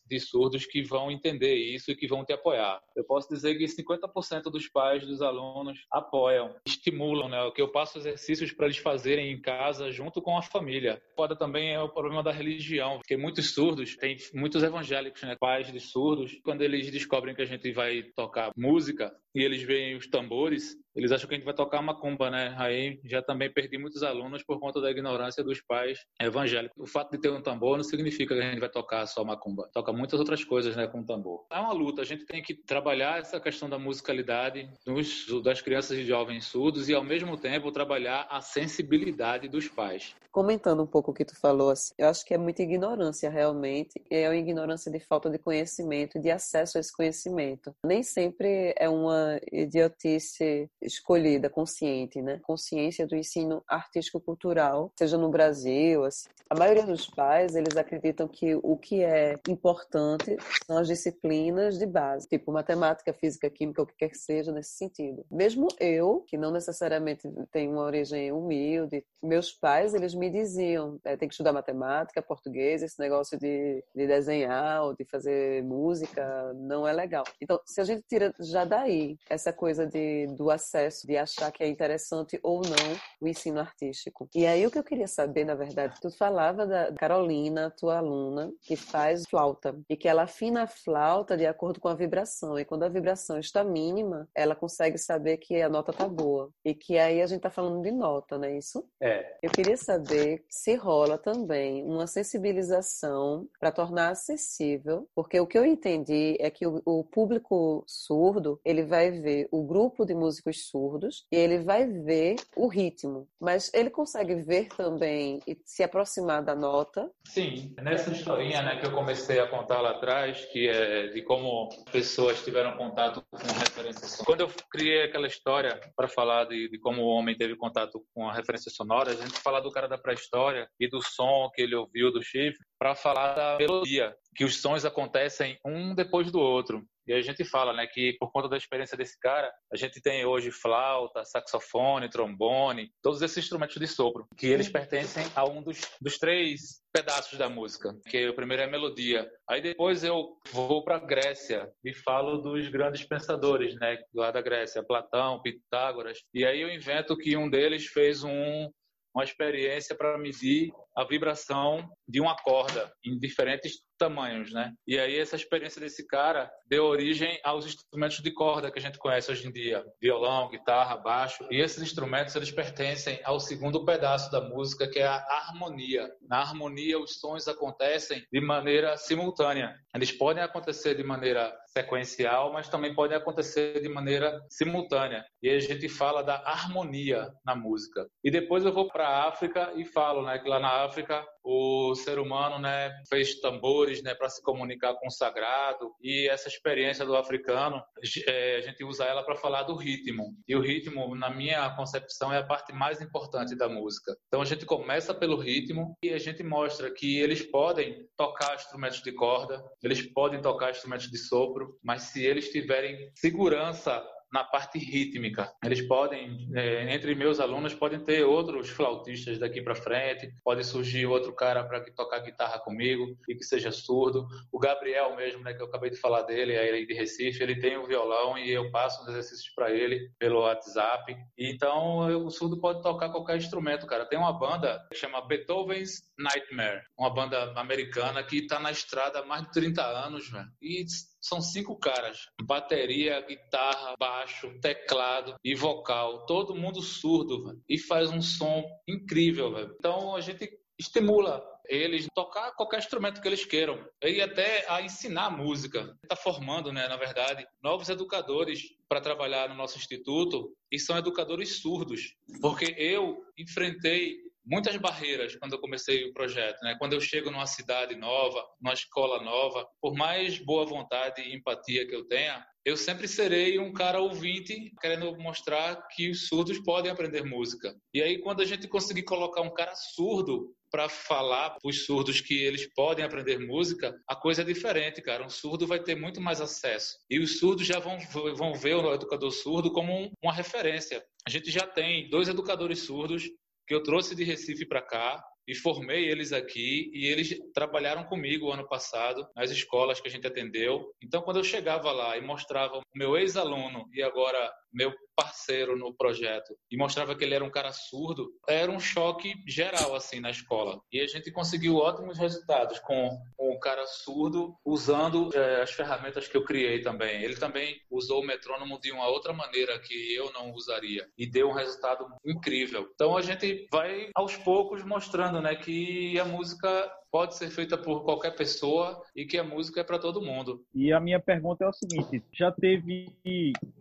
de 0.06 0.20
surdos 0.20 0.64
que 0.64 0.82
vão 0.82 1.10
entender 1.10 1.54
isso 1.54 1.90
e 1.90 1.96
que 1.96 2.06
vão 2.06 2.24
te 2.24 2.32
apoiar. 2.32 2.80
Eu 2.96 3.04
posso 3.04 3.28
dizer 3.28 3.56
que 3.56 3.64
50% 3.64 4.44
dos 4.44 4.68
pais 4.68 5.04
dos 5.04 5.20
alunos 5.20 5.78
apoiam, 5.90 6.54
estimulam, 6.66 7.28
né? 7.28 7.50
Que 7.54 7.60
eu 7.60 7.72
passo 7.72 7.98
exercícios 7.98 8.52
para 8.52 8.66
eles 8.66 8.78
fazerem 8.78 9.32
em 9.32 9.40
casa 9.40 9.90
junto 9.90 10.22
com 10.22 10.38
a 10.38 10.42
família. 10.42 11.02
Pode 11.16 11.36
também 11.36 11.72
é 11.72 11.80
o 11.80 11.88
problema 11.88 12.22
da 12.22 12.30
religião, 12.30 12.98
porque 12.98 13.16
muitos 13.16 13.52
surdos, 13.52 13.96
tem 13.96 14.16
muitos 14.32 14.62
evangélicos, 14.62 15.22
né? 15.22 15.36
Pais 15.38 15.72
de 15.72 15.80
surdos, 15.80 16.38
quando 16.44 16.62
eles 16.62 16.90
descobrem 16.90 17.34
que 17.34 17.42
a 17.42 17.46
gente 17.46 17.72
vai 17.72 18.02
tocar 18.14 18.52
música 18.56 19.12
e 19.34 19.42
eles 19.42 19.62
veem 19.62 19.96
os 19.96 20.06
tambores, 20.06 20.76
eles 20.94 21.12
acham 21.12 21.28
que 21.28 21.34
a 21.34 21.38
gente 21.38 21.44
vai 21.44 21.54
tocar 21.54 21.82
macumba, 21.82 22.30
né? 22.30 22.54
Aí 22.58 23.00
já 23.04 23.22
também 23.22 23.52
perdi 23.52 23.78
muitos 23.78 24.02
alunos 24.02 24.42
por 24.42 24.60
conta 24.60 24.80
da 24.80 24.90
ignorância 24.90 25.42
dos 25.42 25.60
pais 25.60 25.98
evangélicos. 26.20 26.76
O 26.78 26.86
fato 26.86 27.10
de 27.12 27.18
ter 27.18 27.30
um 27.30 27.42
tambor 27.42 27.76
não 27.76 27.84
significa 27.84 28.34
que 28.34 28.40
a 28.40 28.50
gente 28.50 28.60
vai 28.60 28.68
tocar 28.68 29.06
só 29.06 29.24
macumba. 29.24 29.68
Toca 29.72 29.92
muitas 29.92 30.18
outras 30.18 30.44
coisas, 30.44 30.76
né, 30.76 30.86
com 30.86 31.00
o 31.00 31.06
tambor. 31.06 31.46
É 31.50 31.58
uma 31.58 31.72
luta, 31.72 32.02
a 32.02 32.04
gente 32.04 32.24
tem 32.24 32.42
que 32.42 32.54
trabalhar 32.54 33.18
essa 33.18 33.40
questão 33.40 33.68
da 33.68 33.78
musicalidade 33.78 34.68
dos, 34.86 35.26
das 35.42 35.60
crianças 35.60 35.98
e 35.98 36.04
jovens 36.04 36.46
surdos 36.46 36.88
e 36.88 36.94
ao 36.94 37.02
mesmo 37.02 37.36
tempo 37.36 37.72
trabalhar 37.72 38.26
a 38.30 38.40
sensibilidade 38.40 39.48
dos 39.48 39.68
pais. 39.68 40.14
Comentando 40.34 40.82
um 40.82 40.86
pouco 40.86 41.12
o 41.12 41.14
que 41.14 41.24
tu 41.24 41.38
falou, 41.38 41.70
assim, 41.70 41.94
eu 41.96 42.08
acho 42.08 42.24
que 42.26 42.34
é 42.34 42.38
muita 42.38 42.60
ignorância 42.60 43.30
realmente, 43.30 44.02
é 44.10 44.28
uma 44.28 44.34
ignorância 44.34 44.90
de 44.90 44.98
falta 44.98 45.30
de 45.30 45.38
conhecimento, 45.38 46.18
de 46.18 46.28
acesso 46.28 46.76
a 46.76 46.80
esse 46.80 46.92
conhecimento. 46.92 47.72
Nem 47.86 48.02
sempre 48.02 48.74
é 48.76 48.88
uma 48.88 49.40
idiotice 49.52 50.68
escolhida, 50.84 51.48
consciente, 51.48 52.20
né? 52.20 52.40
Consciência 52.42 53.06
do 53.06 53.16
ensino 53.16 53.62
artístico-cultural, 53.66 54.92
seja 54.96 55.16
no 55.16 55.30
Brasil, 55.30 56.04
assim. 56.04 56.28
A 56.48 56.58
maioria 56.58 56.84
dos 56.84 57.06
pais, 57.08 57.56
eles 57.56 57.76
acreditam 57.76 58.28
que 58.28 58.54
o 58.54 58.76
que 58.76 59.02
é 59.02 59.38
importante 59.48 60.36
são 60.66 60.76
as 60.76 60.86
disciplinas 60.86 61.78
de 61.78 61.86
base, 61.86 62.28
tipo 62.28 62.52
matemática, 62.52 63.12
física, 63.12 63.48
química, 63.48 63.82
o 63.82 63.86
que 63.86 63.96
quer 63.96 64.10
que 64.10 64.18
seja 64.18 64.52
nesse 64.52 64.76
sentido. 64.76 65.24
Mesmo 65.30 65.68
eu, 65.80 66.22
que 66.26 66.36
não 66.36 66.50
necessariamente 66.50 67.28
tenho 67.50 67.72
uma 67.72 67.82
origem 67.82 68.30
humilde, 68.30 69.04
meus 69.22 69.52
pais, 69.52 69.94
eles 69.94 70.14
me 70.14 70.30
diziam, 70.30 71.00
é, 71.04 71.16
tem 71.16 71.28
que 71.28 71.34
estudar 71.34 71.52
matemática, 71.52 72.20
português, 72.20 72.82
esse 72.82 73.00
negócio 73.00 73.38
de, 73.38 73.82
de 73.94 74.06
desenhar 74.06 74.84
ou 74.84 74.94
de 74.94 75.04
fazer 75.04 75.64
música 75.64 76.52
não 76.54 76.86
é 76.86 76.92
legal. 76.92 77.24
Então, 77.40 77.58
se 77.64 77.80
a 77.80 77.84
gente 77.84 78.02
tira 78.06 78.34
já 78.38 78.64
daí 78.64 79.16
essa 79.30 79.52
coisa 79.52 79.86
de, 79.86 80.26
do 80.36 80.50
acesso 80.50 80.73
processo 80.74 81.06
de 81.06 81.16
achar 81.16 81.52
que 81.52 81.62
é 81.62 81.68
interessante 81.68 82.38
ou 82.42 82.60
não 82.62 82.96
o 83.20 83.28
ensino 83.28 83.60
artístico. 83.60 84.28
E 84.34 84.44
aí 84.44 84.66
o 84.66 84.70
que 84.70 84.78
eu 84.78 84.82
queria 84.82 85.06
saber, 85.06 85.44
na 85.44 85.54
verdade, 85.54 85.94
tu 86.00 86.10
falava 86.10 86.66
da 86.66 86.92
Carolina, 86.94 87.72
tua 87.78 87.98
aluna, 87.98 88.52
que 88.60 88.74
faz 88.74 89.22
flauta 89.28 89.76
e 89.88 89.96
que 89.96 90.08
ela 90.08 90.24
afina 90.24 90.64
a 90.64 90.66
flauta 90.66 91.36
de 91.36 91.46
acordo 91.46 91.80
com 91.80 91.88
a 91.88 91.94
vibração. 91.94 92.58
E 92.58 92.64
quando 92.64 92.82
a 92.82 92.88
vibração 92.88 93.38
está 93.38 93.62
mínima, 93.62 94.28
ela 94.34 94.56
consegue 94.56 94.98
saber 94.98 95.36
que 95.36 95.62
a 95.62 95.68
nota 95.68 95.92
tá 95.92 96.08
boa. 96.08 96.50
E 96.64 96.74
que 96.74 96.98
aí 96.98 97.22
a 97.22 97.26
gente 97.26 97.40
tá 97.40 97.50
falando 97.50 97.80
de 97.82 97.92
nota, 97.92 98.36
não 98.36 98.48
é 98.48 98.58
isso? 98.58 98.84
É. 99.00 99.36
Eu 99.42 99.50
queria 99.50 99.76
saber 99.76 100.44
se 100.48 100.74
rola 100.74 101.18
também 101.18 101.84
uma 101.84 102.06
sensibilização 102.06 103.46
para 103.60 103.70
tornar 103.70 104.10
acessível, 104.10 105.08
porque 105.14 105.38
o 105.38 105.46
que 105.46 105.56
eu 105.56 105.64
entendi 105.64 106.36
é 106.40 106.50
que 106.50 106.66
o, 106.66 106.82
o 106.84 107.04
público 107.04 107.84
surdo, 107.86 108.60
ele 108.64 108.82
vai 108.82 109.10
ver 109.10 109.48
o 109.52 109.62
grupo 109.62 110.04
de 110.04 110.14
músicos 110.14 110.63
surdos 110.68 111.26
e 111.32 111.36
ele 111.36 111.58
vai 111.58 111.86
ver 111.86 112.36
o 112.56 112.68
ritmo, 112.68 113.28
mas 113.40 113.70
ele 113.74 113.90
consegue 113.90 114.34
ver 114.36 114.68
também 114.68 115.40
e 115.46 115.56
se 115.64 115.82
aproximar 115.82 116.42
da 116.42 116.54
nota. 116.54 117.10
Sim, 117.26 117.74
nessa 117.80 118.10
historinha 118.10 118.62
né, 118.62 118.80
que 118.80 118.86
eu 118.86 118.92
comecei 118.92 119.40
a 119.40 119.46
contar 119.46 119.80
lá 119.80 119.90
atrás, 119.90 120.44
que 120.46 120.68
é 120.68 121.08
de 121.08 121.22
como 121.22 121.68
pessoas 121.90 122.42
tiveram 122.44 122.76
contato 122.76 123.22
com 123.30 123.38
referências. 123.38 124.16
Quando 124.24 124.40
eu 124.40 124.50
criei 124.70 125.04
aquela 125.04 125.26
história 125.26 125.80
para 125.96 126.08
falar 126.08 126.44
de, 126.44 126.68
de, 126.68 126.78
como 126.78 127.02
o 127.02 127.08
homem 127.08 127.36
teve 127.36 127.56
contato 127.56 128.04
com 128.14 128.28
a 128.28 128.34
referência 128.34 128.70
sonora, 128.70 129.10
a 129.10 129.16
gente 129.16 129.40
fala 129.40 129.60
do 129.60 129.70
cara 129.70 129.88
da 129.88 129.98
pré-história 129.98 130.68
e 130.78 130.88
do 130.88 131.02
som 131.02 131.50
que 131.54 131.62
ele 131.62 131.74
ouviu 131.74 132.12
do 132.12 132.22
chifre, 132.22 132.64
para 132.84 132.94
falar 132.94 133.32
da 133.32 133.56
melodia, 133.56 134.14
que 134.36 134.44
os 134.44 134.60
sons 134.60 134.84
acontecem 134.84 135.58
um 135.64 135.94
depois 135.94 136.30
do 136.30 136.38
outro. 136.38 136.86
E 137.06 137.14
a 137.14 137.22
gente 137.22 137.42
fala, 137.42 137.72
né, 137.72 137.86
que 137.86 138.14
por 138.20 138.30
conta 138.30 138.46
da 138.46 138.58
experiência 138.58 138.94
desse 138.94 139.18
cara, 139.18 139.50
a 139.72 139.76
gente 139.76 140.02
tem 140.02 140.26
hoje 140.26 140.50
flauta, 140.50 141.24
saxofone, 141.24 142.10
trombone, 142.10 142.90
todos 143.02 143.22
esses 143.22 143.38
instrumentos 143.38 143.76
de 143.76 143.86
sopro, 143.86 144.26
que 144.36 144.46
eles 144.46 144.68
pertencem 144.68 145.24
a 145.34 145.46
um 145.46 145.62
dos, 145.62 145.80
dos 145.98 146.18
três 146.18 146.82
pedaços 146.92 147.38
da 147.38 147.48
música, 147.48 147.96
que 148.06 148.28
o 148.28 148.34
primeiro 148.34 148.62
é 148.62 148.66
a 148.66 148.70
melodia. 148.70 149.26
Aí 149.48 149.62
depois 149.62 150.04
eu 150.04 150.36
vou 150.52 150.84
para 150.84 150.96
a 150.96 151.06
Grécia 151.06 151.70
e 151.82 151.94
falo 151.94 152.36
dos 152.36 152.68
grandes 152.68 153.02
pensadores, 153.02 153.74
né, 153.76 153.96
lá 154.14 154.30
da 154.30 154.42
Grécia, 154.42 154.84
Platão, 154.84 155.40
Pitágoras. 155.40 156.18
E 156.34 156.44
aí 156.44 156.60
eu 156.60 156.68
invento 156.68 157.16
que 157.16 157.34
um 157.34 157.48
deles 157.48 157.86
fez 157.86 158.22
um 158.22 158.70
uma 159.14 159.22
experiência 159.22 159.94
para 159.94 160.18
medir 160.18 160.72
a 160.96 161.04
vibração 161.04 161.88
de 162.08 162.20
uma 162.20 162.36
corda 162.36 162.92
em 163.04 163.18
diferentes 163.18 163.80
tamanhos, 163.98 164.52
né? 164.52 164.72
E 164.86 164.98
aí 164.98 165.18
essa 165.18 165.36
experiência 165.36 165.80
desse 165.80 166.06
cara 166.06 166.50
deu 166.66 166.84
origem 166.84 167.38
aos 167.44 167.66
instrumentos 167.66 168.18
de 168.18 168.30
corda 168.32 168.70
que 168.70 168.78
a 168.78 168.82
gente 168.82 168.98
conhece 168.98 169.30
hoje 169.30 169.46
em 169.46 169.52
dia, 169.52 169.84
violão, 170.00 170.50
guitarra, 170.50 170.96
baixo. 170.96 171.46
E 171.50 171.60
esses 171.60 171.82
instrumentos 171.82 172.34
eles 172.34 172.50
pertencem 172.50 173.20
ao 173.24 173.38
segundo 173.38 173.84
pedaço 173.84 174.30
da 174.30 174.40
música, 174.40 174.88
que 174.88 174.98
é 174.98 175.06
a 175.06 175.24
harmonia. 175.30 176.10
Na 176.28 176.40
harmonia 176.40 176.98
os 176.98 177.18
sons 177.18 177.48
acontecem 177.48 178.24
de 178.32 178.40
maneira 178.40 178.96
simultânea. 178.96 179.74
Eles 179.94 180.12
podem 180.12 180.42
acontecer 180.42 180.94
de 180.96 181.04
maneira 181.04 181.54
sequencial, 181.68 182.52
mas 182.52 182.68
também 182.68 182.94
podem 182.94 183.16
acontecer 183.16 183.80
de 183.80 183.88
maneira 183.88 184.40
simultânea. 184.48 185.24
E 185.42 185.50
a 185.50 185.60
gente 185.60 185.88
fala 185.88 186.22
da 186.22 186.36
harmonia 186.36 187.32
na 187.44 187.54
música. 187.54 188.06
E 188.22 188.30
depois 188.30 188.64
eu 188.64 188.72
vou 188.72 188.88
para 188.88 189.08
a 189.08 189.28
África 189.28 189.72
e 189.76 189.84
falo, 189.84 190.24
né, 190.24 190.38
que 190.38 190.48
lá 190.48 190.60
na 190.60 190.83
África 190.84 191.26
o 191.44 191.94
ser 191.94 192.18
humano, 192.18 192.58
né, 192.58 192.90
fez 193.06 193.38
tambores, 193.40 194.02
né, 194.02 194.14
para 194.14 194.30
se 194.30 194.42
comunicar 194.42 194.94
com 194.94 195.08
o 195.08 195.10
sagrado. 195.10 195.92
E 196.02 196.26
essa 196.28 196.48
experiência 196.48 197.04
do 197.04 197.14
africano, 197.14 197.82
é, 198.26 198.56
a 198.56 198.60
gente 198.62 198.82
usa 198.82 199.04
ela 199.04 199.22
para 199.22 199.36
falar 199.36 199.64
do 199.64 199.76
ritmo. 199.76 200.34
E 200.48 200.56
o 200.56 200.60
ritmo, 200.60 201.14
na 201.14 201.28
minha 201.28 201.68
concepção, 201.76 202.32
é 202.32 202.38
a 202.38 202.46
parte 202.46 202.72
mais 202.72 203.02
importante 203.02 203.54
da 203.54 203.68
música. 203.68 204.16
Então 204.26 204.40
a 204.40 204.44
gente 204.46 204.64
começa 204.64 205.12
pelo 205.12 205.36
ritmo 205.36 205.94
e 206.02 206.10
a 206.10 206.18
gente 206.18 206.42
mostra 206.42 206.90
que 206.90 207.18
eles 207.18 207.42
podem 207.42 208.08
tocar 208.16 208.54
instrumentos 208.54 209.02
de 209.02 209.12
corda, 209.12 209.62
eles 209.82 210.00
podem 210.00 210.40
tocar 210.40 210.70
instrumentos 210.70 211.10
de 211.10 211.18
sopro, 211.18 211.78
mas 211.82 212.02
se 212.04 212.24
eles 212.24 212.50
tiverem 212.50 213.10
segurança 213.14 214.02
na 214.34 214.42
parte 214.42 214.80
rítmica. 214.80 215.54
Eles 215.64 215.80
podem, 215.82 216.50
é, 216.56 216.92
entre 216.92 217.14
meus 217.14 217.38
alunos, 217.38 217.72
podem 217.72 218.00
ter 218.00 218.24
outros 218.24 218.68
flautistas 218.68 219.38
daqui 219.38 219.62
para 219.62 219.76
frente, 219.76 220.34
pode 220.42 220.64
surgir 220.64 221.06
outro 221.06 221.32
cara 221.32 221.62
para 221.62 221.84
tocar 221.92 222.18
guitarra 222.18 222.58
comigo 222.58 223.16
e 223.28 223.36
que 223.36 223.44
seja 223.44 223.70
surdo. 223.70 224.26
O 224.50 224.58
Gabriel 224.58 225.14
mesmo, 225.14 225.44
né, 225.44 225.54
que 225.54 225.62
eu 225.62 225.66
acabei 225.66 225.88
de 225.88 225.96
falar 225.96 226.22
dele, 226.22 226.58
aí 226.58 226.84
de 226.84 226.94
Recife, 226.94 227.40
ele 227.44 227.60
tem 227.60 227.78
um 227.78 227.86
violão 227.86 228.36
e 228.36 228.50
eu 228.50 228.72
passo 228.72 229.02
os 229.02 229.08
exercícios 229.08 229.54
para 229.54 229.70
ele 229.70 230.10
pelo 230.18 230.40
WhatsApp. 230.40 231.16
Então, 231.38 232.26
o 232.26 232.28
surdo 232.28 232.60
pode 232.60 232.82
tocar 232.82 233.10
qualquer 233.10 233.36
instrumento, 233.36 233.86
cara. 233.86 234.04
Tem 234.04 234.18
uma 234.18 234.36
banda 234.36 234.84
que 234.90 234.98
chama 234.98 235.24
Beethoven's 235.28 236.02
Nightmare, 236.18 236.82
uma 236.98 237.14
banda 237.14 237.52
americana 237.56 238.24
que 238.24 238.38
está 238.38 238.58
na 238.58 238.72
estrada 238.72 239.20
há 239.20 239.24
mais 239.24 239.44
de 239.44 239.52
30 239.52 239.80
anos, 239.80 240.28
velho. 240.28 240.48
E 240.60 240.84
são 241.24 241.40
cinco 241.40 241.76
caras: 241.76 242.28
bateria, 242.42 243.20
guitarra, 243.22 243.94
baixo, 243.98 244.58
teclado 244.60 245.34
e 245.42 245.54
vocal. 245.54 246.26
Todo 246.26 246.54
mundo 246.54 246.82
surdo, 246.82 247.44
véio, 247.44 247.62
e 247.68 247.78
faz 247.78 248.10
um 248.10 248.20
som 248.20 248.62
incrível, 248.86 249.52
véio. 249.52 249.74
Então 249.78 250.14
a 250.14 250.20
gente 250.20 250.48
estimula 250.78 251.42
eles 251.66 252.06
tocar 252.14 252.52
qualquer 252.52 252.78
instrumento 252.78 253.22
que 253.22 253.28
eles 253.28 253.44
queiram 253.46 253.82
e 254.02 254.20
até 254.20 254.70
a 254.70 254.82
ensinar 254.82 255.30
música. 255.30 255.96
Está 256.02 256.14
formando, 256.14 256.70
né, 256.70 256.86
na 256.88 256.96
verdade, 256.96 257.46
novos 257.62 257.88
educadores 257.88 258.60
para 258.86 259.00
trabalhar 259.00 259.48
no 259.48 259.54
nosso 259.54 259.78
instituto 259.78 260.54
e 260.70 260.78
são 260.78 260.98
educadores 260.98 261.60
surdos, 261.62 262.14
porque 262.42 262.74
eu 262.76 263.24
enfrentei 263.38 264.18
muitas 264.44 264.76
barreiras 264.76 265.36
quando 265.36 265.52
eu 265.52 265.60
comecei 265.60 266.04
o 266.04 266.12
projeto, 266.12 266.60
né? 266.62 266.76
Quando 266.78 266.92
eu 266.92 267.00
chego 267.00 267.30
numa 267.30 267.46
cidade 267.46 267.94
nova, 267.96 268.44
numa 268.60 268.74
escola 268.74 269.22
nova, 269.22 269.66
por 269.80 269.94
mais 269.94 270.38
boa 270.38 270.64
vontade 270.66 271.22
e 271.22 271.34
empatia 271.34 271.86
que 271.86 271.94
eu 271.94 272.06
tenha, 272.06 272.44
eu 272.64 272.76
sempre 272.76 273.06
serei 273.06 273.58
um 273.58 273.72
cara 273.72 274.00
ouvinte 274.00 274.72
querendo 274.80 275.14
mostrar 275.18 275.86
que 275.88 276.10
os 276.10 276.28
surdos 276.28 276.58
podem 276.60 276.90
aprender 276.90 277.22
música. 277.22 277.74
E 277.92 278.02
aí 278.02 278.18
quando 278.18 278.40
a 278.40 278.44
gente 278.46 278.66
conseguir 278.66 279.02
colocar 279.02 279.42
um 279.42 279.52
cara 279.52 279.74
surdo 279.74 280.54
para 280.70 280.88
falar 280.88 281.50
para 281.50 281.70
os 281.70 281.84
surdos 281.84 282.20
que 282.20 282.34
eles 282.34 282.66
podem 282.74 283.04
aprender 283.04 283.38
música, 283.38 283.94
a 284.08 284.16
coisa 284.16 284.42
é 284.42 284.44
diferente, 284.44 285.00
cara. 285.00 285.24
Um 285.24 285.30
surdo 285.30 285.68
vai 285.68 285.78
ter 285.78 285.94
muito 285.94 286.20
mais 286.20 286.40
acesso. 286.40 286.96
E 287.08 287.20
os 287.20 287.38
surdos 287.38 287.64
já 287.64 287.78
vão, 287.78 287.96
vão 288.34 288.54
ver 288.54 288.74
o 288.74 288.92
educador 288.92 289.30
surdo 289.30 289.70
como 289.70 289.92
um, 289.92 290.10
uma 290.20 290.32
referência. 290.32 291.04
A 291.24 291.30
gente 291.30 291.48
já 291.48 291.64
tem 291.64 292.10
dois 292.10 292.28
educadores 292.28 292.80
surdos 292.80 293.22
que 293.66 293.74
eu 293.74 293.82
trouxe 293.82 294.14
de 294.14 294.24
Recife 294.24 294.66
para 294.66 294.82
cá 294.82 295.24
e 295.46 295.54
formei 295.54 296.08
eles 296.08 296.32
aqui 296.32 296.90
e 296.94 297.06
eles 297.06 297.38
trabalharam 297.52 298.04
comigo 298.04 298.50
ano 298.50 298.66
passado 298.66 299.26
nas 299.36 299.50
escolas 299.50 300.00
que 300.00 300.08
a 300.08 300.10
gente 300.10 300.26
atendeu. 300.26 300.92
Então, 301.02 301.22
quando 301.22 301.38
eu 301.38 301.44
chegava 301.44 301.92
lá 301.92 302.16
e 302.16 302.22
mostrava 302.22 302.78
o 302.78 302.82
meu 302.94 303.16
ex-aluno 303.16 303.86
e 303.92 304.02
agora 304.02 304.50
meu 304.74 304.92
parceiro 305.16 305.76
no 305.78 305.94
projeto 305.94 306.56
e 306.70 306.76
mostrava 306.76 307.14
que 307.14 307.24
ele 307.24 307.34
era 307.34 307.44
um 307.44 307.50
cara 307.50 307.72
surdo, 307.72 308.32
era 308.48 308.70
um 308.70 308.80
choque 308.80 309.34
geral 309.46 309.94
assim 309.94 310.20
na 310.20 310.30
escola. 310.30 310.80
E 310.92 311.00
a 311.00 311.06
gente 311.06 311.30
conseguiu 311.30 311.76
ótimos 311.76 312.18
resultados 312.18 312.78
com, 312.80 313.16
o 313.38 313.58
cara 313.60 313.86
surdo 313.86 314.56
usando 314.64 315.30
é, 315.34 315.62
as 315.62 315.70
ferramentas 315.70 316.26
que 316.26 316.36
eu 316.36 316.44
criei 316.44 316.80
também. 316.80 317.22
Ele 317.22 317.36
também 317.36 317.80
usou 317.90 318.20
o 318.20 318.26
metrônomo 318.26 318.80
de 318.80 318.90
uma 318.90 319.06
outra 319.06 319.32
maneira 319.32 319.78
que 319.78 320.14
eu 320.14 320.32
não 320.32 320.52
usaria 320.52 321.06
e 321.16 321.26
deu 321.26 321.48
um 321.48 321.54
resultado 321.54 322.06
incrível. 322.24 322.90
Então 322.94 323.16
a 323.16 323.22
gente 323.22 323.66
vai 323.70 324.10
aos 324.14 324.36
poucos 324.36 324.82
mostrando, 324.82 325.40
né, 325.40 325.54
que 325.54 326.18
a 326.18 326.24
música 326.24 326.90
pode 327.14 327.36
ser 327.36 327.48
feita 327.48 327.78
por 327.78 328.02
qualquer 328.02 328.34
pessoa 328.34 329.00
e 329.14 329.24
que 329.24 329.38
a 329.38 329.44
música 329.44 329.82
é 329.82 329.84
para 329.84 330.00
todo 330.00 330.20
mundo. 330.20 330.64
E 330.74 330.92
a 330.92 330.98
minha 330.98 331.20
pergunta 331.20 331.64
é 331.64 331.68
o 331.68 331.72
seguinte: 331.72 332.20
já 332.32 332.50
teve 332.50 333.14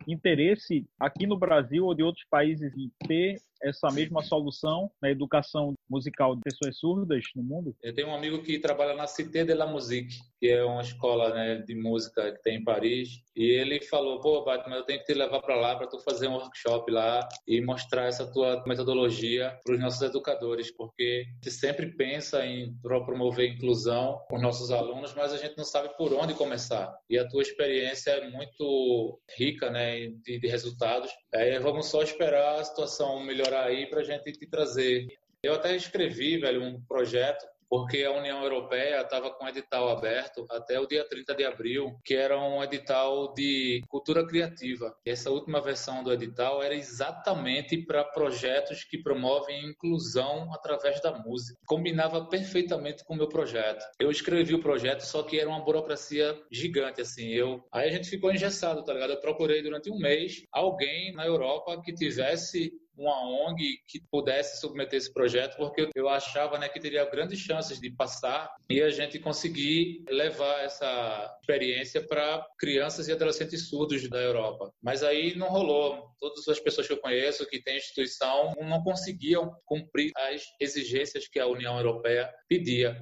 interesse 0.06 0.86
aqui 1.00 1.26
no 1.26 1.36
Brasil 1.36 1.84
ou 1.84 1.92
de 1.96 2.04
outros 2.04 2.24
países 2.30 2.72
em 2.76 2.92
ter 3.08 3.40
essa 3.64 3.90
mesma 3.90 4.22
solução 4.22 4.90
na 5.02 5.10
educação 5.10 5.74
musical 5.88 6.36
de 6.36 6.42
pessoas 6.42 6.78
surdas 6.78 7.24
no 7.34 7.42
mundo? 7.42 7.74
Eu 7.82 7.94
tenho 7.94 8.08
um 8.08 8.14
amigo 8.14 8.42
que 8.42 8.58
trabalha 8.58 8.94
na 8.94 9.06
Cité 9.06 9.44
de 9.44 9.54
la 9.54 9.66
Musique, 9.66 10.16
que 10.38 10.48
é 10.48 10.62
uma 10.62 10.82
escola 10.82 11.32
né, 11.32 11.56
de 11.56 11.74
música 11.74 12.32
que 12.32 12.42
tem 12.42 12.58
em 12.58 12.64
Paris, 12.64 13.08
e 13.34 13.44
ele 13.44 13.80
falou: 13.82 14.20
pô, 14.20 14.44
Batman, 14.44 14.76
eu 14.76 14.84
tenho 14.84 15.00
que 15.00 15.06
te 15.06 15.14
levar 15.14 15.40
para 15.40 15.56
lá 15.56 15.76
para 15.76 15.86
tu 15.86 15.98
fazer 16.00 16.28
um 16.28 16.34
workshop 16.34 16.90
lá 16.90 17.26
e 17.46 17.60
mostrar 17.60 18.06
essa 18.06 18.30
tua 18.30 18.62
metodologia 18.66 19.58
para 19.64 19.74
os 19.74 19.80
nossos 19.80 20.02
educadores, 20.02 20.70
porque 20.70 21.24
a 21.26 21.34
gente 21.34 21.50
sempre 21.50 21.96
pensa 21.96 22.44
em 22.44 22.74
promover 22.82 23.50
inclusão 23.50 24.20
com 24.28 24.36
os 24.36 24.42
nossos 24.42 24.70
alunos, 24.70 25.14
mas 25.14 25.32
a 25.32 25.38
gente 25.38 25.56
não 25.56 25.64
sabe 25.64 25.96
por 25.96 26.12
onde 26.12 26.34
começar. 26.34 26.94
E 27.08 27.18
a 27.18 27.26
tua 27.26 27.42
experiência 27.42 28.10
é 28.10 28.30
muito 28.30 29.20
rica, 29.38 29.70
né, 29.70 30.08
de, 30.22 30.38
de 30.38 30.46
resultados. 30.46 31.10
Aí 31.34 31.58
vamos 31.58 31.86
só 31.86 32.02
esperar 32.02 32.60
a 32.60 32.64
situação 32.64 33.24
melhorar 33.24 33.53
aí 33.54 33.86
para 33.86 34.00
a 34.00 34.04
gente 34.04 34.32
te 34.32 34.46
trazer. 34.46 35.06
Eu 35.42 35.54
até 35.54 35.76
escrevi, 35.76 36.38
velho, 36.38 36.62
um 36.62 36.80
projeto 36.82 37.44
porque 37.74 38.04
a 38.04 38.12
União 38.12 38.40
Europeia 38.42 39.00
estava 39.00 39.32
com 39.32 39.44
um 39.44 39.48
edital 39.48 39.88
aberto 39.88 40.46
até 40.48 40.78
o 40.78 40.86
dia 40.86 41.04
30 41.08 41.34
de 41.34 41.44
abril, 41.44 41.98
que 42.04 42.14
era 42.14 42.38
um 42.38 42.62
edital 42.62 43.34
de 43.34 43.82
cultura 43.88 44.24
criativa. 44.24 44.94
Essa 45.04 45.28
última 45.30 45.60
versão 45.60 46.04
do 46.04 46.12
edital 46.12 46.62
era 46.62 46.74
exatamente 46.74 47.76
para 47.78 48.04
projetos 48.04 48.84
que 48.84 49.02
promovem 49.02 49.70
inclusão 49.70 50.54
através 50.54 51.00
da 51.00 51.18
música. 51.18 51.58
Combinava 51.66 52.24
perfeitamente 52.26 53.04
com 53.04 53.14
o 53.14 53.16
meu 53.16 53.28
projeto. 53.28 53.84
Eu 53.98 54.08
escrevi 54.08 54.54
o 54.54 54.62
projeto, 54.62 55.00
só 55.00 55.24
que 55.24 55.40
era 55.40 55.48
uma 55.48 55.64
burocracia 55.64 56.40
gigante, 56.52 57.00
assim. 57.00 57.30
Eu... 57.30 57.66
Aí 57.72 57.88
a 57.88 57.92
gente 57.92 58.08
ficou 58.08 58.32
engessado, 58.32 58.84
tá 58.84 58.92
ligado? 58.92 59.14
Eu 59.14 59.20
procurei 59.20 59.62
durante 59.62 59.90
um 59.90 59.98
mês 59.98 60.44
alguém 60.52 61.12
na 61.12 61.26
Europa 61.26 61.82
que 61.82 61.92
tivesse 61.92 62.72
uma 62.96 63.46
ONG 63.46 63.78
que 63.86 64.00
pudesse 64.10 64.60
submeter 64.60 64.98
esse 64.98 65.12
projeto, 65.12 65.56
porque 65.56 65.88
eu 65.94 66.08
achava 66.08 66.58
né, 66.58 66.68
que 66.68 66.80
teria 66.80 67.04
grandes 67.04 67.38
chances 67.38 67.80
de 67.80 67.90
passar 67.90 68.50
e 68.68 68.80
a 68.80 68.90
gente 68.90 69.18
conseguir 69.18 70.04
levar 70.08 70.64
essa 70.64 71.36
experiência 71.40 72.06
para 72.06 72.44
crianças 72.58 73.08
e 73.08 73.12
adolescentes 73.12 73.68
surdos 73.68 74.08
da 74.08 74.20
Europa. 74.20 74.72
Mas 74.82 75.02
aí 75.02 75.34
não 75.36 75.48
rolou. 75.48 76.08
Todas 76.18 76.46
as 76.48 76.60
pessoas 76.60 76.86
que 76.86 76.92
eu 76.92 77.00
conheço 77.00 77.46
que 77.48 77.62
têm 77.62 77.76
instituição 77.76 78.54
não 78.60 78.82
conseguiam 78.82 79.54
cumprir 79.64 80.10
as 80.16 80.42
exigências 80.60 81.28
que 81.28 81.38
a 81.38 81.46
União 81.46 81.76
Europeia 81.76 82.32
pedia. 82.48 82.96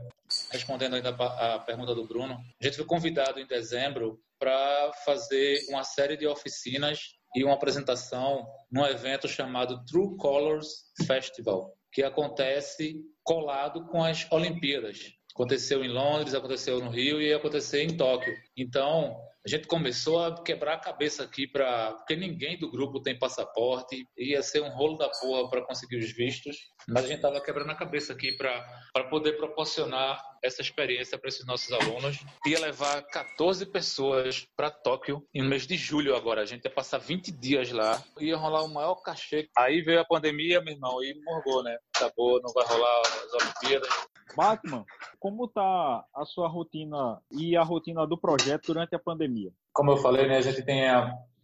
Respondendo 0.50 0.94
ainda 0.94 1.10
a 1.10 1.58
pergunta 1.58 1.94
do 1.94 2.06
Bruno, 2.06 2.34
a 2.34 2.64
gente 2.64 2.76
foi 2.76 2.86
convidado 2.86 3.38
em 3.38 3.46
dezembro 3.46 4.18
para 4.38 4.92
fazer 5.04 5.64
uma 5.68 5.84
série 5.84 6.16
de 6.16 6.26
oficinas 6.26 6.98
e 7.34 7.44
uma 7.44 7.54
apresentação 7.54 8.46
num 8.70 8.84
evento 8.84 9.28
chamado 9.28 9.84
True 9.84 10.16
Colors 10.16 10.92
Festival, 11.06 11.72
que 11.92 12.02
acontece 12.02 13.00
colado 13.22 13.86
com 13.86 14.02
as 14.02 14.30
Olimpíadas. 14.30 14.98
Aconteceu 15.34 15.84
em 15.84 15.88
Londres, 15.88 16.34
aconteceu 16.34 16.78
no 16.80 16.90
Rio 16.90 17.20
e 17.20 17.28
ia 17.28 17.36
acontecer 17.36 17.82
em 17.82 17.96
Tóquio. 17.96 18.34
Então, 18.56 19.16
a 19.44 19.48
gente 19.48 19.66
começou 19.66 20.24
a 20.24 20.40
quebrar 20.40 20.74
a 20.74 20.78
cabeça 20.78 21.24
aqui 21.24 21.48
para 21.48 21.94
porque 21.94 22.14
ninguém 22.14 22.56
do 22.56 22.70
grupo 22.70 23.00
tem 23.00 23.18
passaporte, 23.18 24.06
ia 24.16 24.40
ser 24.40 24.62
um 24.62 24.68
rolo 24.68 24.96
da 24.96 25.08
porra 25.08 25.50
para 25.50 25.62
conseguir 25.62 25.96
os 25.96 26.12
vistos, 26.12 26.56
mas 26.86 27.04
a 27.04 27.08
gente 27.08 27.20
tava 27.20 27.40
quebrando 27.40 27.70
a 27.70 27.74
cabeça 27.74 28.12
aqui 28.12 28.36
para 28.36 29.04
poder 29.10 29.32
proporcionar 29.32 30.22
essa 30.44 30.60
experiência 30.62 31.18
para 31.18 31.28
esses 31.28 31.44
nossos 31.44 31.72
alunos. 31.72 32.18
Ia 32.46 32.60
levar 32.60 33.02
14 33.02 33.66
pessoas 33.66 34.46
para 34.56 34.70
Tóquio 34.70 35.26
no 35.34 35.44
mês 35.44 35.66
de 35.66 35.76
julho 35.76 36.14
agora. 36.14 36.42
A 36.42 36.46
gente 36.46 36.64
ia 36.64 36.70
passar 36.70 36.98
20 36.98 37.32
dias 37.32 37.72
lá, 37.72 38.00
ia 38.20 38.36
rolar 38.36 38.62
o 38.62 38.72
maior 38.72 38.96
cachê. 38.96 39.48
Aí 39.56 39.82
veio 39.82 40.00
a 40.00 40.04
pandemia, 40.04 40.60
meu 40.60 40.74
irmão, 40.74 41.02
e 41.02 41.14
morgou, 41.24 41.64
né? 41.64 41.76
Acabou, 41.96 42.40
não 42.40 42.52
vai 42.52 42.64
rolar 42.64 43.00
as 43.00 43.32
Olimpíadas. 43.42 43.90
Batman, 44.36 44.84
como 45.18 45.48
tá 45.48 46.04
a 46.14 46.24
sua 46.24 46.48
rotina 46.48 47.20
e 47.30 47.56
a 47.56 47.62
rotina 47.62 48.06
do 48.06 48.18
projeto 48.18 48.66
durante 48.66 48.94
a 48.94 48.98
pandemia? 48.98 49.52
Como 49.72 49.90
eu 49.90 49.96
falei, 49.98 50.26
né, 50.26 50.38
a 50.38 50.42
gente 50.42 50.62
tem 50.62 50.84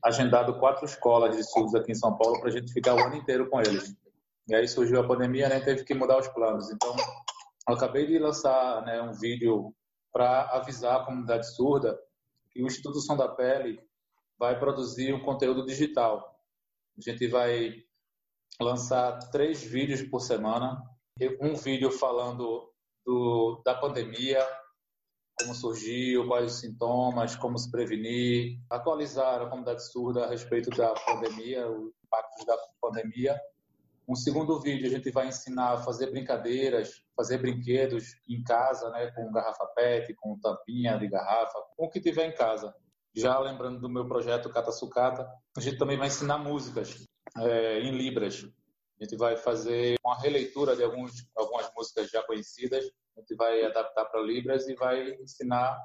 agendado 0.02 0.58
quatro 0.58 0.84
escolas 0.84 1.34
de 1.34 1.40
estudos 1.40 1.74
aqui 1.74 1.92
em 1.92 1.94
São 1.94 2.16
Paulo 2.16 2.40
para 2.40 2.48
a 2.48 2.52
gente 2.52 2.72
ficar 2.72 2.94
o 2.94 3.00
ano 3.00 3.16
inteiro 3.16 3.48
com 3.48 3.60
eles. 3.60 3.94
E 4.48 4.54
aí 4.54 4.66
surgiu 4.66 5.00
a 5.00 5.06
pandemia, 5.06 5.48
né, 5.48 5.60
teve 5.60 5.84
que 5.84 5.94
mudar 5.94 6.18
os 6.18 6.28
planos. 6.28 6.70
Então, 6.70 6.94
eu 7.68 7.74
acabei 7.74 8.06
de 8.06 8.18
lançar 8.18 8.82
né, 8.82 9.02
um 9.02 9.12
vídeo 9.12 9.74
para 10.12 10.48
avisar 10.56 11.00
a 11.00 11.04
comunidade 11.04 11.54
surda 11.54 11.98
que 12.50 12.62
o 12.62 12.66
Instituto 12.66 13.00
Som 13.00 13.16
da 13.16 13.28
Pele 13.28 13.78
vai 14.38 14.58
produzir 14.58 15.12
um 15.12 15.20
conteúdo 15.20 15.66
digital. 15.66 16.34
A 16.96 17.10
gente 17.10 17.26
vai 17.26 17.74
lançar 18.60 19.18
três 19.30 19.62
vídeos 19.62 20.02
por 20.02 20.20
semana. 20.20 20.82
Um 21.40 21.54
vídeo 21.54 21.90
falando 21.90 22.72
do, 23.08 23.62
da 23.64 23.74
pandemia, 23.74 24.46
como 25.40 25.54
surgiu, 25.54 26.26
quais 26.26 26.52
os 26.52 26.60
sintomas, 26.60 27.34
como 27.34 27.56
se 27.56 27.70
prevenir, 27.70 28.58
atualizar 28.68 29.40
a 29.40 29.46
comunidade 29.46 29.82
surda 29.90 30.26
a 30.26 30.28
respeito 30.28 30.68
da 30.70 30.92
pandemia, 30.92 31.66
os 31.70 31.90
impactos 32.04 32.44
da 32.44 32.58
pandemia. 32.82 33.40
Um 34.06 34.14
segundo 34.14 34.60
vídeo 34.60 34.86
a 34.86 34.90
gente 34.90 35.10
vai 35.10 35.28
ensinar 35.28 35.72
a 35.72 35.78
fazer 35.78 36.10
brincadeiras, 36.10 37.02
fazer 37.16 37.38
brinquedos 37.38 38.14
em 38.28 38.42
casa, 38.42 38.90
né, 38.90 39.10
com 39.12 39.32
garrafa 39.32 39.66
PET, 39.74 40.14
com 40.14 40.38
tampinha 40.38 40.98
de 40.98 41.08
garrafa, 41.08 41.58
com 41.76 41.86
o 41.86 41.90
que 41.90 42.00
tiver 42.00 42.26
em 42.26 42.34
casa. 42.34 42.74
Já 43.14 43.38
lembrando 43.38 43.80
do 43.80 43.88
meu 43.88 44.06
projeto 44.06 44.50
Cata 44.50 44.70
Sucata, 44.70 45.26
a 45.56 45.60
gente 45.60 45.78
também 45.78 45.96
vai 45.96 46.08
ensinar 46.08 46.36
músicas 46.36 47.06
é, 47.38 47.80
em 47.80 47.90
libras. 47.90 48.46
A 49.00 49.04
gente 49.04 49.16
vai 49.16 49.36
fazer 49.36 49.96
uma 50.04 50.18
releitura 50.18 50.74
de 50.74 50.82
alguns, 50.82 51.24
algumas 51.36 51.70
músicas 51.76 52.10
já 52.10 52.22
conhecidas, 52.24 52.84
a 53.16 53.20
gente 53.20 53.34
vai 53.36 53.64
adaptar 53.64 54.04
para 54.06 54.20
Libras 54.20 54.68
e 54.68 54.74
vai 54.74 55.12
ensinar 55.22 55.78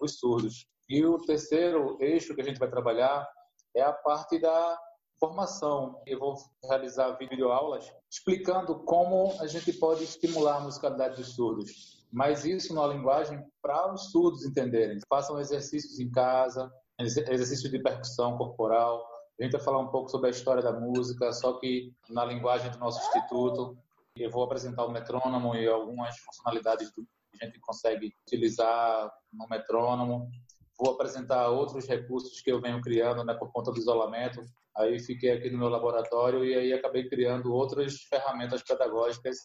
os 0.00 0.18
surdos. 0.18 0.66
E 0.88 1.04
o 1.04 1.18
terceiro 1.18 1.96
eixo 2.00 2.34
que 2.34 2.40
a 2.40 2.44
gente 2.44 2.58
vai 2.58 2.68
trabalhar 2.68 3.28
é 3.74 3.82
a 3.82 3.92
parte 3.92 4.38
da 4.40 4.78
formação. 5.18 6.00
Eu 6.06 6.18
vou 6.18 6.36
realizar 6.64 7.16
videoaulas 7.16 7.92
explicando 8.10 8.80
como 8.84 9.32
a 9.40 9.46
gente 9.46 9.72
pode 9.72 10.04
estimular 10.04 10.56
a 10.56 10.60
musicalidade 10.60 11.16
dos 11.16 11.34
surdos. 11.34 12.04
Mas 12.12 12.44
isso 12.44 12.74
numa 12.74 12.86
linguagem 12.86 13.44
para 13.60 13.92
os 13.92 14.10
surdos 14.10 14.44
entenderem. 14.44 14.98
Façam 15.08 15.38
exercícios 15.40 15.98
em 15.98 16.10
casa, 16.10 16.72
exercícios 16.98 17.70
de 17.70 17.82
percussão 17.82 18.36
corporal, 18.38 19.04
a 19.38 19.44
gente 19.44 19.52
vai 19.52 19.60
falar 19.60 19.78
um 19.78 19.88
pouco 19.88 20.10
sobre 20.10 20.28
a 20.28 20.30
história 20.30 20.62
da 20.62 20.72
música, 20.72 21.32
só 21.32 21.58
que 21.58 21.92
na 22.08 22.24
linguagem 22.24 22.70
do 22.70 22.78
nosso 22.78 22.98
instituto. 23.06 23.76
Eu 24.16 24.30
vou 24.30 24.42
apresentar 24.42 24.86
o 24.86 24.90
metrônomo 24.90 25.54
e 25.54 25.68
algumas 25.68 26.18
funcionalidades 26.20 26.90
que 26.90 27.02
a 27.42 27.44
gente 27.44 27.60
consegue 27.60 28.14
utilizar 28.26 29.12
no 29.30 29.46
metrônomo. 29.46 30.30
Vou 30.78 30.94
apresentar 30.94 31.48
outros 31.50 31.86
recursos 31.86 32.40
que 32.40 32.50
eu 32.50 32.60
venho 32.60 32.80
criando 32.80 33.22
né, 33.24 33.34
por 33.34 33.52
conta 33.52 33.70
do 33.70 33.78
isolamento. 33.78 34.42
Aí 34.74 34.98
fiquei 34.98 35.32
aqui 35.32 35.50
no 35.50 35.58
meu 35.58 35.68
laboratório 35.68 36.44
e 36.46 36.54
aí 36.54 36.72
acabei 36.72 37.06
criando 37.06 37.52
outras 37.52 38.02
ferramentas 38.04 38.62
pedagógicas 38.62 39.36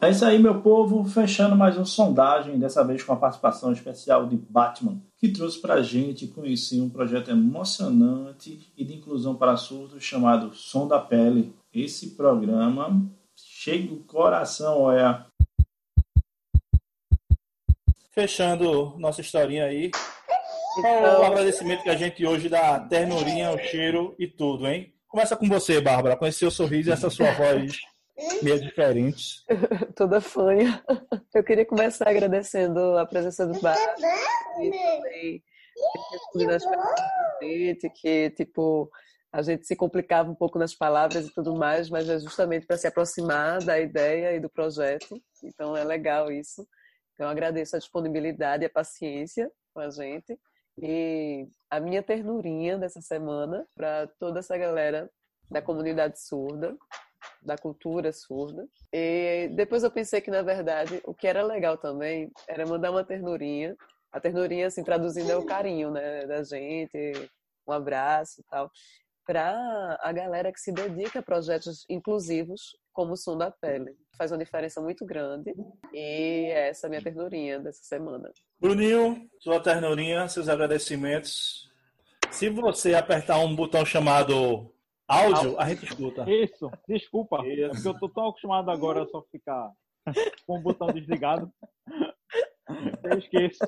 é 0.00 0.10
isso 0.10 0.24
aí, 0.24 0.38
meu 0.38 0.60
povo. 0.60 1.04
Fechando 1.04 1.56
mais 1.56 1.76
uma 1.76 1.84
sondagem, 1.84 2.58
dessa 2.58 2.84
vez 2.84 3.02
com 3.02 3.12
a 3.12 3.16
participação 3.16 3.72
especial 3.72 4.26
de 4.26 4.36
Batman, 4.36 5.00
que 5.16 5.28
trouxe 5.28 5.60
para 5.60 5.74
a 5.74 5.82
gente 5.82 6.26
conhecer 6.28 6.80
um 6.80 6.88
projeto 6.88 7.30
emocionante 7.30 8.72
e 8.76 8.84
de 8.84 8.94
inclusão 8.94 9.34
para 9.34 9.56
surdos 9.56 10.02
chamado 10.02 10.54
Som 10.54 10.86
da 10.86 10.98
Pele. 10.98 11.52
Esse 11.72 12.10
programa 12.10 13.04
chega 13.36 13.92
o 13.92 14.02
coração, 14.04 14.82
olha. 14.82 15.26
Fechando 18.12 18.94
nossa 18.98 19.20
historinha 19.20 19.64
aí. 19.64 19.90
Então... 20.78 21.20
O 21.20 21.24
agradecimento 21.24 21.82
que 21.82 21.90
a 21.90 21.96
gente 21.96 22.24
hoje 22.24 22.48
dá 22.48 22.76
a 22.76 22.80
ternurinha, 22.80 23.50
o 23.50 23.58
cheiro 23.58 24.14
e 24.18 24.28
tudo, 24.28 24.66
hein? 24.68 24.92
Começa 25.08 25.36
com 25.36 25.48
você, 25.48 25.80
Bárbara. 25.80 26.16
Conhecer 26.16 26.46
o 26.46 26.50
sorriso 26.50 26.90
e 26.90 26.92
essa 26.92 27.10
sua 27.10 27.32
voz 27.32 27.78
meio 28.42 28.60
diferentes. 28.60 29.44
Toda 29.94 30.20
fanha. 30.20 30.82
Eu 31.34 31.44
queria 31.44 31.64
começar 31.64 32.08
agradecendo 32.08 32.98
a 32.98 33.06
presença 33.06 33.46
do 33.46 33.60
Bar 33.60 33.76
e 34.60 34.70
também 34.70 35.42
gente, 37.42 37.88
que 37.90 38.30
tipo 38.30 38.90
a 39.30 39.42
gente 39.42 39.66
se 39.66 39.76
complicava 39.76 40.30
um 40.30 40.34
pouco 40.34 40.58
nas 40.58 40.74
palavras 40.74 41.26
e 41.26 41.34
tudo 41.34 41.54
mais, 41.54 41.90
mas 41.90 42.08
é 42.08 42.18
justamente 42.18 42.66
para 42.66 42.78
se 42.78 42.86
aproximar 42.86 43.62
da 43.62 43.78
ideia 43.78 44.34
e 44.34 44.40
do 44.40 44.48
projeto. 44.48 45.20
Então 45.44 45.76
é 45.76 45.84
legal 45.84 46.32
isso. 46.32 46.66
Então 47.12 47.28
agradeço 47.28 47.76
a 47.76 47.78
disponibilidade 47.78 48.62
e 48.62 48.66
a 48.66 48.70
paciência 48.70 49.50
com 49.74 49.80
a 49.80 49.90
gente 49.90 50.38
e 50.80 51.46
a 51.68 51.78
minha 51.78 52.02
ternurinha 52.02 52.78
dessa 52.78 53.00
semana 53.00 53.66
para 53.74 54.06
toda 54.18 54.38
essa 54.38 54.56
galera 54.56 55.10
da 55.50 55.60
comunidade 55.60 56.20
surda 56.20 56.76
da 57.42 57.56
cultura 57.56 58.12
surda. 58.12 58.66
E 58.92 59.48
depois 59.54 59.82
eu 59.82 59.90
pensei 59.90 60.20
que, 60.20 60.30
na 60.30 60.42
verdade, 60.42 61.00
o 61.04 61.14
que 61.14 61.26
era 61.26 61.42
legal 61.42 61.76
também 61.76 62.30
era 62.48 62.66
mandar 62.66 62.90
uma 62.90 63.04
ternurinha. 63.04 63.76
A 64.12 64.20
ternurinha, 64.20 64.66
assim, 64.66 64.82
traduzindo 64.82 65.30
é 65.30 65.36
o 65.36 65.44
carinho, 65.44 65.90
né, 65.90 66.26
da 66.26 66.42
gente, 66.42 67.12
um 67.66 67.72
abraço 67.72 68.40
e 68.40 68.44
tal, 68.44 68.70
para 69.26 69.98
a 70.00 70.10
galera 70.10 70.50
que 70.50 70.58
se 70.58 70.72
dedica 70.72 71.18
a 71.18 71.22
projetos 71.22 71.84
inclusivos 71.90 72.74
como 72.94 73.12
o 73.12 73.16
Som 73.16 73.36
da 73.36 73.50
Pele. 73.50 73.94
Faz 74.16 74.32
uma 74.32 74.38
diferença 74.38 74.80
muito 74.80 75.04
grande 75.04 75.54
e 75.92 76.46
essa 76.50 76.86
é 76.86 76.88
a 76.88 76.90
minha 76.90 77.02
ternurinha 77.02 77.60
dessa 77.60 77.84
semana. 77.84 78.32
Bruninho, 78.58 79.28
sua 79.38 79.62
ternurinha, 79.62 80.26
seus 80.28 80.48
agradecimentos. 80.48 81.70
Se 82.30 82.48
você 82.48 82.94
apertar 82.94 83.38
um 83.38 83.54
botão 83.54 83.84
chamado 83.84 84.72
Áudio, 85.08 85.58
a 85.58 85.68
gente 85.68 85.86
escuta. 85.86 86.30
Isso, 86.30 86.70
desculpa. 86.86 87.44
Isso. 87.46 87.64
É 87.64 87.68
porque 87.70 87.88
eu 87.88 87.98
tô 87.98 88.08
tão 88.10 88.28
acostumado 88.28 88.70
agora 88.70 89.02
a 89.02 89.06
só 89.06 89.22
ficar 89.32 89.72
com 90.46 90.58
o 90.58 90.62
botão 90.62 90.88
desligado. 90.88 91.50
Eu 93.02 93.18
esqueço. 93.18 93.58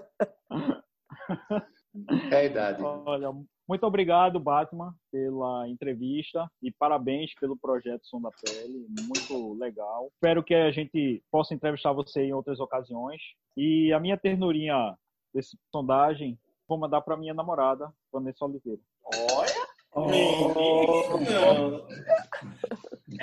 É 2.30 2.36
a 2.36 2.44
idade. 2.44 2.82
Olha, 2.82 3.32
muito 3.66 3.86
obrigado, 3.86 4.38
Batman, 4.38 4.94
pela 5.10 5.68
entrevista 5.68 6.50
e 6.62 6.70
parabéns 6.70 7.32
pelo 7.40 7.56
projeto 7.56 8.06
Som 8.06 8.20
da 8.20 8.30
Pele. 8.30 8.86
Muito 9.06 9.54
legal. 9.54 10.10
Espero 10.14 10.44
que 10.44 10.54
a 10.54 10.70
gente 10.70 11.22
possa 11.30 11.54
entrevistar 11.54 11.92
você 11.92 12.22
em 12.22 12.32
outras 12.32 12.60
ocasiões. 12.60 13.22
E 13.56 13.92
a 13.92 14.00
minha 14.00 14.18
ternurinha 14.18 14.94
desse 15.34 15.56
sondagem 15.72 16.38
vou 16.68 16.78
mandar 16.78 17.00
para 17.00 17.16
minha 17.16 17.32
namorada, 17.32 17.92
Vanessa 18.12 18.44
Oliveira. 18.44 18.80
Olha! 19.04 19.69
Menino! 19.96 21.86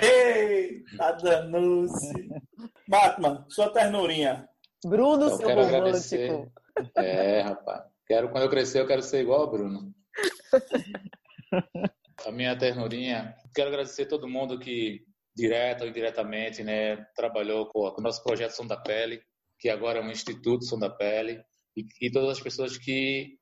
Eita, 0.00 1.12
danuce! 1.22 2.28
Batman, 2.86 3.46
sua 3.48 3.70
ternurinha. 3.70 4.48
Bruno, 4.84 5.26
então, 5.26 5.36
seu 5.38 5.48
romântico. 5.48 5.76
Agradecer. 5.76 6.52
É, 6.96 7.40
rapaz. 7.40 7.84
Quero, 8.06 8.30
quando 8.30 8.44
eu 8.44 8.50
crescer, 8.50 8.80
eu 8.80 8.86
quero 8.86 9.02
ser 9.02 9.22
igual 9.22 9.40
ao 9.40 9.50
Bruno. 9.50 9.92
A 12.26 12.30
minha 12.30 12.56
ternurinha. 12.56 13.34
Quero 13.54 13.68
agradecer 13.68 14.02
a 14.02 14.08
todo 14.08 14.28
mundo 14.28 14.58
que, 14.58 15.04
direto 15.34 15.82
ou 15.82 15.88
indiretamente, 15.88 16.62
né, 16.62 16.96
trabalhou 17.16 17.66
com 17.66 17.80
o 17.80 18.02
nosso 18.02 18.22
projeto 18.22 18.52
Som 18.52 18.66
da 18.66 18.76
Pele, 18.76 19.22
que 19.58 19.68
agora 19.68 19.98
é 19.98 20.02
um 20.02 20.10
Instituto 20.10 20.64
Som 20.64 20.78
da 20.78 20.90
Pele, 20.90 21.42
e, 21.76 21.84
e 22.00 22.10
todas 22.10 22.30
as 22.30 22.40
pessoas 22.42 22.76
que 22.76 23.37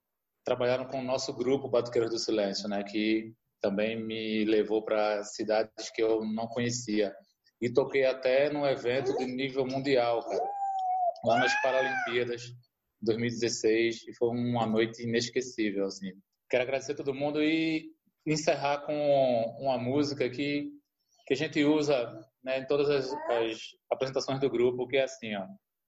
trabalharam 0.46 0.86
com 0.86 1.00
o 1.00 1.04
nosso 1.04 1.34
grupo 1.34 1.68
Batuqueiros 1.68 2.10
do 2.10 2.18
Silêncio, 2.20 2.68
né, 2.68 2.84
que 2.84 3.34
também 3.60 4.00
me 4.00 4.44
levou 4.44 4.82
para 4.82 5.24
cidades 5.24 5.90
que 5.90 6.00
eu 6.00 6.24
não 6.24 6.46
conhecia. 6.46 7.12
E 7.60 7.72
toquei 7.72 8.04
até 8.06 8.48
num 8.48 8.64
evento 8.64 9.16
de 9.16 9.26
nível 9.26 9.66
mundial, 9.66 10.22
cara, 10.22 10.48
lá 11.24 11.38
nas 11.40 11.62
Paralimpíadas 11.62 12.44
2016, 13.02 14.06
e 14.06 14.14
foi 14.14 14.28
uma 14.28 14.66
noite 14.66 15.02
inesquecível, 15.02 15.86
assim. 15.86 16.12
Quero 16.48 16.62
agradecer 16.62 16.92
a 16.92 16.96
todo 16.96 17.14
mundo 17.14 17.42
e 17.42 17.90
encerrar 18.24 18.82
com 18.86 19.56
uma 19.58 19.78
música 19.78 20.30
que, 20.30 20.70
que 21.26 21.34
a 21.34 21.36
gente 21.36 21.64
usa 21.64 22.08
né, 22.44 22.60
em 22.60 22.66
todas 22.66 22.88
as, 22.88 23.12
as 23.30 23.58
apresentações 23.90 24.38
do 24.38 24.50
grupo, 24.50 24.86
que 24.86 24.96
é 24.96 25.04
assim, 25.04 25.34
ó. 25.34 25.44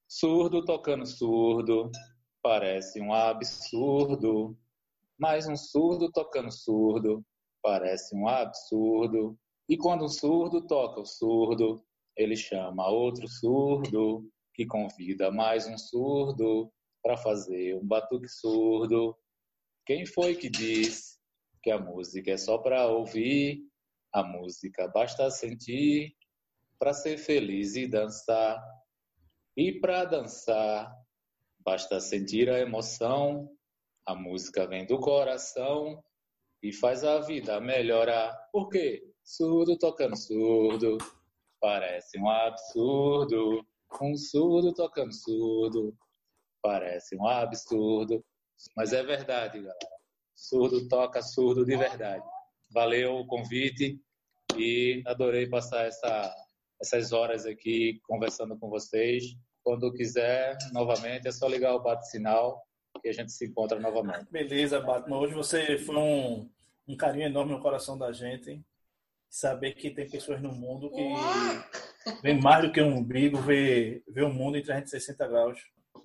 Surdo 0.08 0.64
tocando 0.64 1.06
surdo, 1.06 1.92
parece 2.42 3.00
um 3.00 3.12
absurdo. 3.12 4.56
Mais 5.18 5.48
um 5.48 5.56
surdo 5.56 6.10
tocando 6.12 6.50
surdo, 6.52 7.24
parece 7.62 8.14
um 8.14 8.28
absurdo. 8.28 9.38
E 9.68 9.76
quando 9.76 10.04
um 10.04 10.08
surdo 10.08 10.66
toca 10.66 11.00
o 11.00 11.04
surdo, 11.04 11.84
ele 12.16 12.36
chama 12.36 12.88
outro 12.88 13.28
surdo, 13.28 14.28
que 14.54 14.66
convida 14.66 15.30
mais 15.30 15.66
um 15.66 15.76
surdo 15.76 16.72
para 17.02 17.16
fazer 17.16 17.76
um 17.76 17.86
batuque 17.86 18.28
surdo. 18.28 19.16
Quem 19.86 20.06
foi 20.06 20.34
que 20.34 20.48
diz 20.48 21.18
que 21.62 21.70
a 21.70 21.78
música 21.78 22.32
é 22.32 22.36
só 22.36 22.58
para 22.58 22.86
ouvir? 22.86 23.62
A 24.12 24.22
música 24.22 24.88
basta 24.88 25.30
sentir 25.30 26.14
para 26.78 26.92
ser 26.92 27.18
feliz 27.18 27.74
e 27.76 27.86
dançar. 27.86 28.62
E 29.56 29.78
para 29.80 30.04
dançar, 30.04 30.92
basta 31.68 32.00
sentir 32.00 32.48
a 32.48 32.60
emoção. 32.60 33.46
A 34.06 34.14
música 34.14 34.66
vem 34.66 34.86
do 34.86 34.98
coração 34.98 36.02
e 36.62 36.72
faz 36.72 37.04
a 37.04 37.20
vida 37.20 37.60
melhorar. 37.60 38.34
Por 38.50 38.70
quê? 38.70 39.02
Surdo 39.22 39.76
tocando 39.76 40.16
surdo, 40.16 40.96
parece 41.60 42.18
um 42.18 42.26
absurdo. 42.26 43.62
Um 44.00 44.16
surdo 44.16 44.72
tocando 44.72 45.12
surdo, 45.12 45.94
parece 46.62 47.14
um 47.16 47.26
absurdo. 47.26 48.24
Mas 48.74 48.94
é 48.94 49.02
verdade, 49.02 49.58
galera. 49.58 49.98
Surdo 50.34 50.88
toca 50.88 51.20
surdo 51.20 51.66
de 51.66 51.76
verdade. 51.76 52.24
Valeu 52.70 53.16
o 53.16 53.26
convite 53.26 54.00
e 54.56 55.02
adorei 55.06 55.46
passar 55.46 55.84
essa, 55.84 56.34
essas 56.80 57.12
horas 57.12 57.44
aqui 57.44 58.00
conversando 58.06 58.58
com 58.58 58.70
vocês. 58.70 59.36
Quando 59.68 59.92
quiser, 59.92 60.56
novamente, 60.72 61.28
é 61.28 61.30
só 61.30 61.46
ligar 61.46 61.74
o 61.74 61.82
bate-sinal 61.82 62.66
que 63.02 63.08
a 63.10 63.12
gente 63.12 63.30
se 63.30 63.44
encontra 63.44 63.78
novamente. 63.78 64.24
Beleza, 64.30 64.80
Batman. 64.80 65.18
Hoje 65.18 65.34
você 65.34 65.76
foi 65.76 65.94
um, 65.94 66.50
um 66.88 66.96
carinho 66.96 67.26
enorme 67.26 67.52
no 67.52 67.60
coração 67.60 67.98
da 67.98 68.10
gente 68.10 68.64
saber 69.28 69.74
que 69.74 69.90
tem 69.90 70.08
pessoas 70.08 70.40
no 70.40 70.50
mundo 70.52 70.90
que 70.90 71.06
vem 72.22 72.40
mais 72.40 72.64
do 72.64 72.72
que 72.72 72.80
um 72.80 72.96
umbigo, 72.96 73.36
vê, 73.42 74.02
vê 74.08 74.22
o 74.22 74.32
mundo 74.32 74.56
em 74.56 74.62
360 74.62 75.28
graus. 75.28 75.60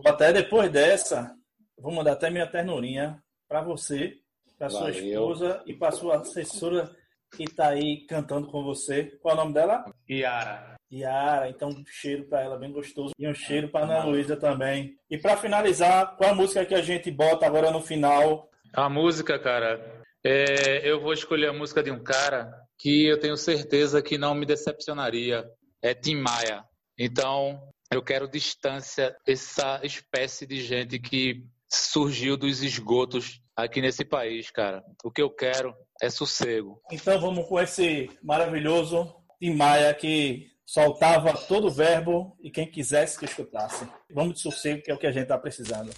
Até 0.05 0.33
depois 0.33 0.69
dessa, 0.69 1.33
vou 1.77 1.93
mandar 1.93 2.11
até 2.11 2.29
minha 2.29 2.45
ternurinha 2.45 3.23
para 3.47 3.61
você, 3.61 4.19
para 4.57 4.69
sua 4.69 4.91
esposa 4.91 5.63
e 5.65 5.73
para 5.73 5.93
sua 5.93 6.17
assessora 6.17 6.93
que 7.33 7.43
está 7.43 7.69
aí 7.69 8.05
cantando 8.07 8.51
com 8.51 8.61
você. 8.61 9.17
Qual 9.21 9.33
é 9.33 9.37
o 9.37 9.41
nome 9.41 9.53
dela? 9.53 9.85
Yara. 10.11 10.72
Yara, 10.99 11.49
então 11.49 11.69
um 11.69 11.83
cheiro 11.85 12.25
para 12.25 12.41
ela 12.41 12.57
bem 12.57 12.71
gostoso 12.71 13.13
e 13.17 13.27
um 13.27 13.33
cheiro 13.33 13.69
para 13.69 13.85
Ana 13.85 14.05
Luísa 14.05 14.35
também. 14.37 14.95
E 15.09 15.17
para 15.17 15.37
finalizar, 15.37 16.15
qual 16.15 16.31
a 16.31 16.35
música 16.35 16.65
que 16.65 16.75
a 16.75 16.81
gente 16.81 17.09
bota 17.09 17.45
agora 17.45 17.71
no 17.71 17.81
final? 17.81 18.49
A 18.73 18.89
música, 18.89 19.39
cara, 19.39 20.03
é, 20.23 20.87
eu 20.89 21.01
vou 21.01 21.13
escolher 21.13 21.49
a 21.49 21.53
música 21.53 21.83
de 21.83 21.91
um 21.91 22.01
cara 22.01 22.51
que 22.77 23.07
eu 23.07 23.19
tenho 23.19 23.37
certeza 23.37 24.01
que 24.01 24.17
não 24.17 24.35
me 24.35 24.45
decepcionaria. 24.45 25.45
É 25.81 25.93
Tim 25.93 26.15
Maia. 26.15 26.63
Então, 26.97 27.61
eu 27.91 28.01
quero 28.01 28.27
distância 28.27 29.15
essa 29.27 29.79
espécie 29.83 30.45
de 30.47 30.61
gente 30.61 30.99
que 30.99 31.43
surgiu 31.69 32.37
dos 32.37 32.61
esgotos 32.61 33.41
aqui 33.55 33.81
nesse 33.81 34.05
país, 34.05 34.49
cara. 34.49 34.83
O 35.03 35.11
que 35.11 35.21
eu 35.21 35.29
quero 35.29 35.75
é 36.01 36.09
sossego. 36.09 36.81
Então 36.91 37.19
vamos 37.19 37.47
com 37.47 37.59
esse 37.59 38.09
maravilhoso 38.21 39.13
Tim 39.39 39.55
Maia 39.55 39.93
que 39.93 40.47
soltava 40.65 41.33
todo 41.33 41.67
o 41.67 41.71
verbo 41.71 42.37
e 42.41 42.49
quem 42.49 42.69
quisesse 42.69 43.17
que 43.17 43.25
escutasse. 43.25 43.87
Vamos 44.09 44.35
de 44.35 44.39
sossego, 44.41 44.81
que 44.81 44.91
é 44.91 44.93
o 44.93 44.97
que 44.97 45.07
a 45.07 45.11
gente 45.11 45.23
está 45.23 45.37
precisando. 45.37 45.91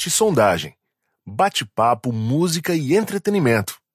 Podcast 0.00 0.10
Sondagem. 0.10 0.74
Bate-papo, 1.28 2.10
música 2.10 2.74
e 2.74 2.96
entretenimento. 2.96 3.79